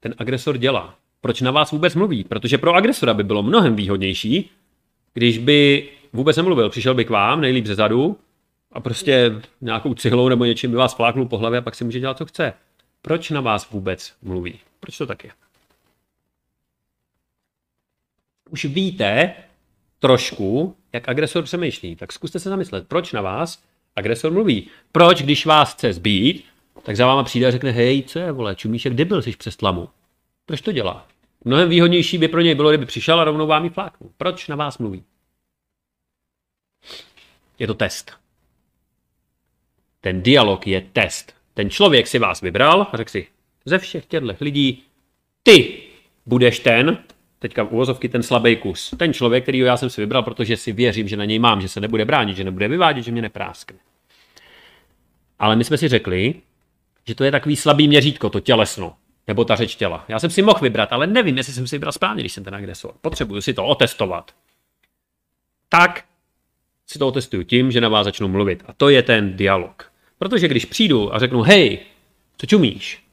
ten 0.00 0.14
agresor 0.18 0.58
dělá? 0.58 0.98
Proč 1.20 1.40
na 1.40 1.50
vás 1.50 1.70
vůbec 1.70 1.94
mluví? 1.94 2.24
Protože 2.24 2.58
pro 2.58 2.74
agresora 2.74 3.14
by 3.14 3.24
bylo 3.24 3.42
mnohem 3.42 3.76
výhodnější, 3.76 4.50
když 5.14 5.38
by 5.38 5.90
vůbec 6.12 6.36
nemluvil, 6.36 6.70
přišel 6.70 6.94
by 6.94 7.04
k 7.04 7.10
vám, 7.10 7.40
nejlíp 7.40 7.66
ze 7.66 7.74
zadu, 7.74 8.18
a 8.72 8.80
prostě 8.80 9.42
nějakou 9.60 9.94
cihlou 9.94 10.28
nebo 10.28 10.44
něčím 10.44 10.70
by 10.70 10.76
vás 10.76 10.94
fláknul 10.94 11.28
po 11.28 11.38
hlavě 11.38 11.58
a 11.58 11.62
pak 11.62 11.74
si 11.74 11.84
může 11.84 12.00
dělat, 12.00 12.18
co 12.18 12.26
chce. 12.26 12.52
Proč 13.02 13.30
na 13.30 13.40
vás 13.40 13.70
vůbec 13.70 14.14
mluví? 14.22 14.58
Proč 14.80 14.98
to 14.98 15.06
tak 15.06 15.24
je? 15.24 15.30
už 18.52 18.64
víte 18.64 19.34
trošku, 20.02 20.76
jak 20.92 21.08
agresor 21.08 21.44
přemýšlí. 21.44 21.96
Tak 21.96 22.12
zkuste 22.12 22.38
se 22.38 22.48
zamyslet, 22.48 22.88
proč 22.88 23.12
na 23.12 23.20
vás 23.20 23.62
agresor 23.96 24.32
mluví. 24.32 24.68
Proč, 24.92 25.22
když 25.22 25.46
vás 25.46 25.72
chce 25.72 25.92
zbít, 25.92 26.44
tak 26.82 26.96
za 26.96 27.06
váma 27.06 27.22
přijde 27.22 27.46
a 27.46 27.50
řekne, 27.50 27.70
hej, 27.70 28.02
co 28.02 28.18
je, 28.18 28.32
vole, 28.32 28.54
čumíš, 28.54 28.84
jak 28.84 28.94
debil, 28.94 29.22
jsi 29.22 29.36
přes 29.36 29.56
tlamu. 29.56 29.88
Proč 30.46 30.60
to 30.60 30.72
dělá? 30.72 31.06
Mnohem 31.44 31.68
výhodnější 31.68 32.18
by 32.18 32.28
pro 32.28 32.40
něj 32.40 32.54
bylo, 32.54 32.70
kdyby 32.70 32.86
přišel 32.86 33.20
a 33.20 33.24
rovnou 33.24 33.46
vám 33.46 33.70
fláknul. 33.70 34.10
Proč 34.16 34.48
na 34.48 34.56
vás 34.56 34.78
mluví? 34.78 35.04
Je 37.58 37.66
to 37.66 37.74
test. 37.74 38.12
Ten 40.00 40.22
dialog 40.22 40.66
je 40.66 40.80
test. 40.92 41.34
Ten 41.54 41.70
člověk 41.70 42.06
si 42.06 42.18
vás 42.18 42.40
vybral 42.40 42.86
a 42.92 42.96
řekl 42.96 43.10
si, 43.10 43.26
ze 43.64 43.78
všech 43.78 44.06
těchto 44.06 44.34
lidí, 44.40 44.84
ty 45.42 45.82
budeš 46.26 46.58
ten, 46.58 47.04
teďka 47.42 47.62
uvozovky 47.62 48.08
ten 48.08 48.22
slabý 48.22 48.56
kus. 48.56 48.94
Ten 48.96 49.12
člověk, 49.12 49.42
který 49.42 49.58
já 49.58 49.76
jsem 49.76 49.90
si 49.90 50.00
vybral, 50.00 50.22
protože 50.22 50.56
si 50.56 50.72
věřím, 50.72 51.08
že 51.08 51.16
na 51.16 51.24
něj 51.24 51.38
mám, 51.38 51.60
že 51.60 51.68
se 51.68 51.80
nebude 51.80 52.04
bránit, 52.04 52.36
že 52.36 52.44
nebude 52.44 52.68
vyvádět, 52.68 53.04
že 53.04 53.12
mě 53.12 53.22
nepráskne. 53.22 53.78
Ale 55.38 55.56
my 55.56 55.64
jsme 55.64 55.78
si 55.78 55.88
řekli, 55.88 56.34
že 57.06 57.14
to 57.14 57.24
je 57.24 57.30
takový 57.30 57.56
slabý 57.56 57.88
měřítko, 57.88 58.30
to 58.30 58.40
tělesno, 58.40 58.94
nebo 59.28 59.44
ta 59.44 59.56
řeč 59.56 59.76
těla. 59.76 60.04
Já 60.08 60.18
jsem 60.18 60.30
si 60.30 60.42
mohl 60.42 60.58
vybrat, 60.62 60.92
ale 60.92 61.06
nevím, 61.06 61.36
jestli 61.36 61.52
jsem 61.52 61.66
si 61.66 61.76
vybral 61.76 61.92
správně, 61.92 62.22
když 62.22 62.32
jsem 62.32 62.44
ten 62.44 62.54
agresor. 62.54 62.94
Potřebuju 63.00 63.40
si 63.40 63.54
to 63.54 63.64
otestovat. 63.64 64.34
Tak 65.68 66.04
si 66.86 66.98
to 66.98 67.08
otestuju 67.08 67.42
tím, 67.42 67.72
že 67.72 67.80
na 67.80 67.88
vás 67.88 68.04
začnu 68.04 68.28
mluvit. 68.28 68.62
A 68.66 68.72
to 68.72 68.88
je 68.88 69.02
ten 69.02 69.36
dialog. 69.36 69.92
Protože 70.18 70.48
když 70.48 70.64
přijdu 70.64 71.14
a 71.14 71.18
řeknu, 71.18 71.42
hej, 71.42 71.78
co 72.36 72.46
čumíš? 72.46 73.04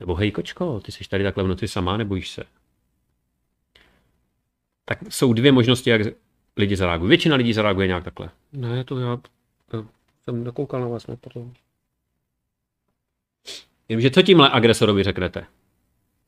Nebo 0.00 0.14
hej, 0.14 0.30
kočko, 0.30 0.80
ty 0.80 0.92
jsi 0.92 1.08
tady 1.08 1.24
takhle 1.24 1.44
v 1.44 1.48
noci 1.48 1.68
sama, 1.68 1.96
nebojíš 1.96 2.28
se? 2.28 2.44
Tak 4.88 4.98
jsou 5.08 5.32
dvě 5.32 5.52
možnosti, 5.52 5.90
jak 5.90 6.00
lidi 6.56 6.76
zareagují. 6.76 7.08
Většina 7.08 7.36
lidí 7.36 7.52
zareaguje 7.52 7.86
nějak 7.86 8.04
takhle. 8.04 8.30
Ne, 8.52 8.84
to 8.84 8.98
já, 8.98 9.18
já 9.72 9.84
jsem 10.24 10.44
nekoukal 10.44 10.80
na 10.80 10.88
vás, 10.88 11.06
ne, 11.06 11.16
pardon. 11.16 11.52
Jenomže 13.88 14.10
co 14.10 14.22
tímhle 14.22 14.50
agresorovi 14.50 15.02
řeknete? 15.02 15.46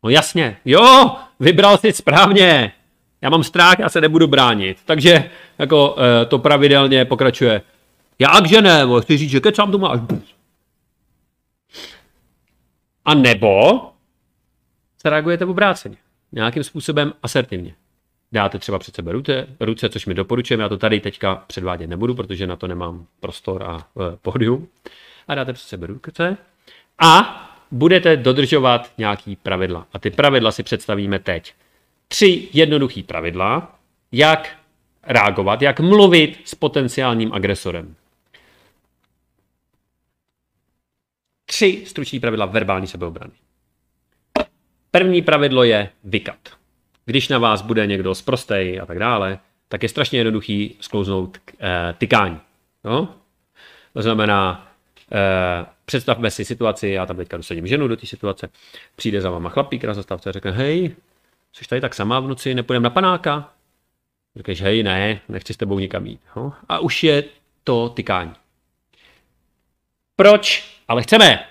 No 0.02 0.10
jasně, 0.10 0.56
jo, 0.64 1.16
vybral 1.40 1.78
si 1.78 1.92
správně. 1.92 2.72
Já 3.22 3.30
mám 3.30 3.44
strach, 3.44 3.78
já 3.78 3.88
se 3.88 4.00
nebudu 4.00 4.26
bránit. 4.26 4.78
Takže 4.84 5.30
jako 5.58 5.96
e, 5.98 6.26
to 6.26 6.38
pravidelně 6.38 7.04
pokračuje. 7.04 7.62
Jakže 8.18 8.62
ne, 8.62 8.82
chci 9.00 9.16
říct, 9.16 9.30
že 9.30 9.40
kecám 9.40 9.72
to 9.72 9.78
máš. 9.78 10.00
A 13.04 13.14
nebo 13.14 13.80
se 14.98 15.10
reagujete 15.10 15.44
v 15.44 15.50
obráceně. 15.50 15.96
Nějakým 16.32 16.64
způsobem 16.64 17.12
asertivně. 17.22 17.74
Dáte 18.32 18.58
třeba 18.58 18.78
před 18.78 18.94
sebe 18.94 19.12
ruce, 19.12 19.46
ruce, 19.60 19.88
což 19.88 20.06
mi 20.06 20.14
doporučujeme, 20.14 20.62
já 20.62 20.68
to 20.68 20.78
tady 20.78 21.00
teďka 21.00 21.44
předvádět 21.46 21.86
nebudu, 21.86 22.14
protože 22.14 22.46
na 22.46 22.56
to 22.56 22.66
nemám 22.66 23.06
prostor 23.20 23.62
a 23.62 23.78
e, 23.78 24.16
pódium. 24.16 24.68
A 25.28 25.34
dáte 25.34 25.52
před 25.52 25.68
sebe 25.68 25.86
ruce 25.86 26.36
a 26.98 27.36
budete 27.70 28.16
dodržovat 28.16 28.92
nějaký 28.98 29.36
pravidla. 29.36 29.86
A 29.92 29.98
ty 29.98 30.10
pravidla 30.10 30.52
si 30.52 30.62
představíme 30.62 31.18
teď. 31.18 31.54
Tři 32.08 32.48
jednoduché 32.52 33.02
pravidla, 33.02 33.78
jak 34.12 34.56
reagovat, 35.02 35.62
jak 35.62 35.80
mluvit 35.80 36.40
s 36.44 36.54
potenciálním 36.54 37.32
agresorem. 37.32 37.94
Tři 41.44 41.82
struční 41.86 42.20
pravidla 42.20 42.46
verbální 42.46 42.86
sebeobrany. 42.86 43.32
První 44.90 45.22
pravidlo 45.22 45.64
je 45.64 45.90
vykat. 46.04 46.59
Když 47.10 47.28
na 47.28 47.38
vás 47.38 47.62
bude 47.62 47.86
někdo 47.86 48.14
zprostej 48.14 48.80
a 48.80 48.86
tak 48.86 48.98
dále, 48.98 49.38
tak 49.68 49.82
je 49.82 49.88
strašně 49.88 50.18
jednoduchý 50.18 50.76
sklouznout 50.80 51.38
k 51.38 51.52
e, 51.60 51.94
tykání. 51.98 52.40
No? 52.84 53.14
To 53.92 54.02
znamená, 54.02 54.68
e, 55.12 55.66
představme 55.84 56.30
si 56.30 56.44
situaci, 56.44 56.88
já 56.88 57.06
tam 57.06 57.16
teďka 57.16 57.36
dosadím 57.36 57.66
ženu 57.66 57.88
do 57.88 57.96
té 57.96 58.06
situace, 58.06 58.48
přijde 58.96 59.20
za 59.20 59.30
váma 59.30 59.48
chlapík 59.48 59.84
na 59.84 59.94
zastávce 59.94 60.28
a 60.28 60.32
řekne, 60.32 60.50
hej, 60.50 60.96
jsi 61.52 61.68
tady 61.68 61.80
tak 61.80 61.94
sama 61.94 62.20
v 62.20 62.28
noci, 62.28 62.54
nepůjdeme 62.54 62.84
na 62.84 62.90
panáka? 62.90 63.52
Řekneš, 64.36 64.62
hej, 64.62 64.82
ne, 64.82 65.20
nechci 65.28 65.54
s 65.54 65.56
tebou 65.56 65.78
nikam 65.78 66.06
jít. 66.06 66.20
No? 66.36 66.52
A 66.68 66.78
už 66.78 67.04
je 67.04 67.24
to 67.64 67.88
tykání. 67.88 68.32
Proč 70.16 70.76
ale 70.88 71.02
chceme 71.02 71.46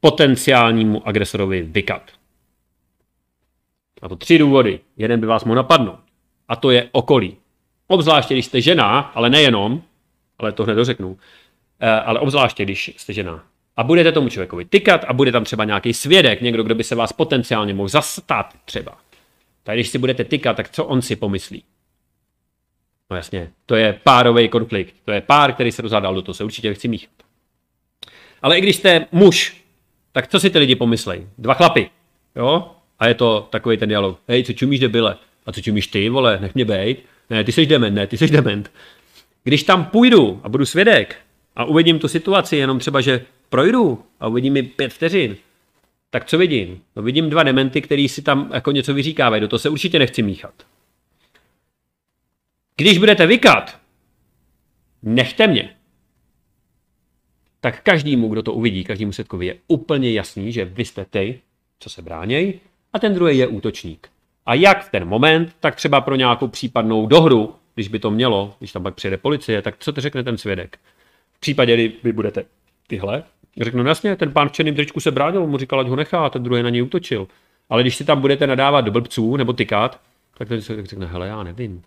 potenciálnímu 0.00 1.08
agresorovi 1.08 1.62
vykat? 1.62 2.19
A 4.02 4.08
to 4.08 4.16
tři 4.16 4.38
důvody. 4.38 4.80
Jeden 4.96 5.20
by 5.20 5.26
vás 5.26 5.44
mohl 5.44 5.56
napadnout. 5.56 6.00
A 6.48 6.56
to 6.56 6.70
je 6.70 6.88
okolí. 6.92 7.36
Obzvláště, 7.86 8.34
když 8.34 8.46
jste 8.46 8.60
žena, 8.60 8.98
ale 8.98 9.30
nejenom, 9.30 9.82
ale 10.38 10.52
to 10.52 10.64
hned 10.64 10.74
dořeknu, 10.74 11.18
eh, 11.80 11.90
ale 11.90 12.20
obzvláště, 12.20 12.62
když 12.62 12.94
jste 12.96 13.12
žena 13.12 13.44
a 13.76 13.82
budete 13.82 14.12
tomu 14.12 14.28
člověkovi 14.28 14.64
tykat 14.64 15.04
a 15.08 15.12
bude 15.12 15.32
tam 15.32 15.44
třeba 15.44 15.64
nějaký 15.64 15.94
svědek, 15.94 16.40
někdo, 16.40 16.62
kdo 16.62 16.74
by 16.74 16.84
se 16.84 16.94
vás 16.94 17.12
potenciálně 17.12 17.74
mohl 17.74 17.88
zastat 17.88 18.54
třeba. 18.64 18.98
Tak 19.62 19.76
když 19.76 19.88
si 19.88 19.98
budete 19.98 20.24
tykat, 20.24 20.56
tak 20.56 20.70
co 20.70 20.84
on 20.84 21.02
si 21.02 21.16
pomyslí? 21.16 21.64
No 23.10 23.16
jasně, 23.16 23.50
to 23.66 23.74
je 23.74 24.00
párový 24.04 24.48
konflikt. 24.48 24.94
To 25.04 25.12
je 25.12 25.20
pár, 25.20 25.52
který 25.52 25.72
se 25.72 25.82
rozhádal, 25.82 26.14
do 26.14 26.22
toho 26.22 26.34
se 26.34 26.44
určitě 26.44 26.74
chci 26.74 26.88
míchat. 26.88 27.10
Ale 28.42 28.58
i 28.58 28.60
když 28.60 28.76
jste 28.76 29.06
muž, 29.12 29.64
tak 30.12 30.28
co 30.28 30.40
si 30.40 30.50
ty 30.50 30.58
lidi 30.58 30.76
pomyslej? 30.76 31.26
Dva 31.38 31.54
chlapy, 31.54 31.90
jo? 32.36 32.70
A 33.00 33.06
je 33.06 33.14
to 33.14 33.48
takový 33.50 33.76
ten 33.76 33.88
dialog. 33.88 34.18
Hej, 34.28 34.44
co 34.44 34.52
čumíš 34.52 34.80
debile? 34.80 35.16
A 35.46 35.52
co 35.52 35.60
čumíš 35.60 35.86
ty, 35.86 36.08
vole, 36.08 36.38
nech 36.40 36.54
mě 36.54 36.64
bejt. 36.64 37.04
Ne, 37.30 37.44
ty 37.44 37.52
jsi 37.52 37.66
dement, 37.66 37.94
ne, 37.94 38.06
ty 38.06 38.18
jsi 38.18 38.28
dement. 38.28 38.70
Když 39.44 39.62
tam 39.62 39.84
půjdu 39.84 40.40
a 40.42 40.48
budu 40.48 40.66
svědek 40.66 41.16
a 41.56 41.64
uvidím 41.64 41.98
tu 41.98 42.08
situaci, 42.08 42.56
jenom 42.56 42.78
třeba, 42.78 43.00
že 43.00 43.24
projdu 43.48 44.04
a 44.20 44.28
uvidím 44.28 44.52
mi 44.52 44.62
pět 44.62 44.92
vteřin, 44.92 45.36
tak 46.10 46.24
co 46.24 46.38
vidím? 46.38 46.82
No 46.96 47.02
vidím 47.02 47.30
dva 47.30 47.42
dementy, 47.42 47.82
který 47.82 48.08
si 48.08 48.22
tam 48.22 48.50
jako 48.54 48.72
něco 48.72 48.94
vyříkávají, 48.94 49.40
do 49.40 49.48
toho 49.48 49.60
se 49.60 49.68
určitě 49.68 49.98
nechci 49.98 50.22
míchat. 50.22 50.54
Když 52.76 52.98
budete 52.98 53.26
vykat, 53.26 53.78
nechte 55.02 55.46
mě. 55.46 55.76
Tak 57.60 57.82
každému, 57.82 58.28
kdo 58.28 58.42
to 58.42 58.52
uvidí, 58.52 58.84
každému 58.84 59.12
setkovi 59.12 59.46
je 59.46 59.56
úplně 59.68 60.12
jasný, 60.12 60.52
že 60.52 60.64
vy 60.64 60.84
jste 60.84 61.04
ty, 61.04 61.40
co 61.78 61.90
se 61.90 62.02
bráněj, 62.02 62.60
a 62.92 62.98
ten 62.98 63.14
druhý 63.14 63.38
je 63.38 63.46
útočník. 63.46 64.08
A 64.46 64.54
jak 64.54 64.84
v 64.84 64.90
ten 64.90 65.04
moment, 65.04 65.56
tak 65.60 65.76
třeba 65.76 66.00
pro 66.00 66.14
nějakou 66.14 66.48
případnou 66.48 67.06
dohru, 67.06 67.54
když 67.74 67.88
by 67.88 67.98
to 67.98 68.10
mělo, 68.10 68.54
když 68.58 68.72
tam 68.72 68.82
pak 68.82 68.94
přijede 68.94 69.16
policie, 69.16 69.62
tak 69.62 69.74
co 69.78 69.92
to 69.92 70.00
řekne 70.00 70.22
ten 70.22 70.38
svědek? 70.38 70.78
V 71.32 71.40
případě, 71.40 71.74
kdy 71.74 71.92
vy 72.02 72.12
budete 72.12 72.44
tyhle, 72.86 73.24
Řeknu, 73.60 73.82
no 73.82 73.88
jasně, 73.88 74.16
ten 74.16 74.32
pán 74.32 74.48
v 74.48 74.52
černém 74.52 74.74
tričku 74.74 75.00
se 75.00 75.10
bránil, 75.10 75.46
mu 75.46 75.58
říkal, 75.58 75.80
ať 75.80 75.86
ho 75.86 75.96
nechá, 75.96 76.26
a 76.26 76.30
ten 76.30 76.42
druhý 76.42 76.62
na 76.62 76.70
něj 76.70 76.82
útočil. 76.82 77.28
Ale 77.68 77.82
když 77.82 77.96
si 77.96 78.04
tam 78.04 78.20
budete 78.20 78.46
nadávat 78.46 78.84
do 78.84 78.90
blbců 78.90 79.36
nebo 79.36 79.52
tykat, 79.52 80.00
tak 80.38 80.48
ten 80.48 80.62
se 80.62 80.86
řekne, 80.86 81.06
hele, 81.06 81.28
já 81.28 81.42
nevím. 81.42 81.82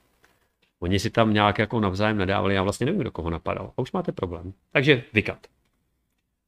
Oni 0.80 1.00
si 1.00 1.10
tam 1.10 1.34
nějak 1.34 1.60
jako 1.60 1.80
navzájem 1.80 2.18
nadávali, 2.18 2.56
já 2.56 2.64
vlastně 2.64 2.86
nevím, 2.86 3.04
do 3.04 3.12
koho 3.12 3.30
napadal. 3.30 3.72
A 3.78 3.82
už 3.82 3.92
máte 3.92 4.12
problém. 4.12 4.54
Takže 4.72 5.04
vykat. 5.14 5.38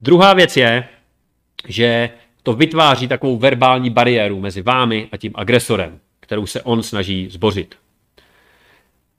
Druhá 0.01 0.33
věc 0.33 0.57
je, 0.57 0.87
že 1.67 2.09
to 2.45 2.53
vytváří 2.53 3.07
takovou 3.07 3.37
verbální 3.37 3.89
bariéru 3.89 4.39
mezi 4.39 4.61
vámi 4.61 5.09
a 5.11 5.17
tím 5.17 5.31
agresorem, 5.35 5.99
kterou 6.19 6.45
se 6.45 6.61
on 6.61 6.83
snaží 6.83 7.29
zbořit. 7.29 7.75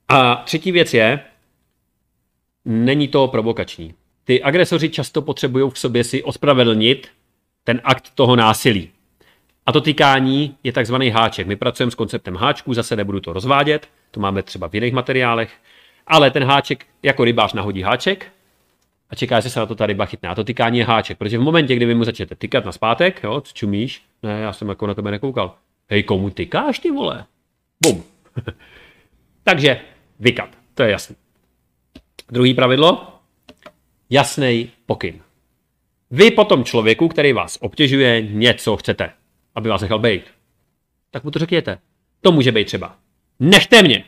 A 0.07 0.35
třetí 0.35 0.71
věc 0.71 0.93
je, 0.93 1.19
není 2.65 3.07
to 3.07 3.27
provokační 3.27 3.93
ty 4.27 4.43
agresoři 4.43 4.89
často 4.89 5.21
potřebují 5.21 5.71
v 5.71 5.79
sobě 5.79 6.03
si 6.03 6.23
ospravedlnit 6.23 7.07
ten 7.63 7.81
akt 7.83 8.09
toho 8.15 8.35
násilí. 8.35 8.89
A 9.65 9.71
to 9.71 9.81
tykání 9.81 10.55
je 10.63 10.71
takzvaný 10.71 11.09
háček. 11.09 11.47
My 11.47 11.55
pracujeme 11.55 11.91
s 11.91 11.95
konceptem 11.95 12.35
háčků, 12.35 12.73
zase 12.73 12.95
nebudu 12.95 13.19
to 13.19 13.33
rozvádět, 13.33 13.87
to 14.11 14.19
máme 14.19 14.43
třeba 14.43 14.69
v 14.69 14.75
jiných 14.75 14.93
materiálech, 14.93 15.51
ale 16.07 16.31
ten 16.31 16.43
háček, 16.43 16.85
jako 17.03 17.23
rybář 17.23 17.53
nahodí 17.53 17.81
háček 17.81 18.31
a 19.09 19.15
čeká, 19.15 19.39
že 19.39 19.49
se 19.49 19.59
na 19.59 19.65
to 19.65 19.75
ta 19.75 19.85
ryba 19.85 20.05
chytne. 20.05 20.29
A 20.29 20.35
to 20.35 20.43
tykání 20.43 20.77
je 20.77 20.85
háček, 20.85 21.17
protože 21.17 21.37
v 21.37 21.41
momentě, 21.41 21.75
kdy 21.75 21.85
vy 21.85 21.95
mu 21.95 22.03
začnete 22.03 22.35
tykat 22.35 22.65
na 22.65 22.71
zpátek, 22.71 23.23
jo, 23.23 23.41
čumíš, 23.53 24.01
ne, 24.23 24.39
já 24.39 24.53
jsem 24.53 24.69
jako 24.69 24.87
na 24.87 24.93
tebe 24.93 25.11
nekoukal. 25.11 25.55
Hej, 25.89 26.03
komu 26.03 26.29
tykáš 26.29 26.79
ty 26.79 26.91
vole? 26.91 27.25
Bum. 27.83 28.03
Takže 29.43 29.81
vykat, 30.19 30.49
to 30.73 30.83
je 30.83 30.91
jasné. 30.91 31.15
Druhý 32.31 32.53
pravidlo, 32.53 33.19
jasný 34.09 34.69
pokyn. 34.85 35.19
Vy 36.11 36.31
potom 36.31 36.63
člověku, 36.63 37.07
který 37.07 37.33
vás 37.33 37.57
obtěžuje, 37.61 38.21
něco 38.21 38.77
chcete, 38.77 39.09
aby 39.55 39.69
vás 39.69 39.81
nechal 39.81 39.99
bejt. 39.99 40.23
Tak 41.11 41.23
mu 41.23 41.31
to 41.31 41.39
řekněte. 41.39 41.79
To 42.21 42.31
může 42.31 42.51
být 42.51 42.65
třeba. 42.65 42.95
Nechte 43.39 43.83
mě. 43.83 44.03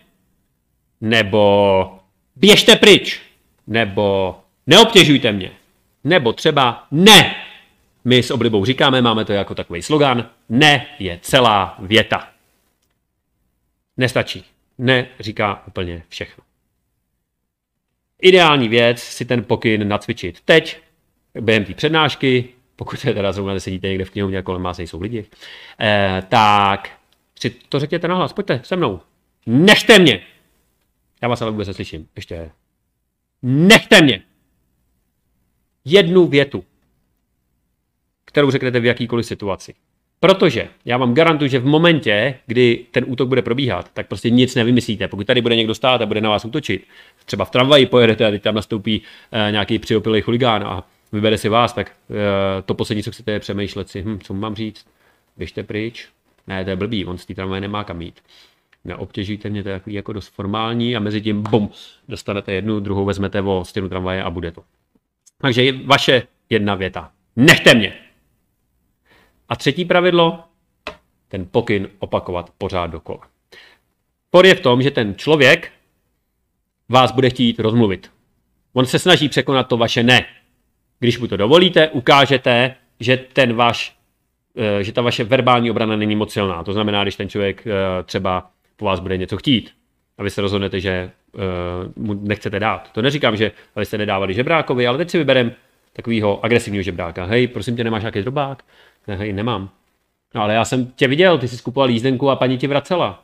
Nebo 1.02 2.00
běžte 2.36 2.76
pryč. 2.76 3.22
Nebo 3.68 4.36
neobtěžujte 4.70 5.32
mě. 5.32 5.52
Nebo 6.04 6.34
třeba 6.34 6.88
ne. 6.92 7.36
My 8.06 8.24
s 8.24 8.32
oblibou 8.32 8.66
říkáme, 8.66 9.02
máme 9.02 9.26
to 9.26 9.34
jako 9.34 9.56
takový 9.56 9.82
slogan, 9.82 10.30
ne 10.50 10.86
je 11.00 11.20
celá 11.22 11.76
věta. 11.80 12.30
Nestačí. 13.98 14.46
Ne 14.78 15.08
říká 15.20 15.64
úplně 15.68 16.04
všechno. 16.10 16.44
Ideální 18.22 18.68
věc 18.68 19.00
si 19.00 19.26
ten 19.26 19.44
pokyn 19.44 19.88
nacvičit 19.88 20.42
teď, 20.46 20.82
během 21.42 21.66
té 21.66 21.74
přednášky, 21.74 22.50
pokud 22.76 23.00
se 23.00 23.14
teda 23.14 23.32
zrovna 23.32 23.60
sedíte 23.60 23.88
někde 23.88 24.06
v 24.06 24.10
knihovně 24.10 24.42
kolem 24.42 24.64
vás 24.64 24.78
nejsou 24.78 25.02
lidi, 25.02 25.26
eh, 25.82 26.24
tak 26.30 26.90
si 27.40 27.50
to 27.50 27.80
řekněte 27.80 28.08
nahlas, 28.08 28.34
pojďte 28.34 28.62
se 28.64 28.76
mnou. 28.76 29.02
Nechte 29.46 30.00
mě! 30.00 30.22
Já 31.22 31.28
vás 31.28 31.42
ale 31.42 31.52
vůbec 31.52 31.68
neslyším. 31.68 32.08
Ještě. 32.16 32.52
Nechte 33.42 34.02
mě! 34.02 34.29
Jednu 35.86 36.28
větu, 36.28 36.64
kterou 38.26 38.52
řeknete 38.52 38.80
v 38.80 38.86
jakýkoliv 38.86 39.26
situaci. 39.26 39.74
Protože 40.20 40.68
já 40.86 40.98
vám 40.98 41.14
garantuju, 41.14 41.50
že 41.50 41.60
v 41.60 41.66
momentě, 41.66 42.36
kdy 42.46 42.86
ten 42.92 43.06
útok 43.08 43.28
bude 43.28 43.42
probíhat, 43.42 43.90
tak 43.94 44.08
prostě 44.08 44.30
nic 44.30 44.56
nevymyslíte. 44.56 45.08
Pokud 45.08 45.28
tady 45.28 45.42
bude 45.42 45.56
někdo 45.56 45.76
stát 45.76 46.02
a 46.02 46.06
bude 46.06 46.22
na 46.22 46.30
vás 46.30 46.46
útočit, 46.46 46.88
třeba 47.26 47.46
v 47.46 47.52
tramvaji 47.52 47.86
pojedete 47.86 48.26
a 48.26 48.32
teď 48.32 48.42
tam 48.42 48.56
nastoupí 48.56 49.02
uh, 49.02 49.52
nějaký 49.52 49.80
přiopilý 49.80 50.22
chuligán 50.22 50.64
a 50.64 50.84
vybere 51.12 51.38
si 51.38 51.50
vás, 51.50 51.74
tak 51.74 51.92
uh, 52.10 52.16
to 52.66 52.74
poslední, 52.74 53.04
co 53.04 53.12
chcete, 53.12 53.32
je 53.32 53.40
přemýšlet 53.40 53.90
si, 53.90 54.02
hm, 54.02 54.20
co 54.20 54.34
mám 54.34 54.56
říct, 54.56 54.86
běžte 55.38 55.64
pryč. 55.64 56.08
Ne, 56.48 56.64
to 56.64 56.70
je 56.70 56.76
blbý, 56.76 57.06
on 57.06 57.18
z 57.18 57.26
té 57.26 57.36
tramvaje 57.36 57.62
nemá 57.62 57.84
kam 57.84 58.02
jít. 58.02 58.20
Neobtěžujte 58.86 59.50
mě, 59.50 59.64
to 59.64 59.70
je 59.70 59.82
jako 59.88 60.14
dost 60.14 60.28
formální 60.28 60.96
a 60.96 61.00
mezi 61.00 61.22
tím, 61.22 61.44
bum, 61.44 61.70
dostanete 62.08 62.54
jednu, 62.54 62.80
druhou 62.80 63.06
vezmete 63.06 63.42
o 63.42 63.66
stěnu 63.66 63.90
tramvaje 63.90 64.24
a 64.24 64.30
bude 64.30 64.52
to. 64.52 64.64
Takže 65.42 65.64
je 65.64 65.74
vaše 65.86 66.28
jedna 66.50 66.76
věta. 66.76 67.12
Nechte 67.36 67.74
mě! 67.74 67.94
A 69.50 69.56
třetí 69.56 69.86
pravidlo, 69.86 70.44
ten 71.28 71.48
pokyn 71.52 71.90
opakovat 72.00 72.50
pořád 72.58 72.88
dokola. 72.88 73.20
Por 74.30 74.46
je 74.46 74.56
v 74.56 74.60
tom, 74.60 74.82
že 74.82 74.92
ten 74.92 75.16
člověk 75.16 75.72
vás 76.90 77.12
bude 77.12 77.30
chtít 77.30 77.60
rozmluvit. 77.60 78.12
On 78.74 78.86
se 78.86 79.00
snaží 79.00 79.30
překonat 79.30 79.68
to 79.68 79.78
vaše 79.78 80.04
ne. 80.04 80.26
Když 81.00 81.20
mu 81.20 81.28
to 81.28 81.38
dovolíte, 81.38 81.90
ukážete, 81.90 82.76
že 83.00 83.18
ten 83.18 83.54
vaš, 83.54 83.96
eh, 84.58 84.84
že 84.84 84.92
ta 84.92 85.02
vaše 85.02 85.24
verbální 85.24 85.72
obrana 85.72 85.96
není 85.96 86.16
moc 86.16 86.34
silná. 86.34 86.64
To 86.64 86.74
znamená, 86.74 87.04
když 87.04 87.16
ten 87.16 87.30
člověk 87.30 87.68
eh, 87.68 88.04
třeba 88.04 88.52
po 88.76 88.86
vás 88.86 89.00
bude 89.00 89.18
něco 89.18 89.38
chtít 89.38 89.72
a 90.18 90.24
vy 90.24 90.30
se 90.30 90.42
rozhodnete, 90.42 90.80
že 90.80 91.12
mu 91.96 92.14
nechcete 92.14 92.60
dát. 92.60 92.92
To 92.92 93.02
neříkám, 93.02 93.38
že 93.38 93.52
jste 93.84 93.98
nedávali 93.98 94.34
žebrákovi, 94.34 94.88
ale 94.88 94.98
teď 94.98 95.10
si 95.10 95.18
vyberem 95.18 95.52
takového 95.94 96.46
agresivního 96.46 96.84
žebráka. 96.84 97.26
Hej, 97.26 97.48
prosím 97.48 97.76
tě, 97.76 97.84
nemáš 97.84 98.02
nějaký 98.02 98.22
drobák? 98.22 98.64
Ne, 99.08 99.16
hej, 99.16 99.34
nemám. 99.34 99.70
No 100.36 100.42
ale 100.42 100.54
já 100.54 100.66
jsem 100.66 100.86
tě 100.86 101.08
viděl, 101.08 101.38
ty 101.38 101.48
jsi 101.48 101.58
skupoval 101.58 101.90
jízdenku 101.90 102.30
a 102.30 102.36
paní 102.36 102.58
ti 102.58 102.68
vracela. 102.68 103.24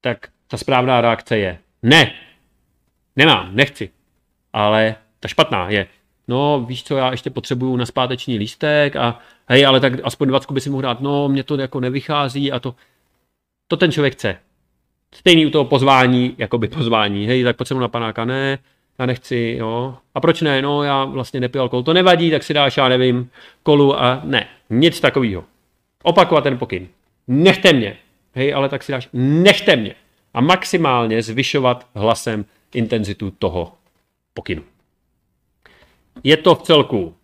Tak 0.00 0.28
ta 0.48 0.56
správná 0.56 1.00
reakce 1.00 1.38
je 1.38 1.58
ne, 1.82 2.12
nemám, 3.16 3.56
nechci. 3.56 3.90
Ale 4.52 4.94
ta 5.20 5.28
špatná 5.28 5.70
je, 5.70 5.86
no 6.28 6.60
víš 6.68 6.84
co, 6.84 6.96
já 6.96 7.10
ještě 7.10 7.30
potřebuju 7.30 7.76
na 7.76 7.86
zpáteční 7.86 8.38
lístek 8.38 8.96
a 8.96 9.18
hej, 9.48 9.66
ale 9.66 9.80
tak 9.80 9.92
aspoň 10.04 10.28
dvacku 10.28 10.54
by 10.54 10.60
si 10.60 10.70
mohl 10.70 10.82
dát, 10.82 11.00
no 11.00 11.28
mě 11.28 11.42
to 11.42 11.56
jako 11.56 11.80
nevychází 11.80 12.52
a 12.52 12.60
to, 12.60 12.74
to 13.68 13.76
ten 13.76 13.92
člověk 13.92 14.12
chce. 14.12 14.38
Stejný 15.14 15.46
u 15.46 15.50
toho 15.50 15.64
pozvání, 15.64 16.34
jako 16.38 16.58
by 16.58 16.68
pozvání, 16.68 17.26
hej, 17.26 17.44
tak 17.44 17.56
mu 17.74 17.80
na 17.80 17.88
panáka, 17.88 18.24
ne, 18.24 18.58
já 18.98 19.06
nechci, 19.06 19.56
jo. 19.58 19.94
A 20.14 20.20
proč 20.20 20.40
ne? 20.40 20.62
No, 20.62 20.82
já 20.82 21.04
vlastně 21.04 21.40
nepiju 21.40 21.62
alkohol. 21.62 21.82
To 21.82 21.92
nevadí, 21.92 22.30
tak 22.30 22.42
si 22.42 22.54
dáš, 22.54 22.76
já 22.76 22.88
nevím, 22.88 23.30
kolu 23.62 24.00
a 24.00 24.20
ne, 24.24 24.48
nic 24.70 25.00
takového. 25.00 25.44
Opakovat 26.02 26.44
ten 26.44 26.58
pokyn. 26.58 26.88
Nechte 27.28 27.72
mě. 27.72 27.96
Hej, 28.34 28.54
ale 28.54 28.68
tak 28.68 28.82
si 28.82 28.92
dáš, 28.92 29.08
nechte 29.12 29.76
mě. 29.76 29.94
A 30.34 30.40
maximálně 30.40 31.22
zvyšovat 31.22 31.86
hlasem 31.94 32.44
intenzitu 32.74 33.30
toho 33.30 33.72
pokynu. 34.34 34.62
Je 36.24 36.36
to 36.36 36.54
v 36.54 36.62
celku 36.62 37.14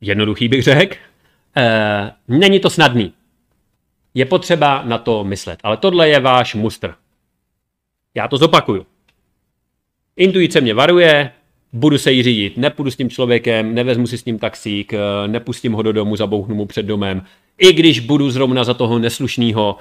jednoduchý, 0.00 0.48
bych 0.48 0.62
řekl. 0.62 0.96
E, 1.56 2.12
není 2.28 2.60
to 2.60 2.70
snadný. 2.70 3.12
Je 4.14 4.24
potřeba 4.24 4.82
na 4.84 4.98
to 4.98 5.24
myslet. 5.24 5.58
Ale 5.62 5.76
tohle 5.76 6.08
je 6.08 6.20
váš 6.20 6.54
mustr. 6.54 6.94
Já 8.14 8.28
to 8.28 8.36
zopakuju. 8.36 8.86
Intuice 10.16 10.60
mě 10.60 10.74
varuje, 10.74 11.30
budu 11.72 11.98
se 11.98 12.12
jí 12.12 12.22
řídit, 12.22 12.56
nepůjdu 12.56 12.90
s 12.90 12.96
tím 12.96 13.10
člověkem, 13.10 13.74
nevezmu 13.74 14.06
si 14.06 14.18
s 14.18 14.24
ním 14.24 14.38
taxík, 14.38 14.92
eh, 14.94 14.98
nepustím 15.26 15.72
ho 15.72 15.82
do 15.82 15.92
domu, 15.92 16.16
zabouchnu 16.16 16.54
mu 16.54 16.66
před 16.66 16.86
domem, 16.86 17.22
i 17.58 17.72
když 17.72 18.00
budu 18.00 18.30
zrovna 18.30 18.64
za 18.64 18.74
toho 18.74 18.98
neslušného 18.98 19.76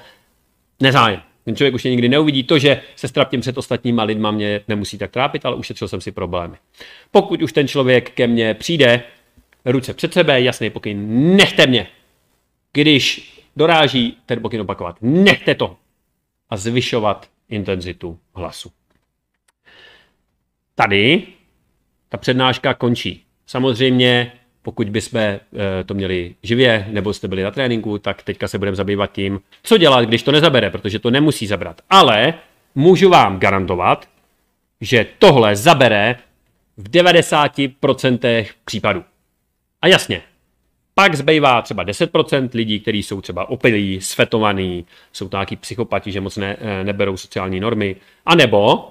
nezájem. 0.80 1.22
Ten 1.46 1.56
člověk 1.56 1.74
už 1.74 1.84
mě 1.84 1.92
nikdy 1.92 2.10
neuvidí. 2.10 2.44
To, 2.44 2.60
že 2.60 2.82
se 2.96 3.08
strapím 3.08 3.42
před 3.42 3.58
ostatníma 3.58 4.04
lidma, 4.04 4.32
mě 4.32 4.62
nemusí 4.68 4.98
tak 4.98 5.12
trápit, 5.12 5.46
ale 5.46 5.56
ušetřil 5.56 5.88
jsem 5.88 6.02
si 6.02 6.12
problémy. 6.12 6.56
Pokud 7.12 7.42
už 7.42 7.54
ten 7.54 7.68
člověk 7.68 8.12
ke 8.12 8.28
mně 8.28 8.54
přijde, 8.54 9.04
ruce 9.66 9.94
před 9.94 10.14
sebe, 10.14 10.42
jasný 10.42 10.70
pokyn, 10.70 11.36
nechte 11.36 11.68
mě. 11.68 11.88
Když 12.74 13.32
doráží, 13.56 14.18
ten 14.26 14.41
pokyn 14.41 14.62
opakovat, 14.62 14.95
nechte 15.02 15.56
to. 15.56 15.78
A 16.49 16.58
zvyšovat 16.58 17.30
intenzitu 17.49 18.20
hlasu. 18.36 18.72
Tady 20.76 21.28
ta 22.10 22.18
přednáška 22.18 22.74
končí. 22.74 23.24
Samozřejmě, 23.45 24.32
pokud 24.62 24.89
bychom 24.89 25.20
eh, 25.20 25.39
to 25.86 25.93
měli 25.93 26.36
živě, 26.43 26.88
nebo 26.89 27.14
jste 27.14 27.28
byli 27.28 27.43
na 27.43 27.52
tréninku, 27.52 27.97
tak 27.97 28.24
teďka 28.24 28.47
se 28.47 28.58
budeme 28.58 28.76
zabývat 28.76 29.12
tím, 29.12 29.39
co 29.64 29.78
dělat, 29.78 30.06
když 30.06 30.24
to 30.24 30.32
nezabere, 30.32 30.70
protože 30.70 30.99
to 30.99 31.12
nemusí 31.12 31.47
zabrat. 31.47 31.82
Ale 31.89 32.34
můžu 32.76 33.10
vám 33.10 33.39
garantovat, 33.39 34.10
že 34.82 35.06
tohle 35.20 35.56
zabere 35.56 36.16
v 36.78 36.89
90% 36.89 38.45
případů. 38.66 39.04
A 39.82 39.88
jasně, 39.88 40.22
pak 40.96 41.16
zbývá 41.16 41.62
třeba 41.62 41.86
10% 41.86 42.50
lidí, 42.54 42.80
kteří 42.80 43.04
jsou 43.04 43.22
třeba 43.22 43.50
opilí, 43.50 44.02
svetovaní, 44.02 44.86
jsou 45.14 45.30
to 45.30 45.38
nějaký 45.38 45.56
psychopati, 45.56 46.12
že 46.12 46.22
moc 46.22 46.38
ne, 46.38 46.58
eh, 46.60 46.84
neberou 46.84 47.18
sociální 47.18 47.60
normy, 47.60 47.96
a 48.26 48.36
nebo 48.36 48.88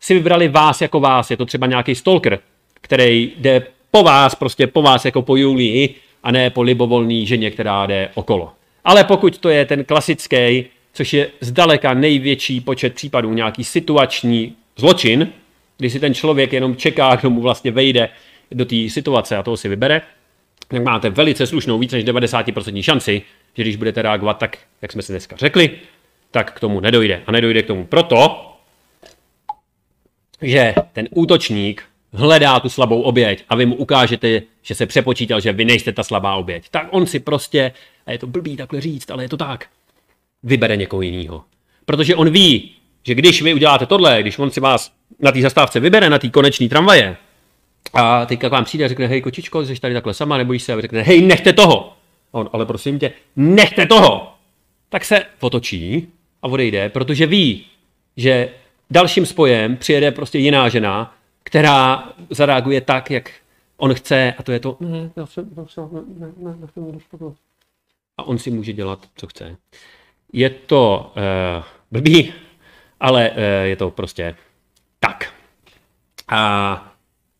si 0.00 0.14
vybrali 0.14 0.48
vás 0.48 0.80
jako 0.80 1.00
vás, 1.00 1.30
je 1.30 1.36
to 1.36 1.46
třeba 1.46 1.66
nějaký 1.66 1.94
stalker, 1.94 2.38
který 2.80 3.32
jde 3.38 3.66
po 3.90 4.02
vás, 4.02 4.34
prostě 4.34 4.66
po 4.66 4.82
vás 4.82 5.04
jako 5.04 5.22
po 5.22 5.36
Julii 5.36 5.94
a 6.22 6.32
ne 6.32 6.50
po 6.50 6.62
libovolný 6.62 7.26
ženě, 7.26 7.50
která 7.50 7.86
jde 7.86 8.10
okolo. 8.14 8.52
Ale 8.84 9.04
pokud 9.04 9.38
to 9.38 9.48
je 9.48 9.64
ten 9.64 9.84
klasický, 9.84 10.64
což 10.92 11.12
je 11.12 11.30
zdaleka 11.40 11.94
největší 11.94 12.60
počet 12.60 12.94
případů, 12.94 13.32
nějaký 13.32 13.64
situační 13.64 14.54
zločin, 14.76 15.32
kdy 15.78 15.90
si 15.90 16.00
ten 16.00 16.14
člověk 16.14 16.52
jenom 16.52 16.76
čeká, 16.76 17.16
kdo 17.16 17.30
mu 17.30 17.40
vlastně 17.40 17.70
vejde 17.70 18.08
do 18.52 18.64
té 18.64 18.76
situace 18.88 19.36
a 19.36 19.42
toho 19.42 19.56
si 19.56 19.68
vybere, 19.68 20.02
tak 20.68 20.82
máte 20.82 21.10
velice 21.10 21.46
slušnou, 21.46 21.78
více 21.78 21.96
než 21.96 22.04
90% 22.04 22.82
šanci, 22.82 23.22
že 23.56 23.62
když 23.62 23.76
budete 23.76 24.02
reagovat 24.02 24.38
tak, 24.38 24.58
jak 24.82 24.92
jsme 24.92 25.02
si 25.02 25.12
dneska 25.12 25.36
řekli, 25.36 25.70
tak 26.30 26.52
k 26.52 26.60
tomu 26.60 26.80
nedojde. 26.80 27.22
A 27.26 27.32
nedojde 27.32 27.62
k 27.62 27.66
tomu 27.66 27.86
proto, 27.86 28.44
že 30.42 30.74
ten 30.92 31.08
útočník 31.10 31.84
hledá 32.12 32.60
tu 32.60 32.68
slabou 32.68 33.02
oběť 33.02 33.44
a 33.48 33.56
vy 33.56 33.66
mu 33.66 33.74
ukážete, 33.74 34.42
že 34.62 34.74
se 34.74 34.86
přepočítal, 34.86 35.40
že 35.40 35.52
vy 35.52 35.64
nejste 35.64 35.92
ta 35.92 36.02
slabá 36.02 36.34
oběť, 36.34 36.68
tak 36.70 36.86
on 36.90 37.06
si 37.06 37.20
prostě, 37.20 37.72
a 38.06 38.12
je 38.12 38.18
to 38.18 38.26
blbý 38.26 38.56
takhle 38.56 38.80
říct, 38.80 39.10
ale 39.10 39.24
je 39.24 39.28
to 39.28 39.36
tak, 39.36 39.66
vybere 40.42 40.76
někoho 40.76 41.02
jiného. 41.02 41.44
Protože 41.84 42.16
on 42.16 42.30
ví, 42.30 42.74
že 43.02 43.14
když 43.14 43.42
vy 43.42 43.54
uděláte 43.54 43.86
tohle, 43.86 44.22
když 44.22 44.38
on 44.38 44.50
si 44.50 44.60
vás 44.60 44.92
na 45.20 45.32
té 45.32 45.40
zastávce 45.40 45.80
vybere, 45.80 46.10
na 46.10 46.18
té 46.18 46.28
konečné 46.28 46.68
tramvaje, 46.68 47.16
a 47.94 48.26
teďka 48.26 48.48
k 48.48 48.52
vám 48.52 48.64
přijde 48.64 48.84
a 48.84 48.88
řekne, 48.88 49.06
hej 49.06 49.20
kočičko, 49.20 49.64
jsi 49.64 49.80
tady 49.80 49.94
takhle 49.94 50.14
sama, 50.14 50.38
nebojíš 50.38 50.62
se, 50.62 50.72
a 50.72 50.80
řekne, 50.80 51.02
hej, 51.02 51.26
nechte 51.26 51.52
toho. 51.52 51.92
A 52.32 52.38
on, 52.38 52.50
ale 52.52 52.66
prosím 52.66 52.98
tě, 52.98 53.12
nechte 53.36 53.86
toho. 53.86 54.34
Tak 54.88 55.04
se 55.04 55.24
otočí 55.40 56.08
a 56.42 56.48
odejde, 56.48 56.88
protože 56.88 57.26
ví, 57.26 57.64
že 58.16 58.50
dalším 58.90 59.26
spojem 59.26 59.76
přijede 59.76 60.10
prostě 60.10 60.38
jiná 60.38 60.68
žena, 60.68 61.16
která 61.42 62.12
zareaguje 62.30 62.80
tak, 62.80 63.10
jak 63.10 63.30
on 63.76 63.94
chce 63.94 64.34
a 64.38 64.42
to 64.42 64.52
je 64.52 64.60
to, 64.60 64.78
a 68.18 68.22
on 68.22 68.38
si 68.38 68.50
může 68.50 68.72
dělat, 68.72 69.06
co 69.16 69.26
chce. 69.26 69.56
Je 70.32 70.50
to 70.50 71.12
uh, 71.16 71.64
blbý, 71.90 72.32
ale 73.00 73.30
uh, 73.30 73.36
je 73.62 73.76
to 73.76 73.90
prostě 73.90 74.36
tak. 75.00 75.34
A 76.28 76.87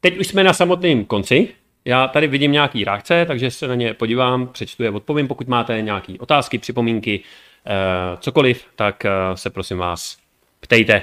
teď 0.00 0.18
už 0.18 0.26
jsme 0.26 0.44
na 0.44 0.52
samotném 0.52 1.04
konci. 1.04 1.48
Já 1.84 2.08
tady 2.08 2.26
vidím 2.26 2.52
nějaký 2.52 2.84
reakce, 2.84 3.24
takže 3.26 3.50
se 3.50 3.68
na 3.68 3.74
ně 3.74 3.94
podívám, 3.94 4.48
přečtu 4.48 4.82
je, 4.82 4.90
odpovím. 4.90 5.28
Pokud 5.28 5.48
máte 5.48 5.82
nějaké 5.82 6.14
otázky, 6.18 6.58
připomínky, 6.58 7.20
uh, 7.20 8.20
cokoliv, 8.20 8.64
tak 8.76 9.04
uh, 9.04 9.34
se 9.34 9.50
prosím 9.50 9.78
vás 9.78 10.16
ptejte. 10.60 11.02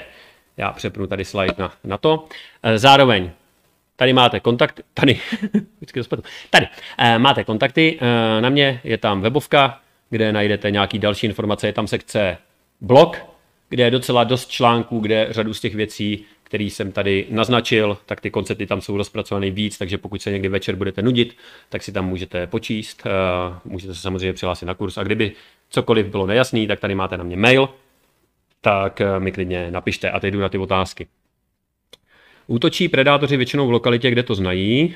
Já 0.58 0.72
přepnu 0.72 1.08
tady 1.08 1.26
slide 1.26 1.56
na, 1.58 1.74
na 1.84 1.98
to. 1.98 2.26
Eh, 2.64 2.80
zároveň 2.80 3.32
tady 3.96 4.14
máte 4.14 4.40
kontakt, 4.40 4.82
tady, 4.94 5.20
tady 6.50 6.68
eh, 6.98 7.20
máte 7.20 7.44
kontakty, 7.44 8.00
eh, 8.02 8.42
na 8.42 8.50
mě 8.50 8.82
je 8.84 8.98
tam 8.98 9.22
webovka, 9.22 9.80
kde 10.10 10.34
najdete 10.34 10.72
nějaký 10.72 11.00
další 11.00 11.28
informace, 11.28 11.68
je 11.68 11.74
tam 11.74 11.88
sekce 11.88 12.38
blog, 12.82 13.18
kde 13.70 13.84
je 13.84 13.92
docela 13.92 14.24
dost 14.24 14.50
článků, 14.50 15.00
kde 15.00 15.28
řadu 15.30 15.54
z 15.54 15.60
těch 15.60 15.76
věcí, 15.76 16.26
které 16.56 16.64
jsem 16.64 16.92
tady 16.92 17.28
naznačil, 17.30 17.98
tak 18.06 18.22
ty 18.22 18.30
koncepty 18.30 18.66
tam 18.66 18.82
jsou 18.82 18.98
rozpracované 18.98 19.52
víc, 19.52 19.78
takže 19.78 19.98
pokud 19.98 20.22
se 20.22 20.32
někdy 20.32 20.48
večer 20.48 20.76
budete 20.76 21.02
nudit, 21.02 21.38
tak 21.70 21.84
si 21.84 21.92
tam 21.92 22.08
můžete 22.08 22.48
počíst, 22.48 23.04
eh, 23.06 23.10
můžete 23.66 23.94
se 23.94 24.02
samozřejmě 24.02 24.34
přihlásit 24.34 24.66
na 24.66 24.74
kurz 24.74 24.98
a 24.98 25.04
kdyby 25.04 25.32
cokoliv 25.70 26.06
bylo 26.06 26.26
nejasný, 26.26 26.68
tak 26.68 26.80
tady 26.80 26.96
máte 26.96 27.18
na 27.18 27.24
mě 27.24 27.38
mail, 27.38 27.70
tak 28.62 29.02
eh, 29.02 29.20
mi 29.20 29.32
klidně 29.32 29.72
napište 29.72 30.12
a 30.12 30.20
teď 30.20 30.34
jdu 30.34 30.40
na 30.40 30.50
ty 30.50 30.58
otázky. 30.58 31.08
Útočí 32.48 32.90
predátoři 32.90 33.38
většinou 33.38 33.68
v 33.68 33.72
lokalitě, 33.72 34.12
kde 34.12 34.24
to 34.24 34.36
znají, 34.36 34.96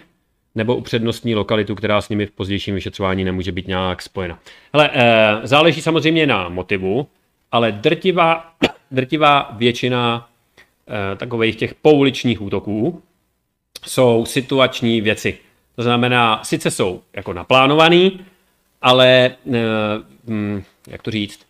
nebo 0.55 0.75
upřednostní 0.75 1.35
lokalitu, 1.35 1.75
která 1.75 2.01
s 2.01 2.09
nimi 2.09 2.25
v 2.25 2.31
pozdějším 2.31 2.75
vyšetřování 2.75 3.23
nemůže 3.23 3.51
být 3.51 3.67
nějak 3.67 4.01
spojena. 4.01 4.39
Hele, 4.73 4.89
e, 4.93 5.39
záleží 5.43 5.81
samozřejmě 5.81 6.27
na 6.27 6.49
motivu, 6.49 7.07
ale 7.51 7.71
drtivá, 7.71 8.53
drtivá 8.91 9.49
většina 9.57 10.28
takových 11.17 11.55
těch 11.55 11.73
pouličních 11.73 12.41
útoků 12.41 13.01
jsou 13.85 14.25
situační 14.25 15.01
věci. 15.01 15.37
To 15.75 15.83
znamená, 15.83 16.43
sice 16.43 16.71
jsou 16.71 17.01
jako 17.13 17.33
naplánovaný, 17.33 18.19
ale 18.81 19.07
e, 19.15 19.35
hm, 20.27 20.63
jak 20.87 21.01
to 21.01 21.11
říct, 21.11 21.49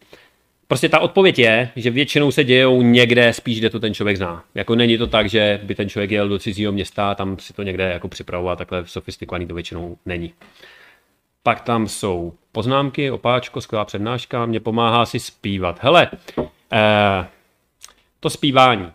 Prostě 0.70 0.90
ta 0.90 1.00
odpověď 1.00 1.40
je, 1.40 1.70
že 1.76 1.90
většinou 1.90 2.32
se 2.32 2.44
dějou 2.44 2.82
někde 2.82 3.34
spíš, 3.34 3.60
kde 3.60 3.70
to 3.70 3.80
ten 3.80 3.94
člověk 3.94 4.18
zná. 4.18 4.44
Jako 4.56 4.76
není 4.76 4.98
to 4.98 5.08
tak, 5.08 5.30
že 5.30 5.60
by 5.64 5.76
ten 5.76 5.90
člověk 5.90 6.12
jel 6.12 6.30
do 6.30 6.40
cizího 6.40 6.72
města 6.72 7.12
a 7.12 7.16
tam 7.16 7.40
si 7.40 7.54
to 7.54 7.64
někde 7.64 7.84
jako 7.84 8.08
připravovat, 8.08 8.58
takhle 8.58 8.86
sofistikovaný 8.86 9.48
to 9.48 9.54
většinou 9.54 9.98
není. 10.06 10.34
Pak 11.44 11.62
tam 11.62 11.88
jsou 11.88 12.34
poznámky, 12.52 13.12
opáčko, 13.12 13.62
skvělá 13.62 13.86
přednáška, 13.86 14.46
mě 14.46 14.60
pomáhá 14.60 15.06
si 15.06 15.20
zpívat. 15.20 15.80
Hele, 15.82 16.10
eh, 16.74 17.28
to 18.20 18.30
zpívání. 18.30 18.88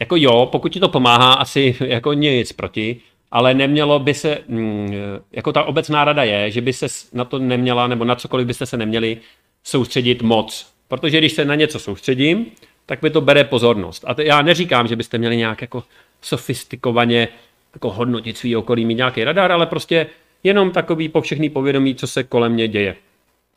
Jako 0.00 0.16
jo, 0.16 0.48
pokud 0.52 0.68
ti 0.68 0.80
to 0.80 0.88
pomáhá, 0.88 1.32
asi 1.32 1.76
jako 1.80 2.12
nic 2.12 2.52
proti, 2.52 3.00
ale 3.30 3.54
nemělo 3.54 3.98
by 3.98 4.14
se, 4.14 4.38
mm, 4.48 4.94
jako 5.32 5.52
ta 5.52 5.62
obecná 5.62 6.04
rada 6.04 6.24
je, 6.24 6.50
že 6.50 6.60
by 6.60 6.72
se 6.72 6.86
na 7.12 7.24
to 7.24 7.38
neměla, 7.38 7.86
nebo 7.86 8.04
na 8.04 8.14
cokoliv 8.14 8.46
byste 8.46 8.66
se 8.66 8.76
neměli 8.76 9.18
soustředit 9.64 10.22
moc. 10.22 10.66
Protože 10.88 11.18
když 11.18 11.32
se 11.32 11.44
na 11.44 11.54
něco 11.54 11.78
soustředím, 11.78 12.46
tak 12.86 13.02
mi 13.02 13.10
to 13.10 13.20
bere 13.20 13.44
pozornost. 13.44 14.04
A 14.06 14.14
to 14.14 14.22
já 14.22 14.42
neříkám, 14.42 14.88
že 14.88 14.96
byste 14.96 15.18
měli 15.18 15.36
nějak 15.36 15.60
jako 15.60 15.82
sofistikovaně 16.22 17.28
jako 17.74 17.90
hodnotit 17.90 18.38
svý 18.38 18.56
okolí, 18.56 18.84
mít 18.84 18.94
nějaký 18.94 19.24
radar, 19.24 19.52
ale 19.52 19.66
prostě 19.66 20.06
jenom 20.44 20.70
takový 20.70 21.08
povšechný 21.08 21.50
povědomí, 21.50 21.94
co 21.94 22.06
se 22.06 22.24
kolem 22.24 22.52
mě 22.52 22.68
děje. 22.68 22.96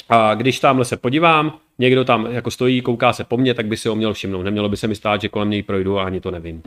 A 0.10 0.36
když 0.36 0.60
tamhle 0.60 0.86
se 0.86 0.98
podívám, 0.98 1.60
někdo 1.78 2.06
tam 2.06 2.26
jako 2.26 2.52
stojí, 2.52 2.82
kouká 2.82 3.14
se 3.14 3.24
po 3.24 3.38
mně, 3.38 3.54
tak 3.54 3.66
by 3.66 3.78
si 3.78 3.90
ho 3.90 3.96
měl 3.96 4.14
všimnout. 4.14 4.44
Nemělo 4.44 4.70
by 4.70 4.78
se 4.78 4.88
mi 4.88 4.96
stát, 4.96 5.22
že 5.22 5.30
kolem 5.30 5.50
něj 5.50 5.64
projdu 5.64 6.00
a 6.00 6.04
ani 6.04 6.22
to 6.22 6.32
nevím. 6.32 6.64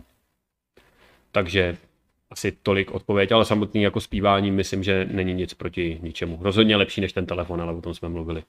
Takže 1.32 1.76
asi 2.30 2.52
tolik 2.62 2.90
odpověď, 2.90 3.32
ale 3.32 3.44
samotný 3.44 3.82
jako 3.82 4.00
zpívání 4.00 4.50
myslím, 4.50 4.82
že 4.82 5.08
není 5.10 5.34
nic 5.34 5.54
proti 5.54 5.98
ničemu. 6.02 6.38
Rozhodně 6.40 6.76
lepší 6.76 7.00
než 7.00 7.12
ten 7.12 7.26
telefon, 7.26 7.62
ale 7.62 7.72
o 7.72 7.80
tom 7.80 7.94
jsme 7.94 8.08
mluvili. 8.08 8.42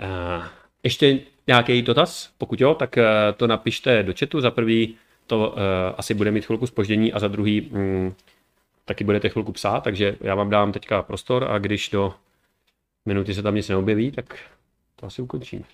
Uh, 0.00 0.44
ještě 0.82 1.18
nějaký 1.46 1.82
dotaz? 1.82 2.30
Pokud 2.38 2.60
jo, 2.60 2.74
tak 2.74 2.96
uh, 2.96 3.02
to 3.36 3.46
napište 3.46 4.02
do 4.02 4.12
chatu. 4.18 4.40
Za 4.40 4.50
prvý 4.50 4.94
to 5.26 5.48
uh, 5.48 5.56
asi 5.96 6.14
bude 6.14 6.30
mít 6.30 6.46
chvilku 6.46 6.66
spoždění 6.66 7.12
a 7.12 7.18
za 7.18 7.28
druhý 7.28 7.62
um, 7.62 8.14
taky 8.84 9.04
budete 9.04 9.28
chvilku 9.28 9.52
psát, 9.52 9.80
takže 9.84 10.16
já 10.20 10.34
vám 10.34 10.50
dám 10.50 10.72
teďka 10.72 11.02
prostor 11.02 11.46
a 11.50 11.58
když 11.58 11.88
do 11.88 12.14
minuty 13.08 13.34
se 13.34 13.42
tam 13.42 13.54
nic 13.54 13.68
neobjeví, 13.68 14.10
tak 14.10 14.38
to 14.96 15.06
asi 15.06 15.22
ukončím. 15.22 15.64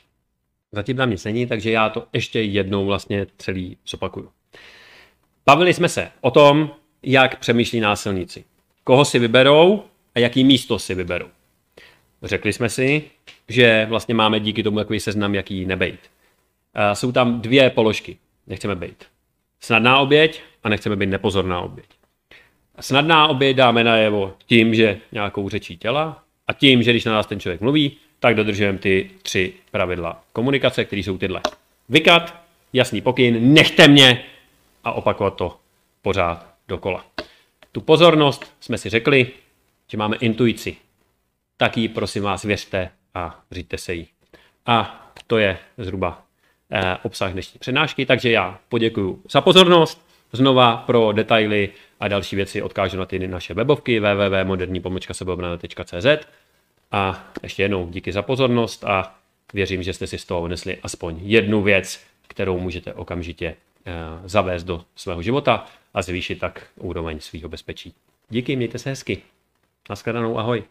Zatím 0.72 0.96
tam 0.96 1.10
nic 1.10 1.24
není, 1.24 1.46
takže 1.46 1.70
já 1.70 1.88
to 1.88 2.06
ještě 2.12 2.40
jednou 2.42 2.86
vlastně 2.86 3.26
celý 3.38 3.76
zopakuju. 3.86 4.30
Bavili 5.46 5.74
jsme 5.74 5.88
se 5.88 6.10
o 6.20 6.30
tom, 6.30 6.70
jak 7.02 7.38
přemýšlí 7.38 7.80
násilníci. 7.80 8.44
Koho 8.84 9.04
si 9.04 9.18
vyberou 9.18 9.82
a 10.14 10.18
jaký 10.18 10.44
místo 10.44 10.78
si 10.78 10.94
vyberou. 10.94 11.26
Řekli 12.22 12.52
jsme 12.52 12.68
si, 12.68 13.04
že 13.48 13.86
vlastně 13.88 14.14
máme 14.14 14.40
díky 14.40 14.62
tomu 14.62 14.78
takový 14.78 15.00
seznam, 15.00 15.34
jaký 15.34 15.64
nebejt. 15.66 16.00
Jsou 16.92 17.12
tam 17.12 17.40
dvě 17.40 17.70
položky. 17.70 18.18
Nechceme 18.46 18.74
být. 18.74 19.04
Snadná 19.60 19.98
oběť 19.98 20.42
a 20.62 20.68
nechceme 20.68 20.96
být 20.96 21.06
nepozorná 21.06 21.60
oběť. 21.60 21.86
Snadná 22.80 23.26
oběť 23.28 23.56
dáme 23.56 23.84
najevo 23.84 24.36
tím, 24.46 24.74
že 24.74 24.98
nějakou 25.12 25.48
řečí 25.48 25.76
těla 25.76 26.23
a 26.46 26.52
tím, 26.52 26.82
že 26.82 26.90
když 26.90 27.04
na 27.04 27.12
nás 27.12 27.26
ten 27.26 27.40
člověk 27.40 27.60
mluví, 27.60 27.96
tak 28.20 28.34
dodržujeme 28.34 28.78
ty 28.78 29.10
tři 29.22 29.52
pravidla 29.70 30.24
komunikace, 30.32 30.84
které 30.84 31.00
jsou 31.00 31.18
tyhle. 31.18 31.40
Vykat, 31.88 32.34
jasný 32.72 33.00
pokyn, 33.00 33.54
nechte 33.54 33.88
mě 33.88 34.24
a 34.84 34.92
opakovat 34.92 35.36
to 35.36 35.56
pořád 36.02 36.46
dokola. 36.68 37.04
Tu 37.72 37.80
pozornost 37.80 38.54
jsme 38.60 38.78
si 38.78 38.88
řekli, 38.88 39.30
že 39.88 39.98
máme 39.98 40.16
intuici. 40.16 40.76
Tak 41.56 41.76
jí 41.76 41.88
prosím 41.88 42.22
vás 42.22 42.42
věřte 42.42 42.90
a 43.14 43.40
říďte 43.50 43.78
se 43.78 43.94
jí. 43.94 44.08
A 44.66 45.10
to 45.26 45.38
je 45.38 45.58
zhruba 45.78 46.22
eh, 46.70 46.96
obsah 47.02 47.32
dnešní 47.32 47.58
přednášky, 47.58 48.06
takže 48.06 48.30
já 48.30 48.58
poděkuji 48.68 49.22
za 49.30 49.40
pozornost. 49.40 50.03
Znova 50.34 50.76
pro 50.76 51.12
detaily 51.12 51.70
a 52.00 52.08
další 52.08 52.36
věci 52.36 52.62
odkážu 52.62 52.98
na 52.98 53.06
ty 53.06 53.28
naše 53.28 53.54
webovky 53.54 54.00
wwwmoderní 54.00 54.82
a 56.92 57.24
ještě 57.42 57.62
jednou 57.62 57.88
díky 57.90 58.12
za 58.12 58.22
pozornost 58.22 58.84
a 58.84 59.14
věřím, 59.52 59.82
že 59.82 59.92
jste 59.92 60.06
si 60.06 60.18
z 60.18 60.24
toho 60.24 60.40
unesli 60.40 60.78
aspoň 60.82 61.18
jednu 61.22 61.62
věc, 61.62 62.00
kterou 62.28 62.58
můžete 62.58 62.94
okamžitě 62.94 63.46
eh, 63.86 63.92
zavést 64.24 64.64
do 64.64 64.84
svého 64.96 65.22
života 65.22 65.66
a 65.94 66.02
zvýšit 66.02 66.38
tak 66.38 66.66
úroveň 66.76 67.20
svého 67.20 67.48
bezpečí. 67.48 67.94
Díky, 68.30 68.56
mějte 68.56 68.78
se 68.78 68.90
hezky. 68.90 69.22
Naschledanou, 69.90 70.38
ahoj. 70.38 70.64